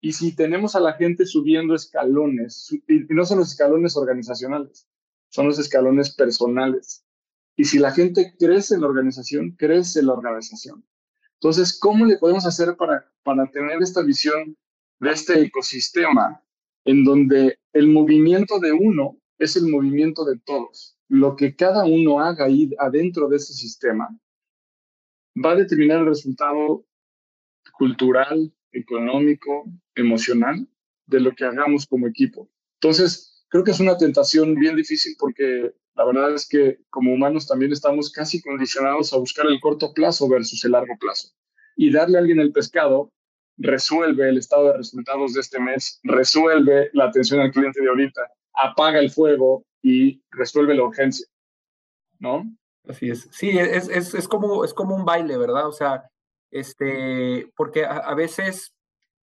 Y 0.00 0.12
si 0.12 0.34
tenemos 0.34 0.74
a 0.74 0.80
la 0.80 0.94
gente 0.94 1.24
subiendo 1.24 1.76
escalones, 1.76 2.68
y 2.88 3.06
no 3.10 3.24
son 3.24 3.38
los 3.38 3.50
escalones 3.50 3.96
organizacionales, 3.96 4.88
son 5.28 5.46
los 5.46 5.58
escalones 5.60 6.12
personales. 6.14 7.04
Y 7.56 7.64
si 7.64 7.78
la 7.78 7.92
gente 7.92 8.34
crece 8.36 8.74
en 8.74 8.80
la 8.80 8.88
organización, 8.88 9.52
crece 9.52 10.02
la 10.02 10.14
organización. 10.14 10.84
Entonces, 11.34 11.78
¿cómo 11.78 12.04
le 12.04 12.18
podemos 12.18 12.44
hacer 12.44 12.76
para, 12.76 13.08
para 13.22 13.48
tener 13.52 13.80
esta 13.80 14.02
visión 14.02 14.56
de 14.98 15.10
este 15.12 15.40
ecosistema 15.42 16.42
en 16.84 17.04
donde 17.04 17.60
el 17.72 17.86
movimiento 17.86 18.58
de 18.58 18.72
uno 18.72 19.16
es 19.38 19.54
el 19.54 19.68
movimiento 19.68 20.24
de 20.24 20.40
todos? 20.40 20.98
Lo 21.08 21.36
que 21.36 21.54
cada 21.54 21.84
uno 21.84 22.18
haga 22.18 22.46
ahí 22.46 22.72
adentro 22.80 23.28
de 23.28 23.36
ese 23.36 23.52
sistema 23.52 24.08
va 25.36 25.52
a 25.52 25.56
determinar 25.56 26.00
el 26.00 26.06
resultado 26.06 26.84
cultural, 27.82 28.54
económico, 28.70 29.64
emocional 29.96 30.68
de 31.06 31.18
lo 31.18 31.32
que 31.32 31.44
hagamos 31.44 31.84
como 31.84 32.06
equipo. 32.06 32.48
Entonces, 32.80 33.44
creo 33.48 33.64
que 33.64 33.72
es 33.72 33.80
una 33.80 33.96
tentación 33.96 34.54
bien 34.54 34.76
difícil 34.76 35.16
porque 35.18 35.74
la 35.96 36.04
verdad 36.04 36.32
es 36.32 36.48
que 36.48 36.78
como 36.90 37.12
humanos 37.12 37.48
también 37.48 37.72
estamos 37.72 38.12
casi 38.12 38.40
condicionados 38.40 39.12
a 39.12 39.16
buscar 39.16 39.46
el 39.46 39.58
corto 39.58 39.92
plazo 39.92 40.28
versus 40.28 40.64
el 40.64 40.70
largo 40.70 40.96
plazo. 41.00 41.30
Y 41.74 41.90
darle 41.90 42.18
a 42.18 42.20
alguien 42.20 42.38
el 42.38 42.52
pescado 42.52 43.10
resuelve 43.56 44.28
el 44.28 44.38
estado 44.38 44.68
de 44.68 44.76
resultados 44.76 45.34
de 45.34 45.40
este 45.40 45.58
mes, 45.58 45.98
resuelve 46.04 46.88
la 46.92 47.06
atención 47.06 47.40
al 47.40 47.50
cliente 47.50 47.82
de 47.82 47.88
ahorita, 47.88 48.20
apaga 48.62 49.00
el 49.00 49.10
fuego 49.10 49.64
y 49.82 50.22
resuelve 50.30 50.76
la 50.76 50.84
urgencia. 50.84 51.26
¿No? 52.20 52.44
Así 52.88 53.10
es. 53.10 53.28
Sí, 53.32 53.50
es, 53.58 53.88
es, 53.88 54.14
es 54.14 54.28
como, 54.28 54.64
es 54.64 54.72
como 54.72 54.94
un 54.94 55.04
baile, 55.04 55.36
¿verdad? 55.36 55.66
O 55.66 55.72
sea, 55.72 56.11
este, 56.52 57.50
porque 57.56 57.84
a, 57.84 58.14
veces 58.14 58.74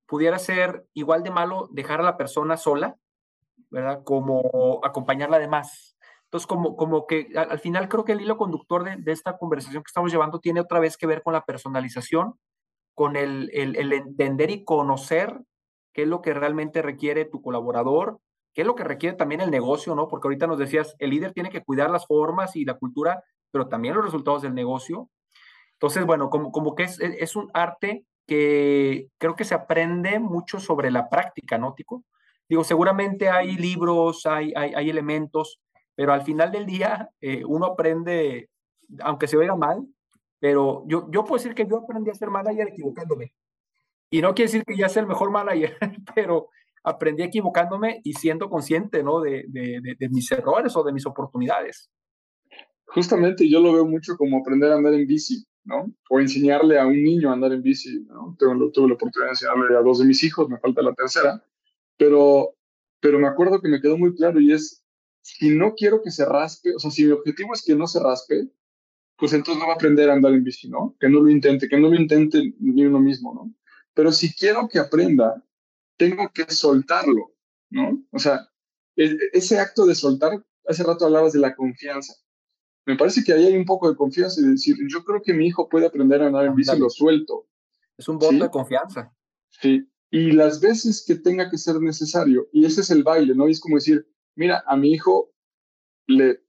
pudiera 0.07 0.39
ser 0.39 0.85
igual 0.93 1.23
de 1.23 1.29
malo 1.29 1.69
dejar 1.71 2.01
a 2.01 2.03
la 2.03 2.17
persona 2.17 2.57
sola, 2.57 2.97
¿verdad? 3.69 4.03
Como 4.03 4.81
acompañarla 4.83 5.37
de 5.39 5.47
más. 5.47 5.95
Entonces, 6.25 6.47
como, 6.47 6.75
como 6.75 7.07
que 7.07 7.27
al, 7.35 7.59
final 7.59 7.87
creo 7.87 8.03
que 8.03 8.13
el 8.13 8.21
hilo 8.21 8.35
conductor 8.35 8.83
de, 8.83 9.11
esta 9.11 9.37
conversación 9.37 9.83
que 9.83 9.89
estamos 9.89 10.11
llevando 10.11 10.39
tiene 10.39 10.59
otra 10.59 10.79
vez 10.79 10.97
que 10.97 11.07
ver 11.07 11.21
con 11.21 11.33
la 11.33 11.45
personalización, 11.45 12.33
con 12.95 13.15
el, 13.15 13.51
el, 13.53 13.75
el, 13.75 13.93
entender 13.93 14.49
y 14.49 14.63
conocer 14.63 15.39
qué 15.93 16.03
es 16.03 16.07
lo 16.07 16.21
que 16.21 16.33
realmente 16.33 16.81
requiere 16.81 17.25
tu 17.25 17.41
colaborador, 17.41 18.19
qué 18.53 18.61
es 18.61 18.67
lo 18.67 18.75
que 18.75 18.83
requiere 18.83 19.15
también 19.15 19.41
el 19.41 19.51
negocio, 19.51 19.93
¿no? 19.95 20.07
Porque 20.07 20.27
ahorita 20.27 20.47
nos 20.47 20.57
decías, 20.57 20.95
el 20.97 21.11
líder 21.11 21.33
tiene 21.33 21.51
que 21.51 21.63
cuidar 21.63 21.91
las 21.91 22.07
formas 22.07 22.55
y 22.55 22.65
la 22.65 22.73
cultura, 22.73 23.23
pero 23.51 23.67
también 23.67 23.93
los 23.93 24.05
resultados 24.05 24.41
del 24.41 24.55
negocio. 24.55 25.09
Entonces, 25.79 26.05
bueno, 26.05 26.29
como, 26.29 26.51
como 26.51 26.75
que 26.75 26.83
es, 26.83 26.99
es 26.99 27.37
un 27.37 27.49
arte 27.53 28.05
que 28.27 29.07
creo 29.17 29.35
que 29.35 29.45
se 29.45 29.55
aprende 29.55 30.19
mucho 30.19 30.59
sobre 30.59 30.91
la 30.91 31.09
práctica, 31.09 31.57
¿no, 31.57 31.73
Tico? 31.73 32.03
Digo, 32.49 32.65
seguramente 32.65 33.29
hay 33.29 33.55
libros, 33.55 34.25
hay, 34.25 34.51
hay, 34.57 34.73
hay 34.75 34.89
elementos, 34.89 35.61
pero 35.95 36.11
al 36.11 36.23
final 36.23 36.51
del 36.51 36.65
día 36.65 37.09
eh, 37.21 37.43
uno 37.45 37.67
aprende, 37.67 38.49
aunque 39.01 39.27
se 39.27 39.37
oiga 39.37 39.55
mal, 39.55 39.87
pero 40.39 40.83
yo, 40.87 41.07
yo 41.11 41.23
puedo 41.23 41.41
decir 41.41 41.55
que 41.55 41.65
yo 41.65 41.77
aprendí 41.77 42.09
a 42.09 42.15
ser 42.15 42.29
manager 42.29 42.67
equivocándome. 42.67 43.33
Y 44.11 44.21
no 44.21 44.33
quiere 44.33 44.51
decir 44.51 44.65
que 44.65 44.75
ya 44.75 44.89
sea 44.89 45.01
el 45.03 45.07
mejor 45.07 45.31
manager, 45.31 45.77
pero 46.15 46.49
aprendí 46.83 47.23
equivocándome 47.23 48.01
y 48.03 48.13
siendo 48.13 48.49
consciente, 48.49 49.01
¿no? 49.01 49.21
De, 49.21 49.45
de, 49.47 49.79
de, 49.81 49.95
de 49.97 50.09
mis 50.09 50.29
errores 50.31 50.75
o 50.75 50.83
de 50.83 50.91
mis 50.91 51.05
oportunidades. 51.05 51.89
Justamente 52.85 53.49
yo 53.49 53.59
lo 53.59 53.71
veo 53.71 53.85
mucho 53.85 54.17
como 54.17 54.39
aprender 54.39 54.71
a 54.71 54.75
andar 54.75 54.93
en 54.93 55.07
bici. 55.07 55.45
¿No? 55.63 55.93
O 56.09 56.19
enseñarle 56.19 56.79
a 56.79 56.85
un 56.85 57.03
niño 57.03 57.29
a 57.29 57.33
andar 57.33 57.53
en 57.53 57.61
bici, 57.61 58.01
¿no? 58.07 58.35
Tuve, 58.39 58.71
tuve 58.71 58.87
la 58.89 58.93
oportunidad 58.95 59.27
de 59.27 59.31
enseñarle 59.31 59.77
a 59.77 59.81
dos 59.81 59.99
de 59.99 60.05
mis 60.05 60.23
hijos, 60.23 60.49
me 60.49 60.59
falta 60.59 60.81
la 60.81 60.93
tercera, 60.93 61.43
pero, 61.99 62.55
me 63.03 63.27
acuerdo 63.27 63.61
que 63.61 63.67
me 63.67 63.81
quedó 63.81 63.97
muy 63.97 64.15
claro 64.15 64.39
y 64.39 64.53
es, 64.53 64.83
si 65.21 65.49
no 65.49 65.75
quiero 65.75 66.01
que 66.01 66.11
se 66.11 66.25
raspe, 66.25 66.73
o 66.73 66.79
sea, 66.79 66.89
si 66.89 67.05
mi 67.05 67.11
objetivo 67.11 67.53
es 67.53 67.61
que 67.61 67.75
no 67.75 67.87
se 67.87 67.99
raspe, 67.99 68.49
pues 69.17 69.33
entonces 69.33 69.59
no 69.59 69.67
va 69.67 69.73
a 69.73 69.75
aprender 69.75 70.09
a 70.09 70.13
andar 70.13 70.33
en 70.33 70.43
bici. 70.43 70.71
Que 70.97 71.09
no 71.09 71.19
lo 71.19 71.29
intente, 71.29 71.67
que 71.67 71.77
no 71.77 71.89
lo 71.89 71.95
intente 71.95 72.53
ni 72.57 72.85
uno 72.85 73.01
mismo. 73.01 73.53
Pero 73.93 74.13
si 74.13 74.33
quiero 74.33 74.69
que 74.69 74.79
aprenda, 74.79 75.43
tengo 75.97 76.31
que 76.33 76.49
soltarlo, 76.49 77.33
¿no? 77.69 78.01
O 78.11 78.19
sea, 78.19 78.47
e, 78.95 79.17
ese 79.33 79.59
acto 79.59 79.85
de 79.85 79.95
soltar, 79.95 80.41
hace 80.65 80.83
rato 80.83 81.05
hablabas 81.05 81.33
de 81.33 81.39
la 81.39 81.53
confianza 81.53 82.13
me 82.85 82.95
parece 82.95 83.23
que 83.23 83.33
ahí 83.33 83.45
hay 83.45 83.55
un 83.55 83.65
poco 83.65 83.89
de 83.89 83.95
confianza 83.95 84.41
y 84.41 84.45
decir, 84.45 84.75
yo 84.87 85.03
creo 85.03 85.21
que 85.21 85.33
mi 85.33 85.47
hijo 85.47 85.69
puede 85.69 85.85
aprender 85.85 86.21
a 86.21 86.27
andar 86.27 86.45
en 86.45 86.55
bici, 86.55 86.77
lo 86.77 86.89
suelto. 86.89 87.47
Es 87.97 88.07
un 88.07 88.17
voto 88.17 88.35
de 88.35 88.49
confianza. 88.49 89.13
Sí, 89.49 89.87
y 90.09 90.31
las 90.31 90.59
veces 90.59 91.03
que 91.05 91.15
tenga 91.15 91.49
que 91.49 91.57
ser 91.57 91.79
necesario, 91.81 92.47
y 92.51 92.65
ese 92.65 92.81
es 92.81 92.89
el 92.89 93.03
baile, 93.03 93.35
¿no? 93.35 93.47
Y 93.47 93.51
es 93.51 93.59
como 93.59 93.75
decir, 93.75 94.07
mira, 94.35 94.63
a 94.65 94.75
mi 94.75 94.93
hijo, 94.93 95.31
le, 96.07 96.41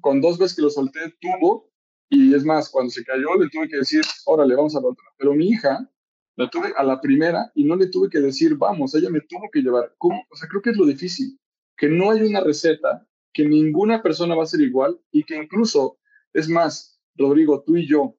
con 0.00 0.20
dos 0.20 0.38
veces 0.38 0.56
que 0.56 0.62
lo 0.62 0.70
solté, 0.70 1.14
tuvo, 1.20 1.70
y 2.08 2.34
es 2.34 2.44
más, 2.44 2.68
cuando 2.68 2.90
se 2.90 3.04
cayó, 3.04 3.34
le 3.36 3.48
tuve 3.48 3.68
que 3.68 3.78
decir, 3.78 4.02
órale, 4.26 4.54
vamos 4.54 4.74
a 4.74 4.80
la 4.80 4.88
otra. 4.88 5.04
Pero 5.18 5.34
mi 5.34 5.48
hija, 5.48 5.90
la 6.36 6.50
tuve 6.50 6.72
a 6.76 6.82
la 6.82 7.00
primera 7.00 7.50
y 7.54 7.64
no 7.64 7.76
le 7.76 7.86
tuve 7.86 8.08
que 8.08 8.20
decir, 8.20 8.56
vamos, 8.56 8.94
ella 8.94 9.10
me 9.10 9.20
tuvo 9.20 9.48
que 9.52 9.60
llevar. 9.60 9.94
¿Cómo? 9.98 10.24
O 10.30 10.36
sea, 10.36 10.48
creo 10.48 10.62
que 10.62 10.70
es 10.70 10.76
lo 10.76 10.86
difícil, 10.86 11.38
que 11.76 11.88
no 11.88 12.10
hay 12.10 12.22
una 12.22 12.40
receta 12.40 13.06
que 13.34 13.44
ninguna 13.44 14.02
persona 14.02 14.34
va 14.34 14.44
a 14.44 14.46
ser 14.46 14.60
igual 14.60 14.98
y 15.10 15.24
que 15.24 15.36
incluso, 15.36 15.98
es 16.32 16.48
más, 16.48 16.98
Rodrigo, 17.16 17.62
tú 17.62 17.76
y 17.76 17.86
yo, 17.86 18.16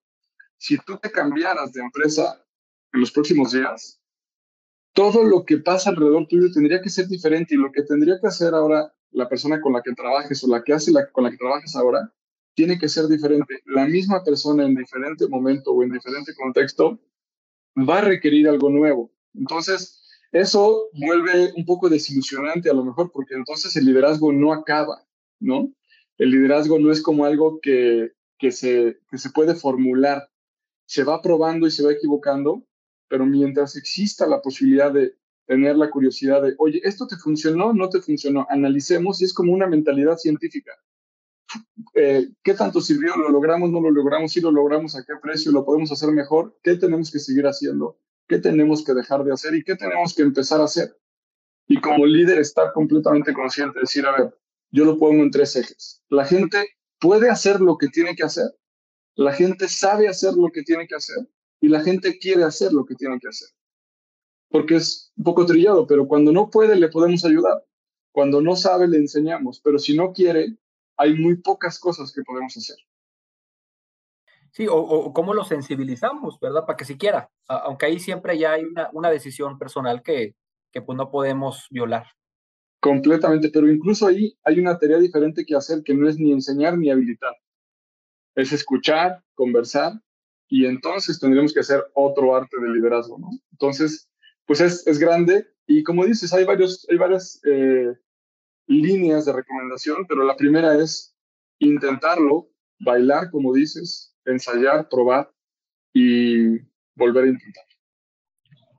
si 0.57 0.77
tú 0.77 0.97
te 0.97 1.09
cambiaras 1.09 1.71
de 1.73 1.81
empresa 1.81 2.45
en 2.93 2.99
los 2.99 3.11
próximos 3.11 3.53
días, 3.53 4.01
todo 4.93 5.23
lo 5.23 5.45
que 5.45 5.57
pasa 5.57 5.89
alrededor 5.89 6.27
tuyo 6.27 6.51
tendría 6.51 6.81
que 6.81 6.89
ser 6.89 7.07
diferente 7.07 7.55
y 7.55 7.57
lo 7.57 7.71
que 7.71 7.83
tendría 7.83 8.19
que 8.19 8.27
hacer 8.27 8.53
ahora 8.53 8.93
la 9.11 9.27
persona 9.29 9.61
con 9.61 9.73
la 9.73 9.81
que 9.81 9.93
trabajes 9.93 10.43
o 10.43 10.47
la 10.47 10.63
que 10.63 10.73
hace 10.73 10.91
la, 10.91 11.09
con 11.11 11.23
la 11.23 11.31
que 11.31 11.37
trabajes 11.37 11.75
ahora, 11.75 12.13
tiene 12.53 12.77
que 12.77 12.89
ser 12.89 13.07
diferente. 13.07 13.61
La 13.65 13.85
misma 13.85 14.23
persona 14.23 14.65
en 14.65 14.75
diferente 14.75 15.27
momento 15.27 15.71
o 15.71 15.83
en 15.83 15.91
diferente 15.91 16.33
contexto 16.35 16.99
va 17.77 17.99
a 17.99 18.01
requerir 18.01 18.47
algo 18.47 18.69
nuevo. 18.69 19.11
Entonces, 19.33 20.04
eso 20.35 20.89
vuelve 20.91 21.53
un 21.55 21.63
poco 21.63 21.87
desilusionante 21.87 22.69
a 22.69 22.73
lo 22.73 22.83
mejor, 22.83 23.09
porque 23.09 23.35
entonces 23.35 23.73
el 23.77 23.85
liderazgo 23.85 24.33
no 24.33 24.51
acaba, 24.51 25.07
¿no? 25.39 25.73
El 26.17 26.31
liderazgo 26.31 26.77
no 26.77 26.91
es 26.91 27.01
como 27.01 27.23
algo 27.23 27.61
que, 27.61 28.11
que, 28.37 28.51
se, 28.51 28.99
que 29.09 29.17
se 29.17 29.29
puede 29.29 29.55
formular. 29.55 30.29
Se 30.85 31.05
va 31.05 31.21
probando 31.21 31.67
y 31.67 31.71
se 31.71 31.83
va 31.83 31.93
equivocando, 31.93 32.65
pero 33.07 33.25
mientras 33.25 33.77
exista 33.77 34.27
la 34.27 34.41
posibilidad 34.41 34.91
de 34.91 35.15
tener 35.47 35.77
la 35.77 35.89
curiosidad 35.89 36.41
de, 36.41 36.53
oye, 36.57 36.81
¿esto 36.83 37.07
te 37.07 37.15
funcionó? 37.15 37.71
¿No 37.71 37.87
te 37.87 38.01
funcionó? 38.01 38.45
Analicemos 38.49 39.21
y 39.21 39.25
es 39.25 39.33
como 39.33 39.53
una 39.53 39.67
mentalidad 39.67 40.17
científica. 40.17 40.73
Eh, 41.93 42.27
¿Qué 42.43 42.53
tanto 42.55 42.81
sirvió? 42.81 43.15
¿Lo 43.15 43.29
logramos? 43.29 43.71
¿No 43.71 43.79
lo 43.79 43.89
logramos? 43.89 44.33
¿Si 44.33 44.41
lo 44.41 44.51
logramos? 44.51 44.97
¿A 44.97 45.03
qué 45.05 45.13
precio? 45.21 45.53
¿Lo 45.53 45.63
podemos 45.63 45.93
hacer 45.93 46.11
mejor? 46.11 46.59
¿Qué 46.61 46.75
tenemos 46.75 47.09
que 47.09 47.19
seguir 47.19 47.47
haciendo? 47.47 47.97
Qué 48.27 48.39
tenemos 48.39 48.83
que 48.83 48.93
dejar 48.93 49.23
de 49.23 49.33
hacer 49.33 49.55
y 49.55 49.63
qué 49.63 49.75
tenemos 49.75 50.13
que 50.13 50.23
empezar 50.23 50.61
a 50.61 50.65
hacer. 50.65 50.97
Y 51.67 51.81
como 51.81 52.05
líder 52.05 52.39
estar 52.39 52.73
completamente 52.73 53.33
consciente, 53.33 53.79
decir, 53.79 54.05
a 54.05 54.11
ver, 54.11 54.37
yo 54.71 54.85
lo 54.85 54.97
pongo 54.97 55.23
en 55.23 55.31
tres 55.31 55.55
ejes. 55.55 56.03
La 56.09 56.25
gente 56.25 56.67
puede 56.99 57.29
hacer 57.29 57.61
lo 57.61 57.77
que 57.77 57.87
tiene 57.87 58.15
que 58.15 58.23
hacer, 58.23 58.51
la 59.15 59.33
gente 59.33 59.67
sabe 59.69 60.07
hacer 60.07 60.33
lo 60.33 60.49
que 60.51 60.63
tiene 60.63 60.87
que 60.87 60.95
hacer 60.95 61.27
y 61.61 61.69
la 61.69 61.81
gente 61.81 62.19
quiere 62.19 62.43
hacer 62.43 62.73
lo 62.73 62.85
que 62.85 62.95
tiene 62.95 63.17
que 63.19 63.29
hacer. 63.29 63.47
Porque 64.49 64.75
es 64.75 65.11
un 65.15 65.23
poco 65.23 65.45
trillado, 65.45 65.87
pero 65.87 66.07
cuando 66.07 66.31
no 66.31 66.49
puede 66.49 66.75
le 66.75 66.89
podemos 66.89 67.23
ayudar. 67.25 67.65
Cuando 68.11 68.41
no 68.41 68.55
sabe 68.55 68.87
le 68.87 68.97
enseñamos, 68.97 69.59
pero 69.61 69.79
si 69.79 69.95
no 69.95 70.13
quiere, 70.13 70.57
hay 70.97 71.13
muy 71.15 71.37
pocas 71.37 71.79
cosas 71.79 72.13
que 72.13 72.23
podemos 72.23 72.55
hacer. 72.55 72.77
Sí, 74.55 74.67
o, 74.69 75.11
cómo 75.11 75.33
lo 75.33 75.43
sensibilizamos, 75.43 76.39
¿verdad? 76.39 76.65
Para 76.65 76.77
que 76.77 76.85
siquiera, 76.85 77.29
aunque 77.45 77.87
ahí 77.87 77.99
siempre 77.99 78.37
ya 78.37 78.53
hay 78.53 78.63
una, 78.63 78.89
una 78.93 79.09
decisión 79.09 79.59
personal 79.59 80.01
que, 80.01 80.33
que 80.71 80.81
pues 80.81 80.97
no 80.97 81.11
podemos 81.11 81.67
violar. 81.69 82.05
Completamente, 82.79 83.49
pero 83.49 83.69
incluso 83.69 84.07
ahí 84.07 84.37
hay 84.45 84.61
una 84.61 84.79
tarea 84.79 84.97
diferente 84.97 85.45
que 85.45 85.57
hacer 85.57 85.83
que 85.83 85.93
no 85.93 86.07
es 86.07 86.17
ni 86.17 86.31
enseñar 86.31 86.77
ni 86.77 86.89
habilitar. 86.89 87.33
Es 88.33 88.53
escuchar, 88.53 89.21
conversar 89.33 89.91
y 90.47 90.65
entonces 90.65 91.19
tendríamos 91.19 91.53
que 91.53 91.59
hacer 91.59 91.83
otro 91.93 92.33
arte 92.33 92.57
de 92.57 92.69
liderazgo, 92.69 93.17
¿no? 93.17 93.31
Entonces, 93.51 94.09
pues 94.45 94.61
es, 94.61 94.87
es 94.87 94.99
grande 94.99 95.49
y 95.67 95.83
como 95.83 96.05
dices, 96.05 96.31
hay, 96.31 96.45
varios, 96.45 96.87
hay 96.89 96.97
varias 96.97 97.41
eh, 97.43 97.93
líneas 98.67 99.25
de 99.25 99.33
recomendación, 99.33 100.05
pero 100.07 100.23
la 100.23 100.37
primera 100.37 100.81
es 100.81 101.13
intentarlo, 101.59 102.47
bailar, 102.79 103.31
como 103.31 103.53
dices, 103.53 104.14
ensayar, 104.25 104.89
probar 104.89 105.31
y 105.93 106.59
volver 106.95 107.25
a 107.25 107.27
intentar. 107.27 107.65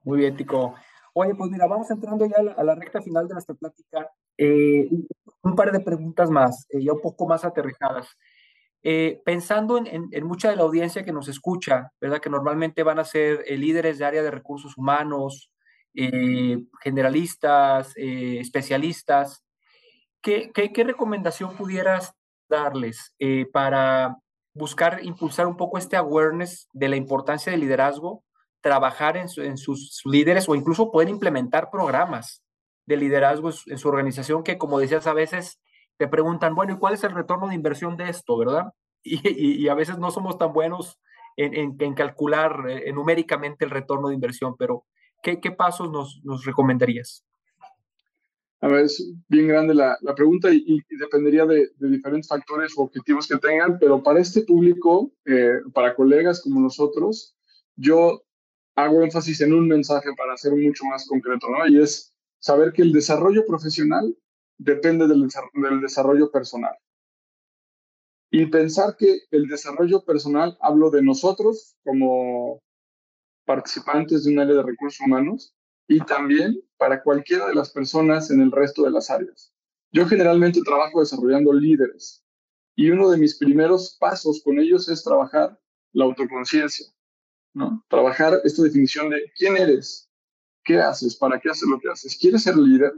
Muy 0.05 0.19
bien, 0.19 0.37
Tico. 0.37 0.75
Oye, 1.15 1.35
pues 1.35 1.51
mira, 1.51 1.67
vamos 1.67 1.91
entrando 1.91 2.27
ya 2.27 2.37
a 2.57 2.63
la, 2.63 2.75
recta 2.75 3.01
final 3.01 3.27
de 3.27 3.35
nuestra 3.35 3.55
plática. 3.55 4.11
Eh, 4.37 4.89
un 5.43 5.57
par 5.57 5.73
de 5.73 5.81
preguntas 5.81 6.31
más, 6.31 6.67
ya 6.71 6.93
un 6.93 7.01
poco 7.01 7.27
más 7.27 7.45
aterrizadas. 7.45 8.09
pensando 9.25 9.79
en, 9.79 10.09
en, 10.13 10.27
mucha 10.27 10.51
de 10.51 10.57
la 10.57 10.63
audiencia 10.63 11.05
que 11.05 11.13
nos 11.13 11.29
escucha, 11.29 11.91
¿verdad? 12.01 12.21
Que 12.21 12.31
normalmente 12.31 12.83
van 12.83 12.99
a 12.99 13.05
ser 13.05 13.45
líderes 13.49 13.99
de 13.99 14.05
área 14.05 14.23
de 14.23 14.31
recursos 14.31 14.77
humanos, 14.77 15.51
generalistas, 16.83 17.95
especialistas, 17.97 19.43
¿qué, 20.21 20.53
¿qué, 20.53 20.73
qué, 20.73 20.85
recomendación 20.85 21.57
pudieras 21.57 22.15
darles 22.49 23.15
para 23.53 24.19
buscar 24.57 25.05
impulsar 25.05 25.47
un 25.47 25.57
poco 25.57 25.79
este 25.79 25.97
awareness 25.97 26.69
de 26.73 26.89
la 26.89 26.97
importancia 26.97 27.53
del 27.53 27.61
liderazgo, 27.61 28.25
trabajar 28.61 29.17
en, 29.17 29.29
sus 29.29 30.03
líderes 30.05 30.49
o 30.49 30.55
incluso 30.55 30.91
poder 30.91 31.09
implementar 31.09 31.71
programas 31.71 32.43
de 32.87 32.97
liderazgo 32.97 33.51
en 33.67 33.79
su, 33.79 33.89
organización 33.89 34.43
que, 34.43 34.59
como 34.59 34.79
decías, 34.79 35.07
a 35.07 35.13
veces 35.13 35.61
te 35.99 36.09
preguntan, 36.09 36.55
bueno, 36.55 36.73
¿y 36.73 36.79
cuál 36.79 36.95
es 36.95 37.05
el 37.05 37.13
retorno 37.13 37.49
de 37.49 37.55
inversión 37.55 37.97
de 37.97 38.09
esto, 38.09 38.37
verdad? 38.37 38.73
Y, 39.09 39.69
a 39.69 39.75
veces 39.75 39.99
no 39.99 40.11
somos 40.11 40.37
tan 40.37 40.53
buenos 40.53 40.99
en, 41.37 41.95
calcular 41.95 42.65
eh, 42.69 42.93
numéricamente 42.93 43.65
el 43.65 43.71
retorno 43.71 44.09
de 44.09 44.15
inversión, 44.15 44.57
pero 44.57 44.85
¿qué, 45.23 45.39
pasos 45.53 45.91
nos 46.25 46.45
recomendarías? 46.45 47.25
A 48.67 48.69
ver, 48.69 48.87
es 48.87 49.13
bien 49.29 49.47
grande 49.47 49.75
la, 49.75 49.97
la 50.01 50.13
pregunta 50.17 50.49
y, 50.53 50.83
dependería 50.99 51.47
de, 51.47 51.71
de, 51.77 51.89
diferentes 51.89 52.27
factores 52.27 52.73
o 52.77 52.83
objetivos 52.83 53.29
que 53.29 53.37
tengan, 53.37 53.79
pero 53.79 54.03
para 54.03 54.19
este 54.19 54.43
público, 54.43 55.13
eh, 55.25 55.61
para 55.73 55.95
colegas 55.95 56.43
como 56.43 56.61
nosotros, 56.61 57.37
yo 57.77 58.25
hago 58.75 59.05
énfasis 59.05 59.41
en 59.43 59.55
un 59.55 59.69
mensaje 59.69 60.09
para 60.19 60.37
ser 60.37 60.57
mucho 60.57 60.85
más 60.87 61.07
concreto, 61.07 61.47
¿no? 61.49 61.69
Y 61.69 61.81
es 61.81 62.13
saber 62.41 62.73
que 62.73 62.83
el 62.83 62.93
desarrollo 62.93 63.47
profesional 63.47 64.19
depende 64.59 65.07
del, 65.07 65.29
del 65.55 65.81
desarrollo 65.81 66.33
personal. 66.33 66.75
Y 68.33 68.47
pensar 68.47 68.97
que 68.97 69.21
el 69.31 69.47
desarrollo 69.47 70.05
personal, 70.05 70.59
hablo 70.61 70.91
de 70.91 71.05
nosotros 71.05 71.77
como 71.85 72.61
participantes 73.45 74.25
de 74.25 74.33
un 74.33 74.41
área 74.41 74.57
de 74.57 74.63
recursos 74.65 75.07
humanos, 75.07 75.56
y 75.89 76.01
también 76.01 76.61
para 76.77 77.03
cualquiera 77.03 77.49
de 77.49 77.55
las 77.55 77.71
personas 77.71 78.31
en 78.31 78.41
el 78.41 78.53
resto 78.53 78.85
de 78.85 78.91
las 78.91 79.11
áreas. 79.11 79.53
Yo 79.93 80.07
generalmente 80.07 80.61
trabajo 80.63 81.01
desarrollando 81.01 81.53
líderes 81.53 82.25
y 82.75 82.91
uno 82.91 83.11
de 83.11 83.19
mis 83.19 83.37
primeros 83.37 83.97
pasos 83.99 84.43
con 84.43 84.59
ellos 84.59 84.89
es 84.89 85.03
trabajar 85.03 85.59
la 85.93 86.05
autoconciencia, 86.05 86.87
¿no? 87.55 87.85
Trabajar 87.89 88.41
esta 88.45 88.63
definición 88.63 89.09
de 89.11 89.33
quién 89.37 89.57
eres, 89.57 90.11
qué 90.65 90.79
haces, 90.79 91.17
para 91.17 91.41
qué 91.41 91.51
haces 91.51 91.69
lo 91.69 91.79
que 91.79 91.89
haces. 91.89 92.19
¿Quieres 92.19 92.43
ser 92.43 92.57
líder? 92.57 92.93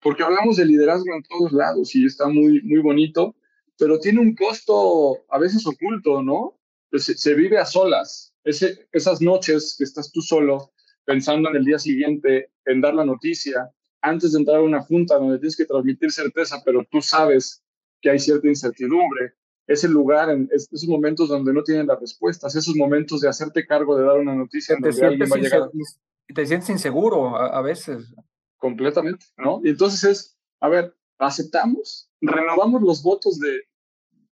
Porque 0.00 0.22
hablamos 0.22 0.56
de 0.56 0.66
liderazgo 0.66 1.12
en 1.12 1.22
todos 1.24 1.52
lados 1.52 1.94
y 1.96 2.04
está 2.04 2.28
muy, 2.28 2.62
muy 2.62 2.78
bonito, 2.80 3.34
pero 3.78 3.98
tiene 3.98 4.20
un 4.20 4.36
costo 4.36 5.24
a 5.30 5.38
veces 5.38 5.66
oculto, 5.66 6.22
¿no? 6.22 6.60
Se, 6.92 7.14
se 7.18 7.34
vive 7.34 7.58
a 7.58 7.66
solas. 7.66 8.34
Ese, 8.44 8.88
esas 8.92 9.20
noches 9.20 9.74
que 9.76 9.82
estás 9.82 10.12
tú 10.12 10.20
solo 10.20 10.72
pensando 11.06 11.48
en 11.48 11.56
el 11.56 11.64
día 11.64 11.78
siguiente, 11.78 12.50
en 12.66 12.82
dar 12.82 12.94
la 12.94 13.06
noticia, 13.06 13.70
antes 14.02 14.32
de 14.32 14.40
entrar 14.40 14.58
a 14.58 14.62
una 14.62 14.82
junta 14.82 15.16
donde 15.16 15.38
tienes 15.38 15.56
que 15.56 15.64
transmitir 15.64 16.12
certeza, 16.12 16.60
pero 16.64 16.84
tú 16.90 17.00
sabes 17.00 17.62
que 18.02 18.10
hay 18.10 18.18
cierta 18.18 18.48
incertidumbre, 18.48 19.32
ese 19.66 19.88
lugar, 19.88 20.30
en 20.30 20.48
esos 20.52 20.86
momentos 20.86 21.28
donde 21.28 21.52
no 21.52 21.62
tienen 21.62 21.86
las 21.86 21.98
respuestas, 21.98 22.54
esos 22.54 22.76
momentos 22.76 23.20
de 23.20 23.28
hacerte 23.28 23.66
cargo 23.66 23.96
de 23.96 24.04
dar 24.04 24.18
una 24.18 24.34
noticia 24.34 24.74
en 24.74 24.82
donde 24.82 25.06
alguien 25.06 25.28
va 25.30 25.36
a 25.36 25.40
llegar. 25.40 25.70
Te 26.32 26.46
sientes 26.46 26.70
inseguro 26.70 27.36
a, 27.36 27.60
veces. 27.62 28.14
Completamente, 28.58 29.26
¿no? 29.36 29.60
Y 29.64 29.70
entonces 29.70 30.04
es, 30.04 30.38
a 30.60 30.68
ver, 30.68 30.94
aceptamos, 31.18 32.10
renovamos 32.20 32.82
los 32.82 33.02
votos 33.02 33.38
de, 33.38 33.62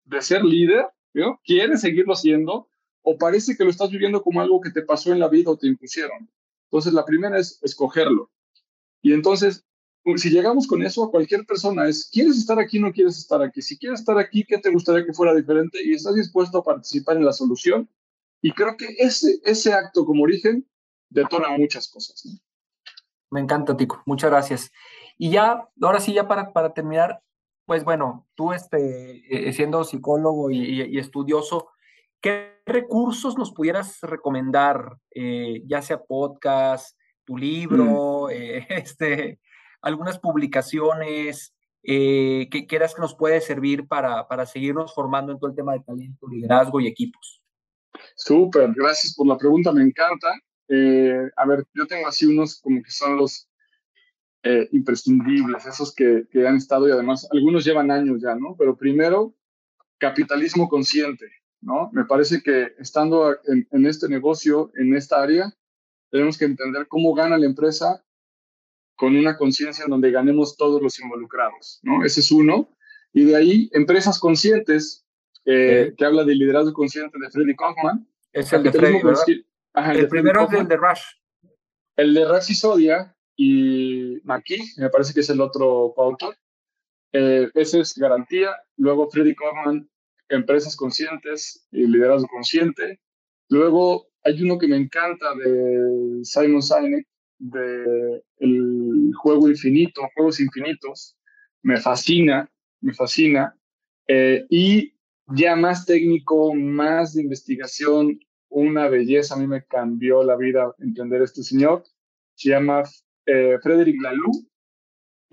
de 0.05 0.23
ser 0.23 0.45
líder, 0.45 0.87
¿no? 1.15 1.41
¿Quieres 1.45 1.81
seguirlo 1.81 2.15
siendo? 2.15 2.69
¿O 3.03 3.19
parece 3.19 3.57
que 3.57 3.65
lo 3.65 3.71
estás 3.71 3.91
viviendo 3.91 4.23
como 4.23 4.41
algo 4.41 4.61
que 4.61 4.71
te 4.71 4.83
pasó 4.83 5.13
en 5.13 5.19
la 5.19 5.29
vida 5.29 5.51
o 5.51 5.57
te 5.57 5.67
impusieron? 5.67 6.29
Entonces, 6.75 6.93
la 6.93 7.05
primera 7.05 7.39
es 7.39 7.61
escogerlo. 7.63 8.33
Y 9.01 9.13
entonces, 9.13 9.65
si 10.17 10.31
llegamos 10.31 10.67
con 10.67 10.83
eso 10.83 11.05
a 11.05 11.11
cualquier 11.13 11.47
persona, 11.47 11.87
es, 11.87 12.11
¿quieres 12.13 12.37
estar 12.37 12.59
aquí 12.59 12.81
no 12.81 12.93
quieres 12.93 13.17
estar 13.17 13.41
aquí? 13.41 13.63
Si 13.63 13.79
quieres 13.79 14.01
estar 14.01 14.19
aquí, 14.19 14.43
¿qué 14.43 14.59
te 14.59 14.73
gustaría 14.73 15.07
que 15.07 15.13
fuera 15.13 15.33
diferente? 15.33 15.79
Y 15.85 15.95
estás 15.95 16.17
dispuesto 16.17 16.59
a 16.59 16.65
participar 16.65 17.17
en 17.17 17.27
la 17.27 17.33
solución. 17.33 17.89
Y 18.43 18.51
creo 18.51 18.77
que 18.77 18.87
ese, 18.99 19.39
ese 19.45 19.73
acto 19.73 20.05
como 20.05 20.25
origen 20.25 20.69
detona 21.11 21.57
muchas 21.57 21.87
cosas. 21.87 22.27
Me 23.31 23.39
encanta, 23.39 23.77
Tico. 23.77 24.03
Muchas 24.05 24.31
gracias. 24.31 24.73
Y 25.17 25.31
ya, 25.31 25.69
ahora 25.81 26.01
sí, 26.01 26.13
ya 26.13 26.27
para, 26.27 26.53
para 26.53 26.75
terminar, 26.75 27.23
pues 27.67 27.85
bueno, 27.85 28.27
tú 28.35 28.53
este, 28.53 29.49
eh, 29.49 29.53
siendo 29.53 29.85
psicólogo 29.85 30.51
y 30.51 30.99
estudioso, 30.99 31.69
¿Qué 32.25 32.59
recursos 32.65 33.37
nos 33.37 33.53
pudieras 33.53 34.01
recomendar, 34.01 34.97
eh, 35.15 35.61
ya 35.67 35.83
sea 35.83 36.03
podcast, 36.03 36.99
tu 37.23 37.37
libro, 37.37 38.29
mm. 38.29 38.31
eh, 38.31 38.67
este, 38.71 39.41
algunas 39.83 40.19
publicaciones 40.19 41.55
eh, 41.83 42.49
que 42.51 42.67
quieras 42.67 42.95
que 42.95 43.03
nos 43.03 43.15
puede 43.15 43.43
servir 43.43 43.87
para, 43.87 44.27
para 44.27 44.47
seguirnos 44.47 44.95
formando 44.95 45.33
en 45.33 45.39
todo 45.39 45.51
el 45.51 45.57
tema 45.57 45.75
de 45.75 45.81
talento, 45.81 46.27
liderazgo 46.27 46.81
y 46.81 46.87
equipos? 46.87 47.43
Súper, 48.17 48.73
gracias 48.75 49.15
por 49.15 49.27
la 49.27 49.37
pregunta, 49.37 49.71
me 49.71 49.83
encanta. 49.83 50.29
a 51.37 51.47
ver, 51.47 51.67
yo 51.75 51.87
tengo 51.87 52.09
así 52.09 52.25
unos 52.25 52.59
como 52.59 52.83
que 52.83 52.91
son 52.91 53.19
los 53.19 53.51
imprescindibles, 54.73 55.67
esos 55.67 55.95
que, 55.95 56.25
que 56.31 56.49
han 56.49 56.57
estado 56.57 56.89
y 56.89 56.93
además 56.93 57.29
algunos 57.31 57.67
llevan 57.67 57.91
años 57.91 58.23
ya, 58.23 58.35
¿no? 58.35 58.57
Pero 58.59 58.75
primero, 58.79 59.35
capitalismo 59.99 60.71
consciente. 60.71 61.44
¿No? 61.65 61.91
Me 61.93 62.05
parece 62.05 62.43
que 62.43 62.75
estando 62.79 63.37
en, 63.45 63.87
este 63.87 64.09
negocio, 64.09 64.71
en 64.77 64.95
esta 64.95 65.23
área, 65.23 65.53
tenemos 66.11 66.39
que 66.39 66.45
entender 66.45 66.87
cómo 66.89 67.15
gana 67.15 67.39
la 67.39 67.47
empresa 67.47 68.05
con 68.97 69.17
una 69.17 69.37
conciencia 69.37 69.87
donde 69.89 70.11
ganemos 70.11 70.57
todos 70.57 70.81
los 70.81 71.01
involucrados, 71.01 71.81
¿no? 71.83 72.05
Ese 72.05 72.21
es 72.21 72.31
uno. 72.31 72.69
Y 73.13 73.25
de 73.25 73.37
ahí, 73.37 73.71
empresas 73.73 74.19
conscientes, 74.19 75.05
eh, 75.47 75.95
que 75.97 76.05
habla 76.05 76.25
de 76.25 76.35
liderazgo 76.35 76.73
consciente 76.73 77.19
de 77.19 77.31
Freddy 77.31 77.57
Kaufman. 77.57 78.07
Es 78.33 78.53
el 78.53 78.63
de 78.63 78.73
Freddy, 78.73 79.01
el, 79.75 80.09
primero 80.09 80.49
es 80.49 80.53
el 80.53 80.69
de 80.69 80.77
Rush. 80.77 81.03
El 81.97 82.15
de 82.15 82.25
Rush 82.25 82.51
y 82.51 82.55
Sodia 82.55 83.17
y 83.37 84.21
McKee, 84.23 84.63
me 84.77 84.91
parece 84.91 85.13
que 85.13 85.21
es 85.21 85.31
el 85.31 85.41
otro 85.41 85.93
coautor. 85.97 86.37
Eh, 87.13 87.51
ese 87.55 87.81
es 87.81 87.97
garantía. 87.97 88.51
Luego 88.77 89.11
Freddy 89.11 89.35
Kaufman 89.35 89.89
empresas 90.35 90.77
conscientes 90.77 91.67
y 91.71 91.87
liderazgo 91.87 92.29
consciente. 92.29 93.01
Luego 93.49 94.09
hay 94.23 94.43
uno 94.43 94.59
que 94.59 94.69
me 94.69 94.77
encanta 94.77 95.27
de 95.35 96.21
Simon 96.23 96.63
Sinek, 96.63 97.07
de 97.39 98.23
el 98.39 99.13
juego 99.17 99.49
infinito, 99.49 100.03
juegos 100.15 100.41
infinitos. 100.41 101.17
Me 101.63 101.79
fascina, 101.79 102.51
me 102.81 102.95
fascina. 102.95 103.57
Eh, 104.09 104.45
y 104.51 104.95
ya 105.29 105.57
más 105.57 105.87
técnico, 105.87 106.55
más 106.55 107.15
de 107.15 107.23
investigación, 107.23 108.19
una 108.49 108.89
belleza. 108.89 109.35
A 109.35 109.39
mí 109.39 109.47
me 109.47 109.65
cambió 109.65 110.23
la 110.23 110.37
vida 110.37 110.75
entender 110.79 111.23
este 111.23 111.43
señor. 111.43 111.85
Se 112.35 112.51
llama 112.51 112.83
eh, 113.27 113.59
Frederick 113.63 114.01
Laloux 114.01 114.47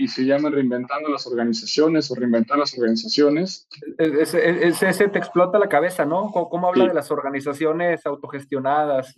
y 0.01 0.07
se 0.07 0.25
llama 0.25 0.49
Reinventando 0.49 1.09
las 1.09 1.27
Organizaciones 1.27 2.09
o 2.09 2.15
Reinventar 2.15 2.57
las 2.57 2.73
Organizaciones. 2.75 3.67
Ese, 3.99 4.67
ese, 4.67 5.07
te 5.09 5.19
explota 5.19 5.59
la 5.59 5.69
cabeza, 5.69 6.05
¿no? 6.05 6.31
¿Cómo, 6.31 6.69
habla 6.69 6.87
de 6.87 6.93
las 6.95 7.11
organizaciones 7.11 8.03
autogestionadas? 8.07 9.15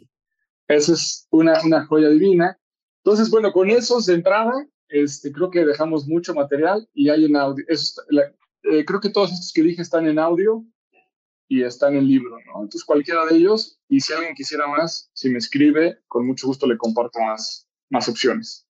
Esa 0.67 0.91
es 0.91 1.25
una, 1.31 1.53
una 1.63 1.85
joya 1.85 2.09
divina. 2.09 2.59
Entonces, 2.97 3.29
bueno, 3.29 3.53
con 3.53 3.69
eso 3.69 4.01
de 4.01 4.13
entrada, 4.13 4.51
este, 4.89 5.31
creo 5.31 5.49
que 5.49 5.65
dejamos 5.65 6.05
mucho 6.05 6.33
material 6.33 6.85
y 6.93 7.07
hay 7.07 7.25
en 7.25 7.37
audio. 7.37 7.65
Eh, 7.69 8.83
creo 8.83 8.99
que 8.99 9.09
todos 9.09 9.31
estos 9.31 9.53
que 9.53 9.63
dije 9.63 9.81
están 9.81 10.05
en 10.05 10.19
audio 10.19 10.65
y 11.47 11.63
están 11.63 11.95
en 11.95 12.09
libro, 12.09 12.37
¿no? 12.45 12.55
Entonces, 12.55 12.83
cualquiera 12.83 13.25
de 13.25 13.37
ellos, 13.37 13.79
y 13.87 14.01
si 14.01 14.11
alguien 14.11 14.35
quisiera 14.35 14.67
más, 14.67 15.09
si 15.13 15.29
me 15.29 15.37
escribe, 15.37 15.99
con 16.09 16.27
mucho 16.27 16.45
gusto 16.45 16.67
le 16.67 16.77
comparto 16.77 17.19
más, 17.21 17.69
más 17.89 18.09
opciones. 18.09 18.62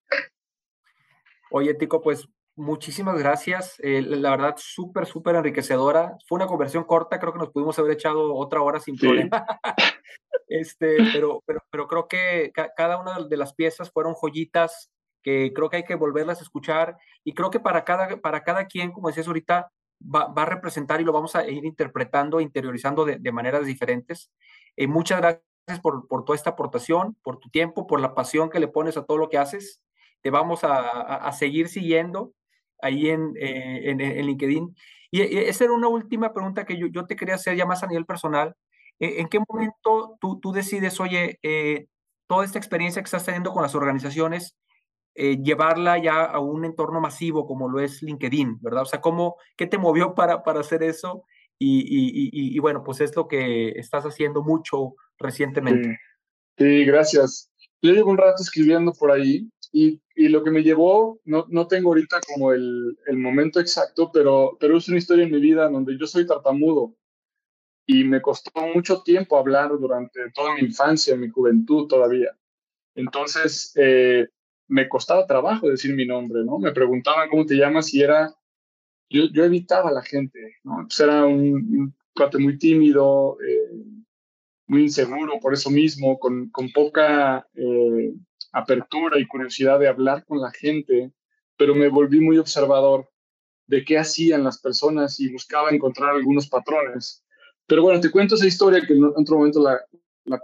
Oye, 1.55 1.75
Tico, 1.75 2.01
pues 2.01 2.27
muchísimas 2.55 3.15
gracias. 3.19 3.75
Eh, 3.83 4.01
la 4.01 4.31
verdad, 4.31 4.55
súper, 4.57 5.05
súper 5.05 5.35
enriquecedora. 5.35 6.17
Fue 6.27 6.37
una 6.37 6.47
conversión 6.47 6.83
corta, 6.83 7.19
creo 7.19 7.31
que 7.31 7.37
nos 7.37 7.51
pudimos 7.51 7.77
haber 7.77 7.91
echado 7.91 8.33
otra 8.33 8.63
hora 8.63 8.79
sin 8.79 8.97
problema. 8.97 9.45
este, 10.47 10.97
pero, 11.13 11.43
pero, 11.45 11.59
pero 11.69 11.87
creo 11.87 12.07
que 12.07 12.51
cada 12.75 12.99
una 12.99 13.19
de 13.19 13.37
las 13.37 13.53
piezas 13.53 13.91
fueron 13.91 14.15
joyitas 14.15 14.91
que 15.21 15.53
creo 15.53 15.69
que 15.69 15.77
hay 15.77 15.83
que 15.83 15.93
volverlas 15.93 16.39
a 16.39 16.43
escuchar 16.43 16.97
y 17.23 17.35
creo 17.35 17.51
que 17.51 17.59
para 17.59 17.83
cada, 17.83 18.19
para 18.19 18.43
cada 18.43 18.65
quien, 18.65 18.91
como 18.91 19.09
decías 19.09 19.27
ahorita, 19.27 19.71
va, 20.03 20.33
a 20.35 20.45
representar 20.45 21.01
y 21.01 21.03
lo 21.03 21.13
vamos 21.13 21.35
a 21.35 21.47
ir 21.47 21.65
interpretando, 21.65 22.41
interiorizando 22.41 23.05
de, 23.05 23.31
maneras 23.31 23.63
diferentes. 23.67 24.31
Eh, 24.75 24.87
muchas 24.87 25.19
gracias 25.19 25.79
por, 25.83 26.07
por 26.07 26.25
toda 26.25 26.35
esta 26.35 26.49
aportación, 26.49 27.15
por 27.21 27.37
tu 27.37 27.51
tiempo, 27.51 27.85
por 27.85 28.01
la 28.01 28.15
pasión 28.15 28.49
que 28.49 28.59
le 28.59 28.67
pones 28.67 28.97
a 28.97 29.05
todo 29.05 29.19
lo 29.19 29.29
que 29.29 29.37
haces 29.37 29.82
te 30.23 30.29
vamos 30.29 30.61
a, 30.63 31.31
seguir 31.33 31.67
siguiendo 31.67 32.33
ahí 32.81 33.09
en, 33.09 33.33
eh, 33.35 33.91
en, 33.91 34.25
LinkedIn. 34.25 34.73
Y, 35.11 35.21
esa 35.21 35.65
era 35.65 35.73
una 35.73 35.89
última 35.89 36.33
pregunta 36.33 36.65
que 36.65 36.77
yo, 36.77 36.87
yo, 36.87 37.05
te 37.05 37.17
quería 37.17 37.35
hacer 37.35 37.57
ya 37.57 37.65
más 37.65 37.83
a 37.83 37.87
nivel 37.87 38.05
personal. 38.05 38.55
Eh, 38.99 39.15
¿En 39.19 39.27
qué 39.27 39.39
momento 39.47 40.17
tú, 40.21 40.39
tú 40.39 40.53
decides, 40.53 40.99
oye, 41.01 41.39
eh, 41.43 41.87
toda 42.27 42.45
esta 42.45 42.57
experiencia 42.57 43.01
que 43.01 43.07
estás 43.07 43.25
teniendo 43.25 43.51
con 43.51 43.61
las 43.61 43.75
organizaciones, 43.75 44.57
llevarla 45.15 45.99
ya 45.99 46.23
a 46.23 46.39
un 46.39 46.65
entorno 46.65 46.99
masivo 46.99 47.45
como 47.45 47.69
lo 47.69 47.79
es 47.79 48.01
LinkedIn, 48.01 48.57
¿verdad? 48.61 48.81
O 48.81 48.85
sea, 48.85 48.99
¿cómo, 48.99 49.35
¿qué 49.55 49.67
te 49.67 49.77
movió 49.77 50.15
para, 50.15 50.41
para 50.41 50.61
hacer 50.61 50.81
eso? 50.81 51.25
Y, 51.59 51.81
y, 51.81 52.55
y, 52.55 52.59
bueno, 52.59 52.83
pues 52.83 52.99
es 52.99 53.15
lo 53.15 53.27
que 53.27 53.69
estás 53.75 54.05
haciendo 54.05 54.41
mucho 54.41 54.95
recientemente. 55.19 55.99
Sí, 56.57 56.83
gracias. 56.85 57.51
Yo 57.83 57.91
llevo 57.91 58.09
un 58.09 58.17
rato 58.17 58.41
escribiendo 58.41 58.91
por 58.93 59.11
ahí 59.11 59.47
y, 59.73 59.99
y, 60.15 60.29
lo 60.29 60.43
que 60.43 60.51
me 60.51 60.61
llevó, 60.61 61.19
no, 61.25 61.47
no 61.49 61.67
tengo 61.67 61.89
ahorita 61.89 62.21
como 62.27 62.53
el, 62.53 62.95
el, 63.07 63.17
momento 63.17 63.59
exacto, 63.59 64.11
pero, 64.13 64.55
pero 64.59 64.77
es 64.77 64.87
una 64.87 64.99
historia 64.99 65.25
en 65.25 65.31
mi 65.31 65.41
vida 65.41 65.67
donde 65.67 65.97
yo 65.97 66.05
soy 66.05 66.27
tartamudo 66.27 66.95
y 67.87 68.03
me 68.03 68.21
costó 68.21 68.51
mucho 68.73 69.01
tiempo 69.01 69.35
hablar 69.35 69.71
durante 69.71 70.31
toda 70.31 70.53
mi 70.55 70.61
infancia, 70.61 71.15
mi 71.15 71.29
juventud 71.29 71.87
todavía. 71.87 72.37
Entonces, 72.95 73.73
eh, 73.75 74.27
me 74.67 74.87
costaba 74.87 75.25
trabajo 75.25 75.67
decir 75.67 75.95
mi 75.95 76.05
nombre, 76.05 76.43
¿no? 76.45 76.59
Me 76.59 76.71
preguntaban 76.71 77.29
cómo 77.29 77.45
te 77.45 77.55
llamas 77.55 77.93
y 77.95 78.01
era, 78.03 78.33
yo, 79.09 79.23
yo 79.33 79.43
evitaba 79.43 79.89
a 79.89 79.93
la 79.93 80.03
gente, 80.03 80.57
¿no? 80.63 80.81
Entonces 80.81 80.99
era 81.01 81.25
un, 81.25 81.95
cuate 82.15 82.37
muy 82.37 82.59
tímido, 82.59 83.37
eh, 83.41 83.71
muy 84.67 84.83
inseguro 84.83 85.39
por 85.41 85.53
eso 85.53 85.69
mismo, 85.71 86.19
con, 86.19 86.49
con 86.49 86.71
poca 86.71 87.47
eh, 87.55 88.13
apertura 88.53 89.19
y 89.19 89.27
curiosidad 89.27 89.79
de 89.79 89.89
hablar 89.89 90.23
con 90.25 90.39
la 90.39 90.51
gente, 90.51 91.11
pero 91.57 91.75
me 91.75 91.89
volví 91.89 92.21
muy 92.21 92.37
observador 92.37 93.09
de 93.67 93.83
qué 93.83 93.97
hacían 93.97 94.43
las 94.43 94.59
personas 94.59 95.19
y 95.19 95.31
buscaba 95.31 95.71
encontrar 95.71 96.11
algunos 96.11 96.47
patrones. 96.47 97.23
Pero 97.65 97.81
bueno, 97.81 97.99
te 97.99 98.11
cuento 98.11 98.35
esa 98.35 98.47
historia 98.47 98.85
que 98.85 98.93
en 98.93 99.03
otro 99.05 99.37
momento 99.37 99.61
la, 99.61 99.81
la 100.25 100.39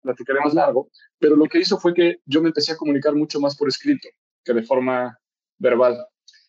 platicaré 0.00 0.40
más 0.40 0.54
largo, 0.54 0.88
pero 1.18 1.36
lo 1.36 1.46
que 1.46 1.58
hizo 1.58 1.78
fue 1.78 1.94
que 1.94 2.20
yo 2.24 2.40
me 2.40 2.48
empecé 2.48 2.72
a 2.72 2.76
comunicar 2.76 3.14
mucho 3.14 3.38
más 3.40 3.56
por 3.56 3.68
escrito 3.68 4.08
que 4.44 4.54
de 4.54 4.62
forma 4.62 5.18
verbal. 5.58 6.06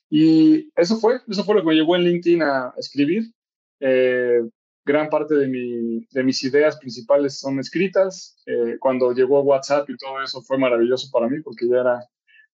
Y 0.09 0.69
eso 0.75 0.97
fue, 0.97 1.19
eso 1.27 1.43
fue 1.43 1.55
lo 1.55 1.61
que 1.61 1.67
me 1.67 1.75
llevó 1.75 1.95
en 1.95 2.03
LinkedIn 2.03 2.43
a 2.43 2.73
escribir. 2.77 3.31
Eh, 3.79 4.41
gran 4.85 5.09
parte 5.09 5.35
de, 5.35 5.47
mi, 5.47 6.05
de 6.11 6.23
mis 6.23 6.43
ideas 6.43 6.77
principales 6.77 7.39
son 7.39 7.59
escritas. 7.59 8.41
Eh, 8.45 8.77
cuando 8.79 9.13
llegó 9.13 9.41
WhatsApp 9.41 9.89
y 9.89 9.97
todo 9.97 10.21
eso 10.21 10.41
fue 10.41 10.57
maravilloso 10.57 11.09
para 11.11 11.27
mí 11.27 11.41
porque 11.41 11.67
ya 11.67 11.81
era 11.81 12.09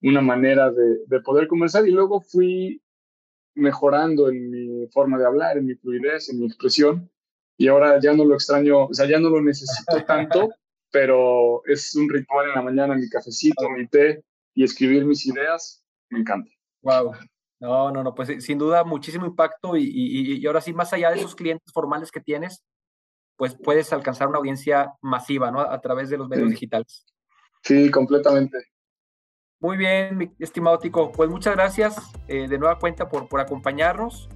una 0.02 0.22
manera 0.22 0.72
de, 0.72 1.00
de, 1.08 1.20
poder 1.22 1.48
conversar 1.48 1.88
y 1.88 1.92
luego 1.92 2.22
fui 2.22 2.82
mejorando 3.56 4.30
en 4.30 4.50
mi 4.50 4.88
forma 4.88 5.18
de 5.18 5.26
hablar, 5.26 5.58
en 5.58 5.66
mi 5.66 5.76
fluidez, 5.76 6.30
en 6.30 6.40
mi 6.40 6.46
expresión 6.46 7.10
y 7.58 7.68
ahora 7.68 8.00
ya 8.00 8.14
no 8.14 8.26
lo 8.26 8.34
extraño, 8.36 8.86
o 8.86 8.94
sea, 8.94 9.08
ya 9.08 9.20
no 9.20 9.30
lo 9.30 9.42
necesito 9.42 10.04
tanto, 10.08 10.50
pero 10.92 11.64
es 11.66 11.96
un 11.96 12.10
ritual 12.10 12.50
en 12.50 12.56
la 12.56 12.62
mañana, 12.62 12.96
mi 12.96 13.10
cafecito, 13.10 13.70
mi 13.70 13.88
té 13.88 14.24
y 14.54 14.64
escribir 14.64 15.06
mis 15.06 15.26
ideas, 15.26 15.84
me 16.10 16.20
encanta. 16.20 16.52
Wow, 16.82 17.14
no, 17.64 17.92
no, 17.92 18.04
no, 18.04 18.14
pues 18.14 18.28
eh, 18.28 18.42
sin 18.42 18.58
duda 18.58 18.84
muchísimo 18.84 19.26
impacto 19.26 19.78
y, 19.78 19.84
y, 19.84 20.34
y, 20.36 20.46
ahora 20.46 20.60
sí, 20.60 20.74
más 20.74 20.92
allá 20.92 21.12
de 21.12 21.20
esos 21.20 21.34
clientes 21.34 21.72
formales 21.72 22.12
que 22.12 22.20
tienes, 22.20 22.62
pues 23.38 23.56
puedes 23.56 23.94
alcanzar 23.94 24.28
una 24.28 24.38
audiencia 24.38 24.92
masiva, 25.02 25.50
¿no? 25.50 25.62
A, 25.62 25.80
través 25.80 26.10
de 26.10 26.18
los 26.18 26.28
medios 26.28 26.50
digitales. 26.50 27.06
Sí, 27.62 27.90
completamente. 27.90 28.58
Muy 29.62 29.78
bien, 29.78 30.18
mi 30.18 30.34
estimado 30.40 30.78
Tico, 30.78 31.14
pues 31.14 31.30
muchas 31.30 31.56
gracias 31.56 31.96
eh, 32.28 32.50
de 32.50 32.58
nueva 32.58 32.80
cuenta 32.80 33.08
por, 33.08 33.30
por 33.30 33.40
acompañarnos. 33.40 34.28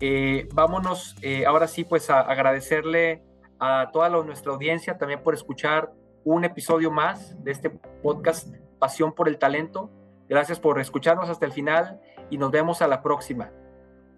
Eh, 0.00 0.48
vámonos 0.52 1.14
ahora 1.46 1.68
sí, 1.68 1.84
pues 1.84 2.10
a 2.10 2.20
agradecerle 2.20 3.22
a 3.60 3.90
toda 3.92 4.08
la, 4.08 4.20
nuestra 4.24 4.52
audiencia 4.52 4.98
también 4.98 5.22
por 5.22 5.34
escuchar 5.34 5.92
un 6.24 6.42
episodio 6.42 6.90
más 6.90 7.40
de 7.44 7.52
este 7.52 7.70
podcast 7.70 8.52
Pasión 8.80 9.14
por 9.14 9.28
el 9.28 9.38
Talento. 9.38 9.88
Gracias 10.28 10.58
por 10.58 10.80
escucharnos 10.80 11.30
hasta 11.30 11.46
el 11.46 11.52
final 11.52 12.00
y 12.30 12.38
nos 12.38 12.50
vemos 12.50 12.82
a 12.82 12.88
la 12.88 13.02
próxima. 13.02 13.50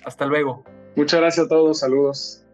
Hasta 0.04 0.26
luego. 0.26 0.64
Muchas 0.96 1.20
gracias 1.20 1.46
a 1.46 1.48
todos, 1.48 1.80
saludos. 1.80 2.44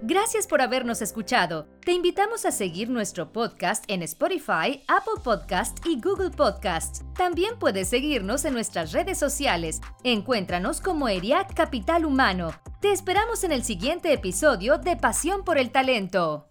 Gracias 0.00 0.46
por 0.46 0.62
habernos 0.62 1.02
escuchado. 1.02 1.66
Te 1.84 1.92
invitamos 1.92 2.44
a 2.46 2.52
seguir 2.52 2.88
nuestro 2.88 3.32
podcast 3.32 3.84
en 3.88 4.02
Spotify, 4.04 4.84
Apple 4.86 5.20
Podcast 5.24 5.84
y 5.84 6.00
Google 6.00 6.30
Podcast. 6.30 7.02
También 7.16 7.58
puedes 7.58 7.88
seguirnos 7.88 8.44
en 8.44 8.54
nuestras 8.54 8.92
redes 8.92 9.18
sociales. 9.18 9.80
Encuéntranos 10.04 10.80
como 10.80 11.08
ERIAC 11.08 11.52
Capital 11.52 12.04
Humano. 12.04 12.52
Te 12.80 12.92
esperamos 12.92 13.42
en 13.42 13.50
el 13.50 13.64
siguiente 13.64 14.12
episodio 14.12 14.78
de 14.78 14.96
Pasión 14.96 15.42
por 15.42 15.58
el 15.58 15.72
Talento. 15.72 16.48